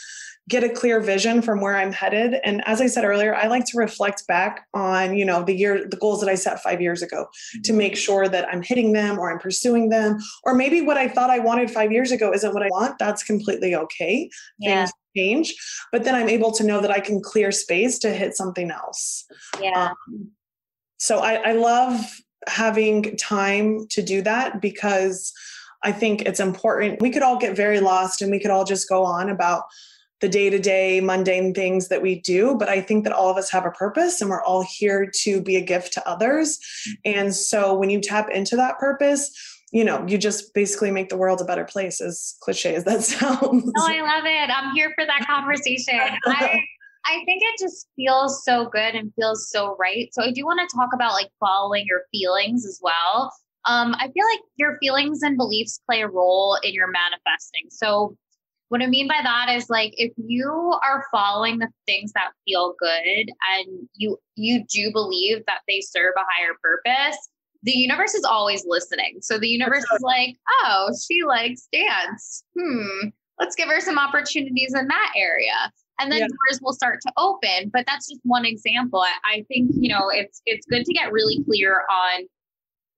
get 0.49 0.65
a 0.65 0.69
clear 0.69 1.01
vision 1.01 1.41
from 1.41 1.61
where 1.61 1.77
I'm 1.77 1.93
headed. 1.93 2.41
And 2.45 2.67
as 2.67 2.81
I 2.81 2.87
said 2.87 3.05
earlier, 3.05 3.35
I 3.35 3.47
like 3.47 3.65
to 3.67 3.79
reflect 3.79 4.27
back 4.27 4.67
on, 4.75 5.17
you 5.17 5.25
know, 5.25 5.45
the 5.45 5.55
year, 5.55 5.87
the 5.89 5.97
goals 5.97 6.21
that 6.21 6.29
I 6.29 6.35
set 6.35 6.63
five 6.63 6.81
years 6.81 7.01
ago 7.01 7.29
to 7.53 7.59
mm-hmm. 7.61 7.79
make 7.79 7.97
sure 7.97 8.29
that 8.29 8.49
I'm 8.49 8.63
hitting 8.63 8.93
them 8.93 9.19
or 9.19 9.31
I'm 9.31 9.39
pursuing 9.39 9.91
them. 9.91 10.19
Or 10.45 10.55
maybe 10.55 10.81
what 10.81 10.97
I 10.97 11.09
thought 11.09 11.31
I 11.31 11.39
wanted 11.39 11.71
five 11.71 11.93
years 11.93 12.11
ago 12.11 12.33
isn't 12.33 12.53
what 12.53 12.63
I 12.63 12.69
want. 12.69 12.99
That's 12.99 13.23
completely 13.23 13.75
okay. 13.75 14.29
Yeah. 14.59 14.87
Things 14.87 14.93
change. 15.17 15.55
But 15.91 16.05
then 16.05 16.15
I'm 16.15 16.29
able 16.29 16.53
to 16.53 16.65
know 16.65 16.81
that 16.81 16.91
I 16.91 17.01
can 17.01 17.21
clear 17.21 17.53
space 17.53 17.99
to 18.01 18.11
hit 18.11 18.37
something 18.37 18.71
else. 18.71 19.25
Yeah. 19.61 19.91
Um, 19.91 20.31
so 20.99 21.19
I, 21.19 21.51
I 21.51 21.53
love 21.53 22.01
having 22.49 23.17
time 23.17 23.87
to 23.91 24.03
do 24.03 24.23
that 24.23 24.61
because 24.61 25.33
I 25.85 25.93
think 25.93 26.23
it's 26.23 26.41
important. 26.41 27.01
We 27.01 27.11
could 27.11 27.23
all 27.23 27.39
get 27.39 27.57
very 27.57 27.81
lost 27.81 28.23
and 28.23 28.31
we 28.31 28.41
could 28.41 28.51
all 28.51 28.65
just 28.65 28.89
go 28.89 29.05
on 29.05 29.29
about 29.29 29.65
the 30.23 30.29
day 30.29 30.49
to 30.49 30.59
day 30.59 31.01
mundane 31.01 31.53
things 31.53 31.89
that 31.89 32.01
we 32.01 32.21
do. 32.21 32.55
But 32.55 32.69
I 32.69 32.81
think 32.81 33.05
that 33.05 33.13
all 33.13 33.29
of 33.29 33.37
us 33.37 33.51
have 33.51 33.67
a 33.67 33.71
purpose 33.73 34.21
and 34.21 34.31
we're 34.31 34.43
all 34.43 34.63
here 34.63 35.11
to 35.23 35.43
be 35.43 35.57
a 35.57 35.61
gift 35.61 35.93
to 35.95 36.09
others. 36.09 36.59
And 37.05 37.35
so 37.35 37.75
when 37.75 37.91
you 37.91 38.01
tap 38.01 38.31
into 38.31 38.57
that 38.57 38.79
purpose, 38.79 39.31
you 39.73 39.85
know, 39.85 40.07
you 40.07 40.17
just 40.17 40.55
basically 40.55 40.93
make 40.93 41.09
the 41.09 41.17
world 41.17 41.41
a 41.41 41.45
better 41.45 41.65
place, 41.65 42.01
as 42.01 42.37
cliche 42.41 42.75
as 42.75 42.85
that 42.85 43.03
sounds. 43.03 43.73
Oh, 43.77 43.87
I 43.87 44.01
love 44.01 44.25
it. 44.25 44.51
I'm 44.51 44.75
here 44.75 44.93
for 44.97 45.05
that 45.05 45.27
conversation. 45.27 45.99
I, 45.99 46.61
I 47.05 47.25
think 47.25 47.43
it 47.43 47.59
just 47.59 47.89
feels 47.97 48.45
so 48.45 48.69
good 48.69 48.95
and 48.95 49.13
feels 49.19 49.51
so 49.51 49.77
right. 49.79 50.09
So 50.13 50.23
I 50.23 50.31
do 50.31 50.45
want 50.45 50.61
to 50.61 50.77
talk 50.77 50.91
about 50.95 51.15
like 51.15 51.31
following 51.41 51.85
your 51.87 52.03
feelings 52.13 52.65
as 52.65 52.79
well. 52.81 53.33
Um, 53.65 53.95
I 53.99 54.09
feel 54.13 54.27
like 54.31 54.41
your 54.57 54.77
feelings 54.79 55.23
and 55.23 55.37
beliefs 55.37 55.81
play 55.89 56.03
a 56.03 56.09
role 56.09 56.59
in 56.63 56.75
your 56.75 56.89
manifesting. 56.91 57.67
So 57.71 58.17
what 58.73 58.81
I 58.81 58.87
mean 58.87 59.07
by 59.07 59.21
that 59.23 59.51
is 59.55 59.69
like 59.69 59.93
if 59.99 60.13
you 60.17 60.49
are 60.83 61.05
following 61.13 61.59
the 61.59 61.69
things 61.85 62.11
that 62.15 62.31
feel 62.47 62.75
good 62.79 63.29
and 63.55 63.87
you 63.93 64.17
you 64.35 64.65
do 64.73 64.91
believe 64.91 65.45
that 65.47 65.61
they 65.69 65.83
serve 65.83 66.15
a 66.17 66.25
higher 66.27 66.55
purpose, 66.63 67.19
the 67.65 67.73
universe 67.73 68.15
is 68.15 68.25
always 68.25 68.65
listening. 68.67 69.19
So 69.21 69.39
the 69.39 69.49
universe 69.49 69.85
is 69.95 70.01
like, 70.01 70.39
"Oh, 70.65 70.91
she 71.07 71.23
likes 71.23 71.69
dance. 71.71 72.45
Hmm, 72.59 73.09
let's 73.39 73.55
give 73.55 73.69
her 73.69 73.79
some 73.79 73.99
opportunities 73.99 74.73
in 74.75 74.89
that 74.89 75.13
area." 75.19 75.71
And 76.01 76.11
then 76.11 76.21
yeah. 76.21 76.29
doors 76.29 76.61
will 76.63 76.73
start 76.73 77.01
to 77.07 77.13
open. 77.19 77.69
But 77.75 77.85
that's 77.87 78.09
just 78.09 78.21
one 78.23 78.47
example. 78.47 79.01
I, 79.01 79.35
I 79.35 79.45
think, 79.49 79.73
you 79.75 79.91
know, 79.91 80.09
it's 80.09 80.41
it's 80.47 80.65
good 80.65 80.87
to 80.87 80.95
get 80.95 81.13
really 81.13 81.45
clear 81.45 81.83
on 81.91 82.27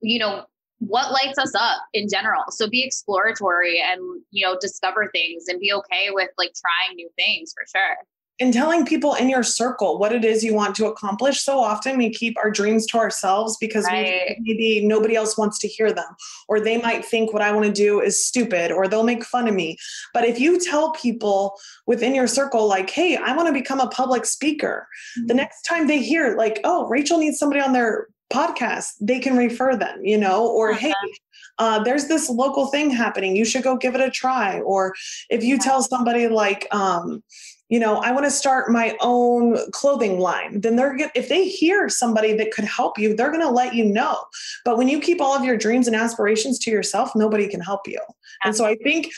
you 0.02 0.20
know 0.20 0.44
what 0.78 1.12
lights 1.12 1.38
us 1.38 1.54
up 1.54 1.82
in 1.92 2.08
general. 2.08 2.44
So 2.50 2.68
be 2.68 2.82
exploratory 2.82 3.80
and, 3.80 4.00
you 4.30 4.44
know, 4.44 4.56
discover 4.60 5.10
things 5.14 5.44
and 5.48 5.60
be 5.60 5.72
okay 5.72 6.08
with 6.10 6.30
like 6.36 6.52
trying 6.54 6.96
new 6.96 7.08
things 7.16 7.54
for 7.54 7.64
sure. 7.78 7.96
And 8.40 8.52
telling 8.52 8.84
people 8.84 9.14
in 9.14 9.28
your 9.28 9.44
circle 9.44 9.96
what 9.96 10.12
it 10.12 10.24
is 10.24 10.42
you 10.42 10.54
want 10.54 10.74
to 10.74 10.86
accomplish. 10.86 11.40
So 11.40 11.60
often 11.60 11.96
we 11.96 12.10
keep 12.10 12.36
our 12.36 12.50
dreams 12.50 12.84
to 12.86 12.98
ourselves 12.98 13.56
because 13.60 13.84
right. 13.84 14.36
maybe 14.40 14.84
nobody 14.84 15.14
else 15.14 15.38
wants 15.38 15.56
to 15.60 15.68
hear 15.68 15.92
them, 15.92 16.16
or 16.48 16.58
they 16.58 16.78
might 16.78 17.04
think 17.04 17.32
what 17.32 17.42
I 17.42 17.52
want 17.52 17.66
to 17.66 17.72
do 17.72 18.00
is 18.00 18.26
stupid, 18.26 18.72
or 18.72 18.88
they'll 18.88 19.04
make 19.04 19.24
fun 19.24 19.46
of 19.46 19.54
me. 19.54 19.76
But 20.12 20.24
if 20.24 20.40
you 20.40 20.58
tell 20.58 20.90
people 20.94 21.56
within 21.86 22.12
your 22.12 22.26
circle, 22.26 22.66
like, 22.66 22.90
hey, 22.90 23.16
I 23.16 23.36
want 23.36 23.46
to 23.46 23.54
become 23.54 23.78
a 23.78 23.86
public 23.86 24.26
speaker, 24.26 24.88
mm-hmm. 25.16 25.26
the 25.28 25.34
next 25.34 25.62
time 25.62 25.86
they 25.86 26.02
hear, 26.02 26.36
like, 26.36 26.58
oh, 26.64 26.88
Rachel 26.88 27.18
needs 27.18 27.38
somebody 27.38 27.60
on 27.60 27.72
their 27.72 28.08
podcast, 28.34 28.94
they 29.00 29.20
can 29.20 29.36
refer 29.36 29.76
them, 29.76 30.04
you 30.04 30.18
know, 30.18 30.46
or 30.46 30.72
uh-huh. 30.72 30.80
hey, 30.80 31.12
uh, 31.58 31.82
there's 31.82 32.08
this 32.08 32.28
local 32.28 32.66
thing 32.66 32.90
happening. 32.90 33.36
You 33.36 33.44
should 33.44 33.62
go 33.62 33.76
give 33.76 33.94
it 33.94 34.00
a 34.00 34.10
try. 34.10 34.60
Or 34.60 34.94
if 35.30 35.44
you 35.44 35.58
tell 35.58 35.82
somebody 35.82 36.26
like, 36.28 36.66
um, 36.72 37.22
you 37.68 37.78
know, 37.80 37.96
I 37.96 38.12
want 38.12 38.24
to 38.24 38.30
start 38.30 38.70
my 38.70 38.96
own 39.00 39.58
clothing 39.72 40.18
line, 40.18 40.60
then 40.60 40.76
they're 40.76 40.96
going 40.96 41.10
if 41.14 41.28
they 41.28 41.48
hear 41.48 41.88
somebody 41.88 42.34
that 42.34 42.52
could 42.52 42.64
help 42.64 42.98
you, 42.98 43.14
they're 43.14 43.30
going 43.30 43.40
to 43.40 43.50
let 43.50 43.74
you 43.74 43.84
know. 43.84 44.22
But 44.64 44.76
when 44.76 44.88
you 44.88 45.00
keep 45.00 45.20
all 45.20 45.34
of 45.34 45.44
your 45.44 45.56
dreams 45.56 45.86
and 45.86 45.96
aspirations 45.96 46.58
to 46.60 46.70
yourself, 46.70 47.12
nobody 47.14 47.48
can 47.48 47.60
help 47.60 47.88
you. 47.88 48.00
And 48.44 48.54
so 48.54 48.64
I 48.66 48.76
think 48.82 49.10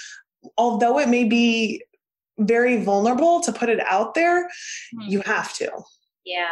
although 0.56 0.98
it 0.98 1.08
may 1.08 1.24
be 1.24 1.82
very 2.38 2.82
vulnerable 2.82 3.40
to 3.40 3.52
put 3.52 3.68
it 3.68 3.80
out 3.80 4.14
there, 4.14 4.44
mm-hmm. 4.44 5.10
you 5.10 5.20
have 5.22 5.52
to. 5.54 5.70
Yeah. 6.24 6.46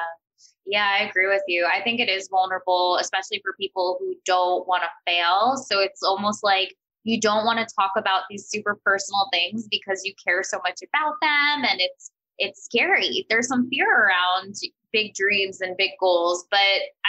Yeah, 0.67 0.89
I 0.99 1.05
agree 1.05 1.27
with 1.27 1.43
you. 1.47 1.67
I 1.67 1.83
think 1.83 2.01
it 2.01 2.09
is 2.09 2.29
vulnerable, 2.29 2.97
especially 3.01 3.41
for 3.45 3.55
people 3.61 3.99
who 4.01 4.15
don't 4.25 4.67
want 4.67 4.83
to 4.83 4.89
fail. 5.07 5.57
So 5.57 5.81
it's 5.81 6.03
almost 6.03 6.43
like 6.43 6.75
you 7.05 7.21
don't 7.21 7.45
want 7.45 7.59
to 7.59 7.75
talk 7.75 7.93
about 7.97 8.23
these 8.31 8.47
super 8.49 8.81
personal 8.85 9.29
things 9.33 9.69
because 9.71 10.03
you 10.05 10.15
care 10.23 10.43
so 10.43 10.59
much 10.65 10.81
about 10.83 11.15
them 11.21 11.65
and 11.71 11.81
it's 11.81 12.11
it's 12.39 12.65
scary. 12.65 13.27
There's 13.31 13.47
some 13.47 13.69
fear 13.69 13.87
around 13.87 14.57
big 14.93 15.15
dreams 15.15 15.61
and 15.61 15.77
big 15.77 15.91
goals, 16.01 16.47
but 16.51 16.59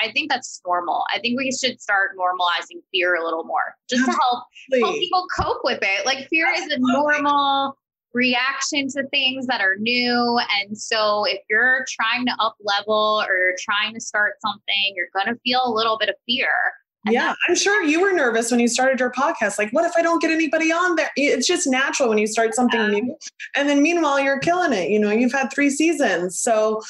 I 0.02 0.12
think 0.12 0.30
that's 0.30 0.62
normal. 0.66 1.04
I 1.14 1.20
think 1.20 1.38
we 1.38 1.52
should 1.52 1.82
start 1.82 2.12
normalizing 2.18 2.82
fear 2.92 3.16
a 3.16 3.24
little 3.24 3.44
more 3.44 3.76
just 3.90 4.06
to 4.06 4.12
help, 4.12 4.44
help 4.82 4.96
people 4.96 5.26
cope 5.40 5.62
with 5.64 5.80
it. 5.82 6.06
Like 6.06 6.28
fear 6.28 6.48
is 6.54 6.72
a 6.72 6.78
normal 6.80 7.78
reaction 8.16 8.88
to 8.88 9.08
things 9.10 9.46
that 9.48 9.62
are 9.62 9.76
new. 9.78 10.40
And 10.60 10.76
so 10.76 11.26
if 11.26 11.40
you're 11.50 11.86
trying 11.90 12.26
to 12.26 12.36
up 12.40 12.56
level 12.64 13.24
or 13.28 13.54
trying 13.60 13.94
to 13.94 14.00
start 14.00 14.36
something, 14.42 14.94
you're 14.96 15.10
going 15.14 15.34
to 15.34 15.40
feel 15.42 15.62
a 15.66 15.72
little 15.72 15.98
bit 16.00 16.10
of 16.10 16.16
fear 16.26 16.50
yeah, 17.10 17.34
I'm 17.48 17.56
sure 17.56 17.84
you 17.84 18.02
were 18.02 18.12
nervous 18.12 18.52
when 18.52 18.60
you 18.60 18.68
started 18.68 19.00
your 19.00 19.12
podcast. 19.12 19.58
Like, 19.58 19.70
what 19.72 19.86
if 19.86 19.94
I 19.98 20.02
don't 20.02 20.22
get 20.22 20.32
anybody 20.32 20.72
on 20.72 20.96
there? 20.96 21.10
It's 21.16 21.48
just 21.48 21.68
natural 21.68 22.10
when 22.10 22.18
you 22.18 22.28
start 22.28 22.54
something 22.54 22.80
yeah. 22.80 22.88
new. 22.88 23.16
And 23.56 23.70
then 23.70 23.82
meanwhile, 23.82 24.20
you're 24.20 24.40
killing 24.40 24.74
it. 24.74 24.90
You 24.90 25.00
know, 25.00 25.12
you've 25.12 25.32
had 25.32 25.52
three 25.54 25.70
seasons. 25.70 26.40
So 26.40 26.82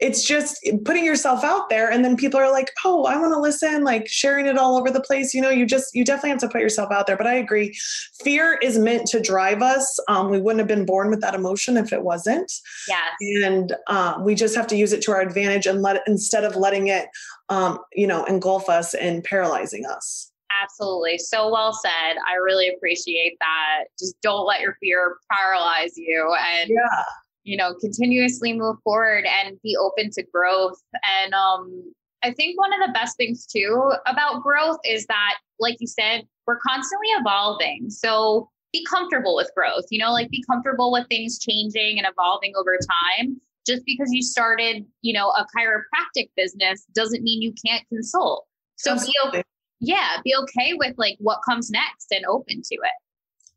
it's 0.00 0.24
just 0.24 0.58
putting 0.84 1.04
yourself 1.04 1.44
out 1.44 1.68
there. 1.68 1.90
And 1.90 2.04
then 2.04 2.16
people 2.16 2.40
are 2.40 2.50
like, 2.50 2.70
oh, 2.84 3.04
I 3.04 3.18
want 3.18 3.32
to 3.34 3.40
listen, 3.40 3.84
like 3.84 4.08
sharing 4.08 4.46
it 4.46 4.58
all 4.58 4.76
over 4.76 4.90
the 4.90 5.00
place. 5.00 5.34
You 5.34 5.42
know, 5.42 5.50
you 5.50 5.66
just, 5.66 5.94
you 5.94 6.04
definitely 6.04 6.30
have 6.30 6.38
to 6.40 6.48
put 6.48 6.60
yourself 6.60 6.90
out 6.90 7.06
there. 7.06 7.16
But 7.16 7.26
I 7.26 7.34
agree. 7.34 7.76
Fear 8.22 8.58
is 8.62 8.78
meant 8.78 9.06
to 9.08 9.20
drive 9.20 9.62
us. 9.62 9.98
Um, 10.08 10.30
we 10.30 10.40
wouldn't 10.40 10.60
have 10.60 10.68
been 10.68 10.86
born 10.86 11.10
with 11.10 11.20
that 11.20 11.34
emotion 11.34 11.76
if 11.76 11.92
it 11.92 12.02
wasn't. 12.02 12.52
Yes. 12.88 13.44
And 13.44 13.74
uh, 13.86 14.18
we 14.22 14.34
just 14.34 14.56
have 14.56 14.66
to 14.68 14.76
use 14.76 14.92
it 14.92 15.02
to 15.02 15.12
our 15.12 15.20
advantage 15.20 15.66
and 15.66 15.82
let 15.82 16.02
instead 16.06 16.44
of 16.44 16.56
letting 16.56 16.88
it 16.88 17.08
um, 17.48 17.78
you 17.92 18.06
know, 18.06 18.24
engulf 18.24 18.68
us 18.68 18.94
and 18.94 19.24
paralyzing 19.24 19.86
us. 19.86 20.30
Absolutely. 20.62 21.18
So 21.18 21.50
well 21.50 21.72
said. 21.72 22.16
I 22.26 22.34
really 22.34 22.68
appreciate 22.68 23.36
that. 23.40 23.84
Just 23.98 24.20
don't 24.22 24.46
let 24.46 24.60
your 24.60 24.76
fear 24.80 25.16
paralyze 25.30 25.96
you 25.96 26.34
and 26.56 26.70
yeah. 26.70 27.04
you 27.44 27.56
know, 27.56 27.74
continuously 27.74 28.52
move 28.52 28.76
forward 28.82 29.26
and 29.26 29.60
be 29.62 29.76
open 29.76 30.10
to 30.12 30.22
growth. 30.32 30.80
And 31.22 31.34
um 31.34 31.92
I 32.24 32.32
think 32.32 32.58
one 32.58 32.72
of 32.72 32.80
the 32.84 32.92
best 32.92 33.16
things 33.16 33.46
too 33.46 33.92
about 34.06 34.42
growth 34.42 34.78
is 34.84 35.06
that 35.06 35.34
like 35.60 35.76
you 35.80 35.86
said, 35.86 36.22
we're 36.46 36.58
constantly 36.58 37.08
evolving. 37.18 37.90
So 37.90 38.50
be 38.72 38.84
comfortable 38.84 39.34
with 39.36 39.50
growth, 39.54 39.84
you 39.90 39.98
know, 39.98 40.12
like 40.12 40.30
be 40.30 40.44
comfortable 40.50 40.92
with 40.92 41.06
things 41.08 41.38
changing 41.38 41.98
and 41.98 42.06
evolving 42.06 42.54
over 42.56 42.78
time 43.18 43.40
just 43.68 43.84
because 43.84 44.08
you 44.10 44.22
started, 44.22 44.84
you 45.02 45.12
know, 45.12 45.28
a 45.28 45.46
chiropractic 45.56 46.30
business 46.36 46.84
doesn't 46.94 47.22
mean 47.22 47.42
you 47.42 47.52
can't 47.64 47.86
consult. 47.88 48.46
So 48.76 48.92
Absolutely. 48.92 49.40
be 49.40 49.42
yeah, 49.80 50.16
be 50.24 50.34
okay 50.34 50.74
with 50.74 50.94
like 50.98 51.16
what 51.20 51.38
comes 51.48 51.70
next 51.70 52.10
and 52.10 52.24
open 52.26 52.62
to 52.62 52.74
it. 52.74 52.92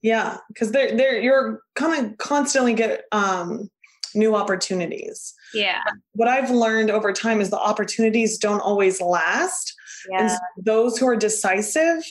Yeah, 0.04 0.38
because 0.50 0.72
they're 0.72 0.96
they're 0.96 1.20
you're 1.20 1.62
gonna 1.76 2.14
constantly 2.18 2.74
get 2.74 3.06
um 3.12 3.70
new 4.14 4.36
opportunities. 4.36 5.34
Yeah. 5.54 5.82
What 6.14 6.28
I've 6.28 6.52
learned 6.52 6.92
over 6.92 7.14
time 7.14 7.40
is 7.40 7.50
the 7.50 7.60
opportunities 7.60 8.38
don't 8.38 8.60
always 8.60 9.02
last. 9.02 9.74
Yeah. 10.10 10.22
And 10.22 10.66
those 10.66 10.98
who 10.98 11.08
are 11.08 11.16
decisive 11.16 12.04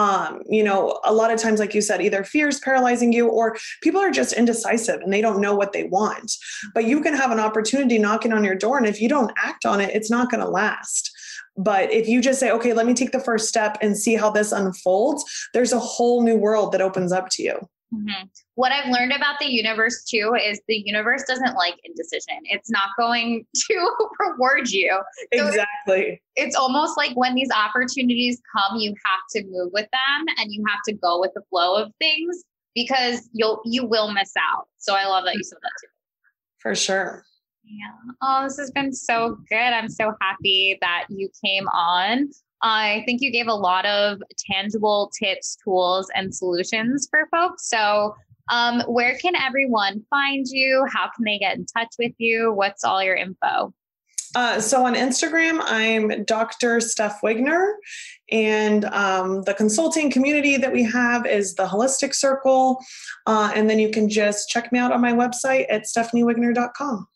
um, 0.00 0.40
you 0.48 0.64
know, 0.64 0.98
a 1.04 1.12
lot 1.12 1.30
of 1.30 1.38
times, 1.38 1.60
like 1.60 1.74
you 1.74 1.82
said, 1.82 2.00
either 2.00 2.24
fear 2.24 2.48
is 2.48 2.58
paralyzing 2.60 3.12
you 3.12 3.28
or 3.28 3.56
people 3.82 4.00
are 4.00 4.10
just 4.10 4.32
indecisive 4.32 5.00
and 5.02 5.12
they 5.12 5.20
don't 5.20 5.40
know 5.40 5.54
what 5.54 5.72
they 5.72 5.84
want. 5.84 6.32
But 6.74 6.86
you 6.86 7.02
can 7.02 7.14
have 7.14 7.30
an 7.30 7.38
opportunity 7.38 7.98
knocking 7.98 8.32
on 8.32 8.42
your 8.42 8.54
door, 8.54 8.78
and 8.78 8.86
if 8.86 9.00
you 9.00 9.08
don't 9.08 9.32
act 9.36 9.66
on 9.66 9.80
it, 9.80 9.94
it's 9.94 10.10
not 10.10 10.30
going 10.30 10.42
to 10.42 10.48
last. 10.48 11.10
But 11.56 11.92
if 11.92 12.08
you 12.08 12.22
just 12.22 12.40
say, 12.40 12.50
okay, 12.50 12.72
let 12.72 12.86
me 12.86 12.94
take 12.94 13.12
the 13.12 13.20
first 13.20 13.48
step 13.48 13.76
and 13.82 13.96
see 13.96 14.14
how 14.14 14.30
this 14.30 14.52
unfolds, 14.52 15.24
there's 15.52 15.72
a 15.72 15.78
whole 15.78 16.22
new 16.22 16.36
world 16.36 16.72
that 16.72 16.80
opens 16.80 17.12
up 17.12 17.28
to 17.32 17.42
you. 17.42 17.68
Mm-hmm. 17.92 18.26
What 18.54 18.70
I've 18.70 18.88
learned 18.88 19.12
about 19.12 19.40
the 19.40 19.46
universe 19.46 20.04
too 20.04 20.34
is 20.40 20.60
the 20.68 20.82
universe 20.86 21.24
doesn't 21.26 21.56
like 21.56 21.74
indecision. 21.82 22.38
It's 22.44 22.70
not 22.70 22.90
going 22.98 23.46
to 23.54 23.90
reward 24.20 24.70
you. 24.70 25.00
So 25.34 25.48
exactly. 25.48 26.22
It's, 26.36 26.48
it's 26.48 26.56
almost 26.56 26.96
like 26.96 27.16
when 27.16 27.34
these 27.34 27.50
opportunities 27.50 28.40
come, 28.56 28.78
you 28.78 28.94
have 29.04 29.20
to 29.34 29.44
move 29.50 29.72
with 29.72 29.88
them 29.90 30.34
and 30.38 30.52
you 30.52 30.64
have 30.68 30.80
to 30.88 30.92
go 30.92 31.20
with 31.20 31.32
the 31.34 31.42
flow 31.50 31.82
of 31.82 31.92
things 31.98 32.44
because 32.74 33.28
you'll 33.32 33.60
you 33.64 33.84
will 33.84 34.12
miss 34.12 34.32
out. 34.36 34.68
So 34.78 34.94
I 34.94 35.06
love 35.06 35.24
that 35.24 35.34
you 35.34 35.42
said 35.42 35.58
that 35.62 35.72
too. 35.80 35.88
For 36.58 36.74
sure. 36.74 37.24
Yeah. 37.64 38.12
Oh, 38.22 38.44
this 38.44 38.58
has 38.58 38.70
been 38.70 38.92
so 38.92 39.36
good. 39.48 39.56
I'm 39.56 39.88
so 39.88 40.12
happy 40.20 40.78
that 40.80 41.06
you 41.08 41.28
came 41.44 41.68
on. 41.68 42.30
I 42.62 43.02
think 43.06 43.20
you 43.22 43.30
gave 43.30 43.46
a 43.46 43.54
lot 43.54 43.86
of 43.86 44.22
tangible 44.38 45.10
tips, 45.18 45.56
tools, 45.62 46.10
and 46.14 46.34
solutions 46.34 47.08
for 47.10 47.26
folks. 47.30 47.68
So, 47.68 48.14
um, 48.50 48.80
where 48.82 49.16
can 49.18 49.34
everyone 49.36 50.04
find 50.10 50.44
you? 50.48 50.84
How 50.92 51.08
can 51.14 51.24
they 51.24 51.38
get 51.38 51.56
in 51.56 51.66
touch 51.66 51.94
with 51.98 52.12
you? 52.18 52.52
What's 52.52 52.84
all 52.84 53.02
your 53.02 53.14
info? 53.14 53.72
Uh, 54.34 54.60
so 54.60 54.84
on 54.86 54.94
Instagram, 54.94 55.60
I'm 55.64 56.24
Dr. 56.24 56.80
Steph 56.80 57.20
Wigner, 57.20 57.72
and 58.30 58.84
um, 58.86 59.42
the 59.42 59.54
consulting 59.54 60.08
community 60.08 60.56
that 60.56 60.72
we 60.72 60.84
have 60.84 61.26
is 61.26 61.54
the 61.56 61.66
Holistic 61.66 62.14
Circle. 62.14 62.78
Uh, 63.26 63.50
and 63.54 63.68
then 63.68 63.80
you 63.80 63.90
can 63.90 64.08
just 64.08 64.48
check 64.48 64.70
me 64.70 64.78
out 64.78 64.92
on 64.92 65.00
my 65.00 65.12
website 65.12 65.66
at 65.68 65.82
stephaniewigner.com. 65.82 67.08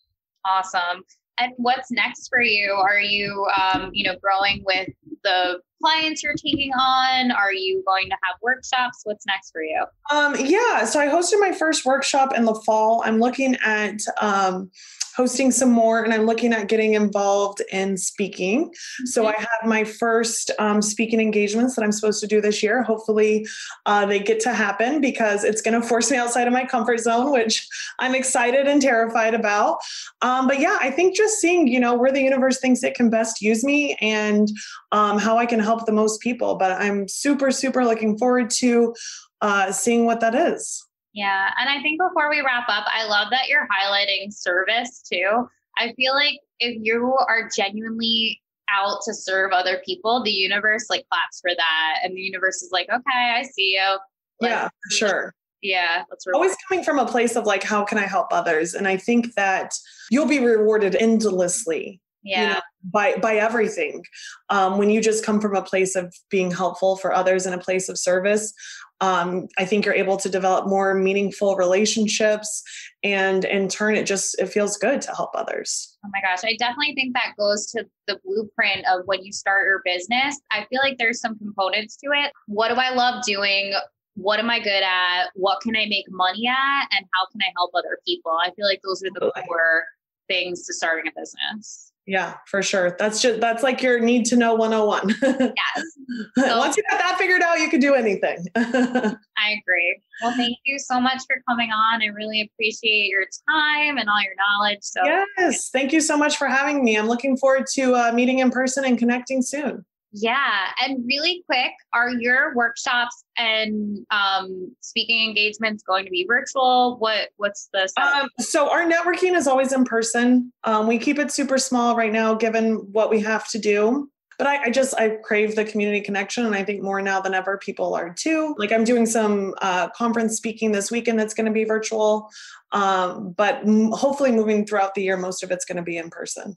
Awesome. 0.44 1.04
And 1.38 1.52
what's 1.56 1.90
next 1.90 2.28
for 2.28 2.40
you? 2.40 2.72
Are 2.72 3.00
you, 3.00 3.46
um, 3.60 3.90
you 3.92 4.04
know, 4.04 4.16
growing 4.22 4.62
with 4.64 4.88
the 5.24 5.60
clients 5.82 6.22
you're 6.22 6.34
taking 6.34 6.72
on? 6.72 7.30
Are 7.32 7.52
you 7.52 7.82
going 7.86 8.08
to 8.08 8.16
have 8.22 8.36
workshops? 8.42 9.00
What's 9.04 9.26
next 9.26 9.50
for 9.50 9.62
you? 9.62 9.84
Um, 10.10 10.36
yeah, 10.38 10.84
so 10.84 11.00
I 11.00 11.06
hosted 11.06 11.40
my 11.40 11.52
first 11.52 11.84
workshop 11.84 12.34
in 12.34 12.44
the 12.44 12.54
fall. 12.54 13.02
I'm 13.04 13.18
looking 13.18 13.56
at 13.64 14.00
um, 14.20 14.70
hosting 15.16 15.50
some 15.50 15.70
more 15.70 16.02
and 16.02 16.12
I'm 16.12 16.26
looking 16.26 16.52
at 16.52 16.68
getting 16.68 16.94
involved 16.94 17.62
in 17.72 17.96
speaking. 17.96 18.72
So 19.04 19.26
I 19.26 19.34
have 19.36 19.66
my 19.66 19.84
first 19.84 20.50
um, 20.58 20.82
speaking 20.82 21.20
engagements 21.20 21.76
that 21.76 21.82
I'm 21.82 21.92
supposed 21.92 22.20
to 22.20 22.26
do 22.26 22.40
this 22.40 22.62
year. 22.62 22.82
Hopefully, 22.82 23.46
uh, 23.86 24.06
they 24.06 24.18
get 24.18 24.40
to 24.40 24.52
happen 24.52 25.00
because 25.00 25.44
it's 25.44 25.62
going 25.62 25.80
to 25.80 25.86
force 25.86 26.10
me 26.10 26.16
outside 26.16 26.46
of 26.46 26.52
my 26.52 26.64
comfort 26.64 26.98
zone, 27.00 27.30
which 27.30 27.66
I'm 27.98 28.14
excited 28.14 28.66
and 28.66 28.82
terrified 28.82 29.34
about. 29.34 29.78
Um, 30.22 30.46
but 30.46 30.60
yeah, 30.60 30.78
I 30.80 30.90
think 30.90 31.16
just 31.16 31.40
seeing, 31.40 31.68
you 31.68 31.80
know, 31.80 31.94
where 31.94 32.12
the 32.12 32.22
universe 32.22 32.58
thinks 32.60 32.82
it 32.82 32.94
can 32.94 33.10
best 33.10 33.40
use 33.40 33.64
me 33.64 33.96
and 34.00 34.48
um, 34.92 35.18
how 35.18 35.38
I 35.38 35.46
can 35.46 35.60
help 35.60 35.86
the 35.86 35.92
most 35.92 36.20
people. 36.20 36.56
But 36.56 36.72
I'm 36.72 37.08
super, 37.08 37.50
super 37.50 37.84
looking 37.84 38.18
forward 38.18 38.50
to 38.50 38.94
uh, 39.40 39.72
seeing 39.72 40.06
what 40.06 40.20
that 40.20 40.34
is. 40.34 40.84
Yeah. 41.14 41.50
And 41.58 41.70
I 41.70 41.80
think 41.80 42.00
before 42.00 42.28
we 42.28 42.40
wrap 42.40 42.68
up, 42.68 42.84
I 42.92 43.06
love 43.06 43.28
that 43.30 43.48
you're 43.48 43.68
highlighting 43.68 44.32
service 44.32 45.02
too. 45.10 45.48
I 45.78 45.92
feel 45.94 46.12
like 46.14 46.40
if 46.58 46.76
you 46.82 47.16
are 47.28 47.48
genuinely 47.56 48.40
out 48.70 48.98
to 49.06 49.14
serve 49.14 49.52
other 49.52 49.80
people, 49.84 50.22
the 50.22 50.32
universe 50.32 50.86
like 50.90 51.06
claps 51.10 51.40
for 51.40 51.52
that. 51.56 52.00
And 52.02 52.16
the 52.16 52.20
universe 52.20 52.62
is 52.62 52.70
like, 52.72 52.88
okay, 52.88 53.34
I 53.36 53.42
see 53.42 53.74
you. 53.74 53.98
Like, 54.40 54.50
yeah, 54.50 54.64
for 54.64 54.90
sure. 54.90 55.34
Yeah, 55.62 56.02
that's 56.10 56.26
always 56.26 56.54
coming 56.68 56.84
from 56.84 56.98
a 56.98 57.06
place 57.06 57.36
of 57.36 57.46
like, 57.46 57.62
how 57.62 57.84
can 57.84 57.96
I 57.96 58.06
help 58.06 58.26
others? 58.32 58.74
And 58.74 58.86
I 58.86 58.98
think 58.98 59.34
that 59.34 59.72
you'll 60.10 60.26
be 60.26 60.40
rewarded 60.40 60.94
endlessly 60.96 62.02
yeah. 62.24 62.40
You 62.40 62.54
know, 62.54 62.60
by 62.90 63.14
by 63.16 63.36
everything 63.36 64.02
um, 64.48 64.78
when 64.78 64.90
you 64.90 65.00
just 65.00 65.24
come 65.24 65.40
from 65.40 65.54
a 65.54 65.62
place 65.62 65.94
of 65.94 66.14
being 66.30 66.50
helpful 66.50 66.96
for 66.96 67.12
others 67.12 67.44
and 67.44 67.54
a 67.54 67.58
place 67.58 67.88
of 67.88 67.98
service 67.98 68.52
um, 69.00 69.46
i 69.58 69.64
think 69.64 69.84
you're 69.84 69.94
able 69.94 70.16
to 70.16 70.28
develop 70.28 70.66
more 70.66 70.94
meaningful 70.94 71.56
relationships 71.56 72.62
and 73.02 73.44
in 73.44 73.68
turn 73.68 73.94
it 73.94 74.06
just 74.06 74.38
it 74.40 74.46
feels 74.46 74.76
good 74.76 75.00
to 75.00 75.14
help 75.14 75.30
others 75.34 75.96
oh 76.04 76.10
my 76.12 76.20
gosh 76.20 76.44
i 76.44 76.56
definitely 76.58 76.94
think 76.94 77.14
that 77.14 77.34
goes 77.38 77.66
to 77.66 77.84
the 78.06 78.18
blueprint 78.24 78.84
of 78.90 79.02
when 79.06 79.24
you 79.24 79.32
start 79.32 79.66
your 79.66 79.82
business 79.84 80.40
i 80.52 80.64
feel 80.70 80.80
like 80.82 80.96
there's 80.98 81.20
some 81.20 81.36
components 81.38 81.96
to 81.96 82.10
it 82.12 82.32
what 82.46 82.68
do 82.68 82.74
i 82.74 82.90
love 82.90 83.22
doing 83.24 83.72
what 84.16 84.38
am 84.38 84.48
I 84.48 84.60
good 84.60 84.82
at? 84.82 85.30
What 85.34 85.60
can 85.60 85.76
I 85.76 85.86
make 85.86 86.06
money 86.08 86.46
at? 86.46 86.88
And 86.92 87.04
how 87.14 87.26
can 87.32 87.40
I 87.42 87.50
help 87.56 87.72
other 87.74 87.98
people? 88.06 88.30
I 88.30 88.52
feel 88.54 88.64
like 88.64 88.80
those 88.84 89.02
are 89.02 89.10
the 89.12 89.32
core 89.46 89.84
things 90.28 90.64
to 90.66 90.72
starting 90.72 91.10
a 91.10 91.20
business. 91.20 91.92
Yeah, 92.06 92.34
for 92.46 92.62
sure. 92.62 92.96
That's 92.98 93.22
just 93.22 93.40
that's 93.40 93.62
like 93.62 93.82
your 93.82 93.98
need 93.98 94.26
to 94.26 94.36
know 94.36 94.54
101. 94.54 95.14
yes. 95.22 95.84
So, 96.38 96.58
Once 96.58 96.76
you 96.76 96.82
got 96.90 96.98
that 96.98 97.16
figured 97.18 97.40
out, 97.42 97.60
you 97.60 97.68
can 97.70 97.80
do 97.80 97.94
anything. 97.94 98.46
I 98.56 98.60
agree. 98.66 100.00
Well, 100.22 100.32
thank 100.36 100.58
you 100.64 100.78
so 100.78 101.00
much 101.00 101.22
for 101.26 101.36
coming 101.48 101.70
on. 101.70 102.02
I 102.02 102.06
really 102.06 102.42
appreciate 102.42 103.08
your 103.08 103.24
time 103.50 103.96
and 103.96 104.08
all 104.08 104.22
your 104.22 104.34
knowledge. 104.36 104.80
So 104.82 105.00
Yes, 105.04 105.70
thank 105.70 105.92
you 105.92 106.00
so 106.00 106.16
much 106.16 106.36
for 106.36 106.46
having 106.46 106.84
me. 106.84 106.96
I'm 106.96 107.08
looking 107.08 107.36
forward 107.36 107.66
to 107.72 107.94
uh, 107.94 108.12
meeting 108.12 108.40
in 108.40 108.50
person 108.50 108.84
and 108.84 108.98
connecting 108.98 109.42
soon. 109.42 109.84
Yeah. 110.16 110.70
And 110.80 111.04
really 111.04 111.42
quick, 111.46 111.72
are 111.92 112.08
your 112.08 112.54
workshops 112.54 113.24
and 113.36 113.98
um, 114.12 114.72
speaking 114.80 115.28
engagements 115.28 115.82
going 115.82 116.04
to 116.04 116.10
be 116.10 116.24
virtual? 116.24 116.96
What 117.00 117.30
What's 117.36 117.68
the 117.72 117.90
um, 118.00 118.28
so 118.38 118.70
our 118.70 118.84
networking 118.84 119.34
is 119.34 119.48
always 119.48 119.72
in 119.72 119.84
person. 119.84 120.52
Um, 120.62 120.86
we 120.86 120.98
keep 120.98 121.18
it 121.18 121.32
super 121.32 121.58
small 121.58 121.96
right 121.96 122.12
now, 122.12 122.32
given 122.34 122.74
what 122.92 123.10
we 123.10 123.20
have 123.20 123.48
to 123.48 123.58
do. 123.58 124.08
But 124.38 124.46
I, 124.46 124.64
I, 124.64 124.70
just 124.70 124.94
I 124.96 125.10
crave 125.22 125.56
the 125.56 125.64
community 125.64 126.00
connection, 126.00 126.46
and 126.46 126.54
I 126.54 126.64
think 126.64 126.82
more 126.82 127.00
now 127.02 127.20
than 127.20 127.34
ever 127.34 127.58
people 127.58 127.94
are 127.94 128.10
too. 128.10 128.54
Like 128.56 128.70
I'm 128.70 128.84
doing 128.84 129.06
some 129.06 129.54
uh, 129.62 129.88
conference 129.90 130.36
speaking 130.36 130.70
this 130.70 130.92
weekend 130.92 131.18
that's 131.18 131.34
going 131.34 131.46
to 131.46 131.52
be 131.52 131.64
virtual, 131.64 132.30
um, 132.70 133.32
but 133.36 133.56
m- 133.66 133.90
hopefully 133.90 134.30
moving 134.30 134.64
throughout 134.64 134.94
the 134.94 135.02
year, 135.02 135.16
most 135.16 135.42
of 135.42 135.50
it's 135.50 135.64
going 135.64 135.76
to 135.76 135.82
be 135.82 135.96
in 135.96 136.10
person. 136.10 136.56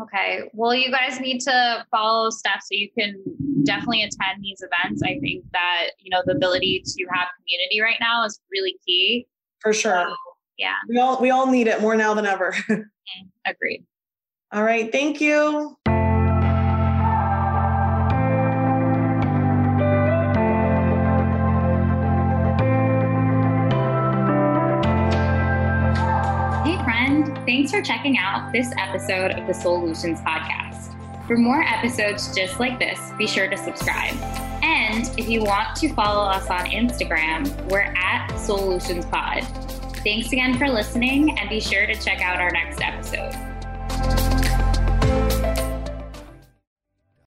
Okay. 0.00 0.50
Well, 0.52 0.74
you 0.74 0.90
guys 0.90 1.18
need 1.20 1.40
to 1.40 1.84
follow 1.90 2.30
Steph's 2.30 2.68
so 2.68 2.74
you 2.76 2.88
can 2.96 3.20
definitely 3.64 4.02
attend 4.02 4.42
these 4.42 4.62
events. 4.62 5.02
I 5.02 5.18
think 5.20 5.44
that, 5.52 5.90
you 5.98 6.10
know, 6.10 6.22
the 6.24 6.32
ability 6.32 6.82
to 6.84 7.04
have 7.12 7.28
community 7.40 7.80
right 7.80 7.98
now 8.00 8.24
is 8.24 8.40
really 8.52 8.76
key. 8.86 9.26
For 9.60 9.72
sure. 9.72 10.04
So, 10.06 10.14
yeah. 10.56 10.74
We 10.88 10.98
all 10.98 11.20
we 11.20 11.30
all 11.30 11.46
need 11.50 11.66
it 11.66 11.80
more 11.80 11.96
now 11.96 12.14
than 12.14 12.26
ever. 12.26 12.54
Mm-hmm. 13.08 13.50
Agreed. 13.50 13.86
All 14.52 14.62
right. 14.62 14.92
Thank 14.92 15.18
you. 15.18 15.78
Thanks 27.48 27.70
for 27.70 27.80
checking 27.80 28.18
out 28.18 28.52
this 28.52 28.70
episode 28.76 29.30
of 29.30 29.46
the 29.46 29.54
Solutions 29.54 30.20
Podcast. 30.20 30.94
For 31.26 31.34
more 31.34 31.62
episodes 31.62 32.36
just 32.36 32.60
like 32.60 32.78
this, 32.78 33.00
be 33.16 33.26
sure 33.26 33.48
to 33.48 33.56
subscribe. 33.56 34.14
And 34.62 35.10
if 35.18 35.30
you 35.30 35.42
want 35.44 35.74
to 35.76 35.90
follow 35.94 36.28
us 36.28 36.50
on 36.50 36.66
Instagram, 36.66 37.50
we're 37.70 37.94
at 37.96 38.36
Solutions 38.36 39.06
Pod. 39.06 39.44
Thanks 40.04 40.30
again 40.30 40.58
for 40.58 40.68
listening, 40.68 41.38
and 41.38 41.48
be 41.48 41.58
sure 41.58 41.86
to 41.86 41.94
check 41.94 42.20
out 42.20 42.38
our 42.38 42.50
next 42.50 42.82
episode. 42.82 43.32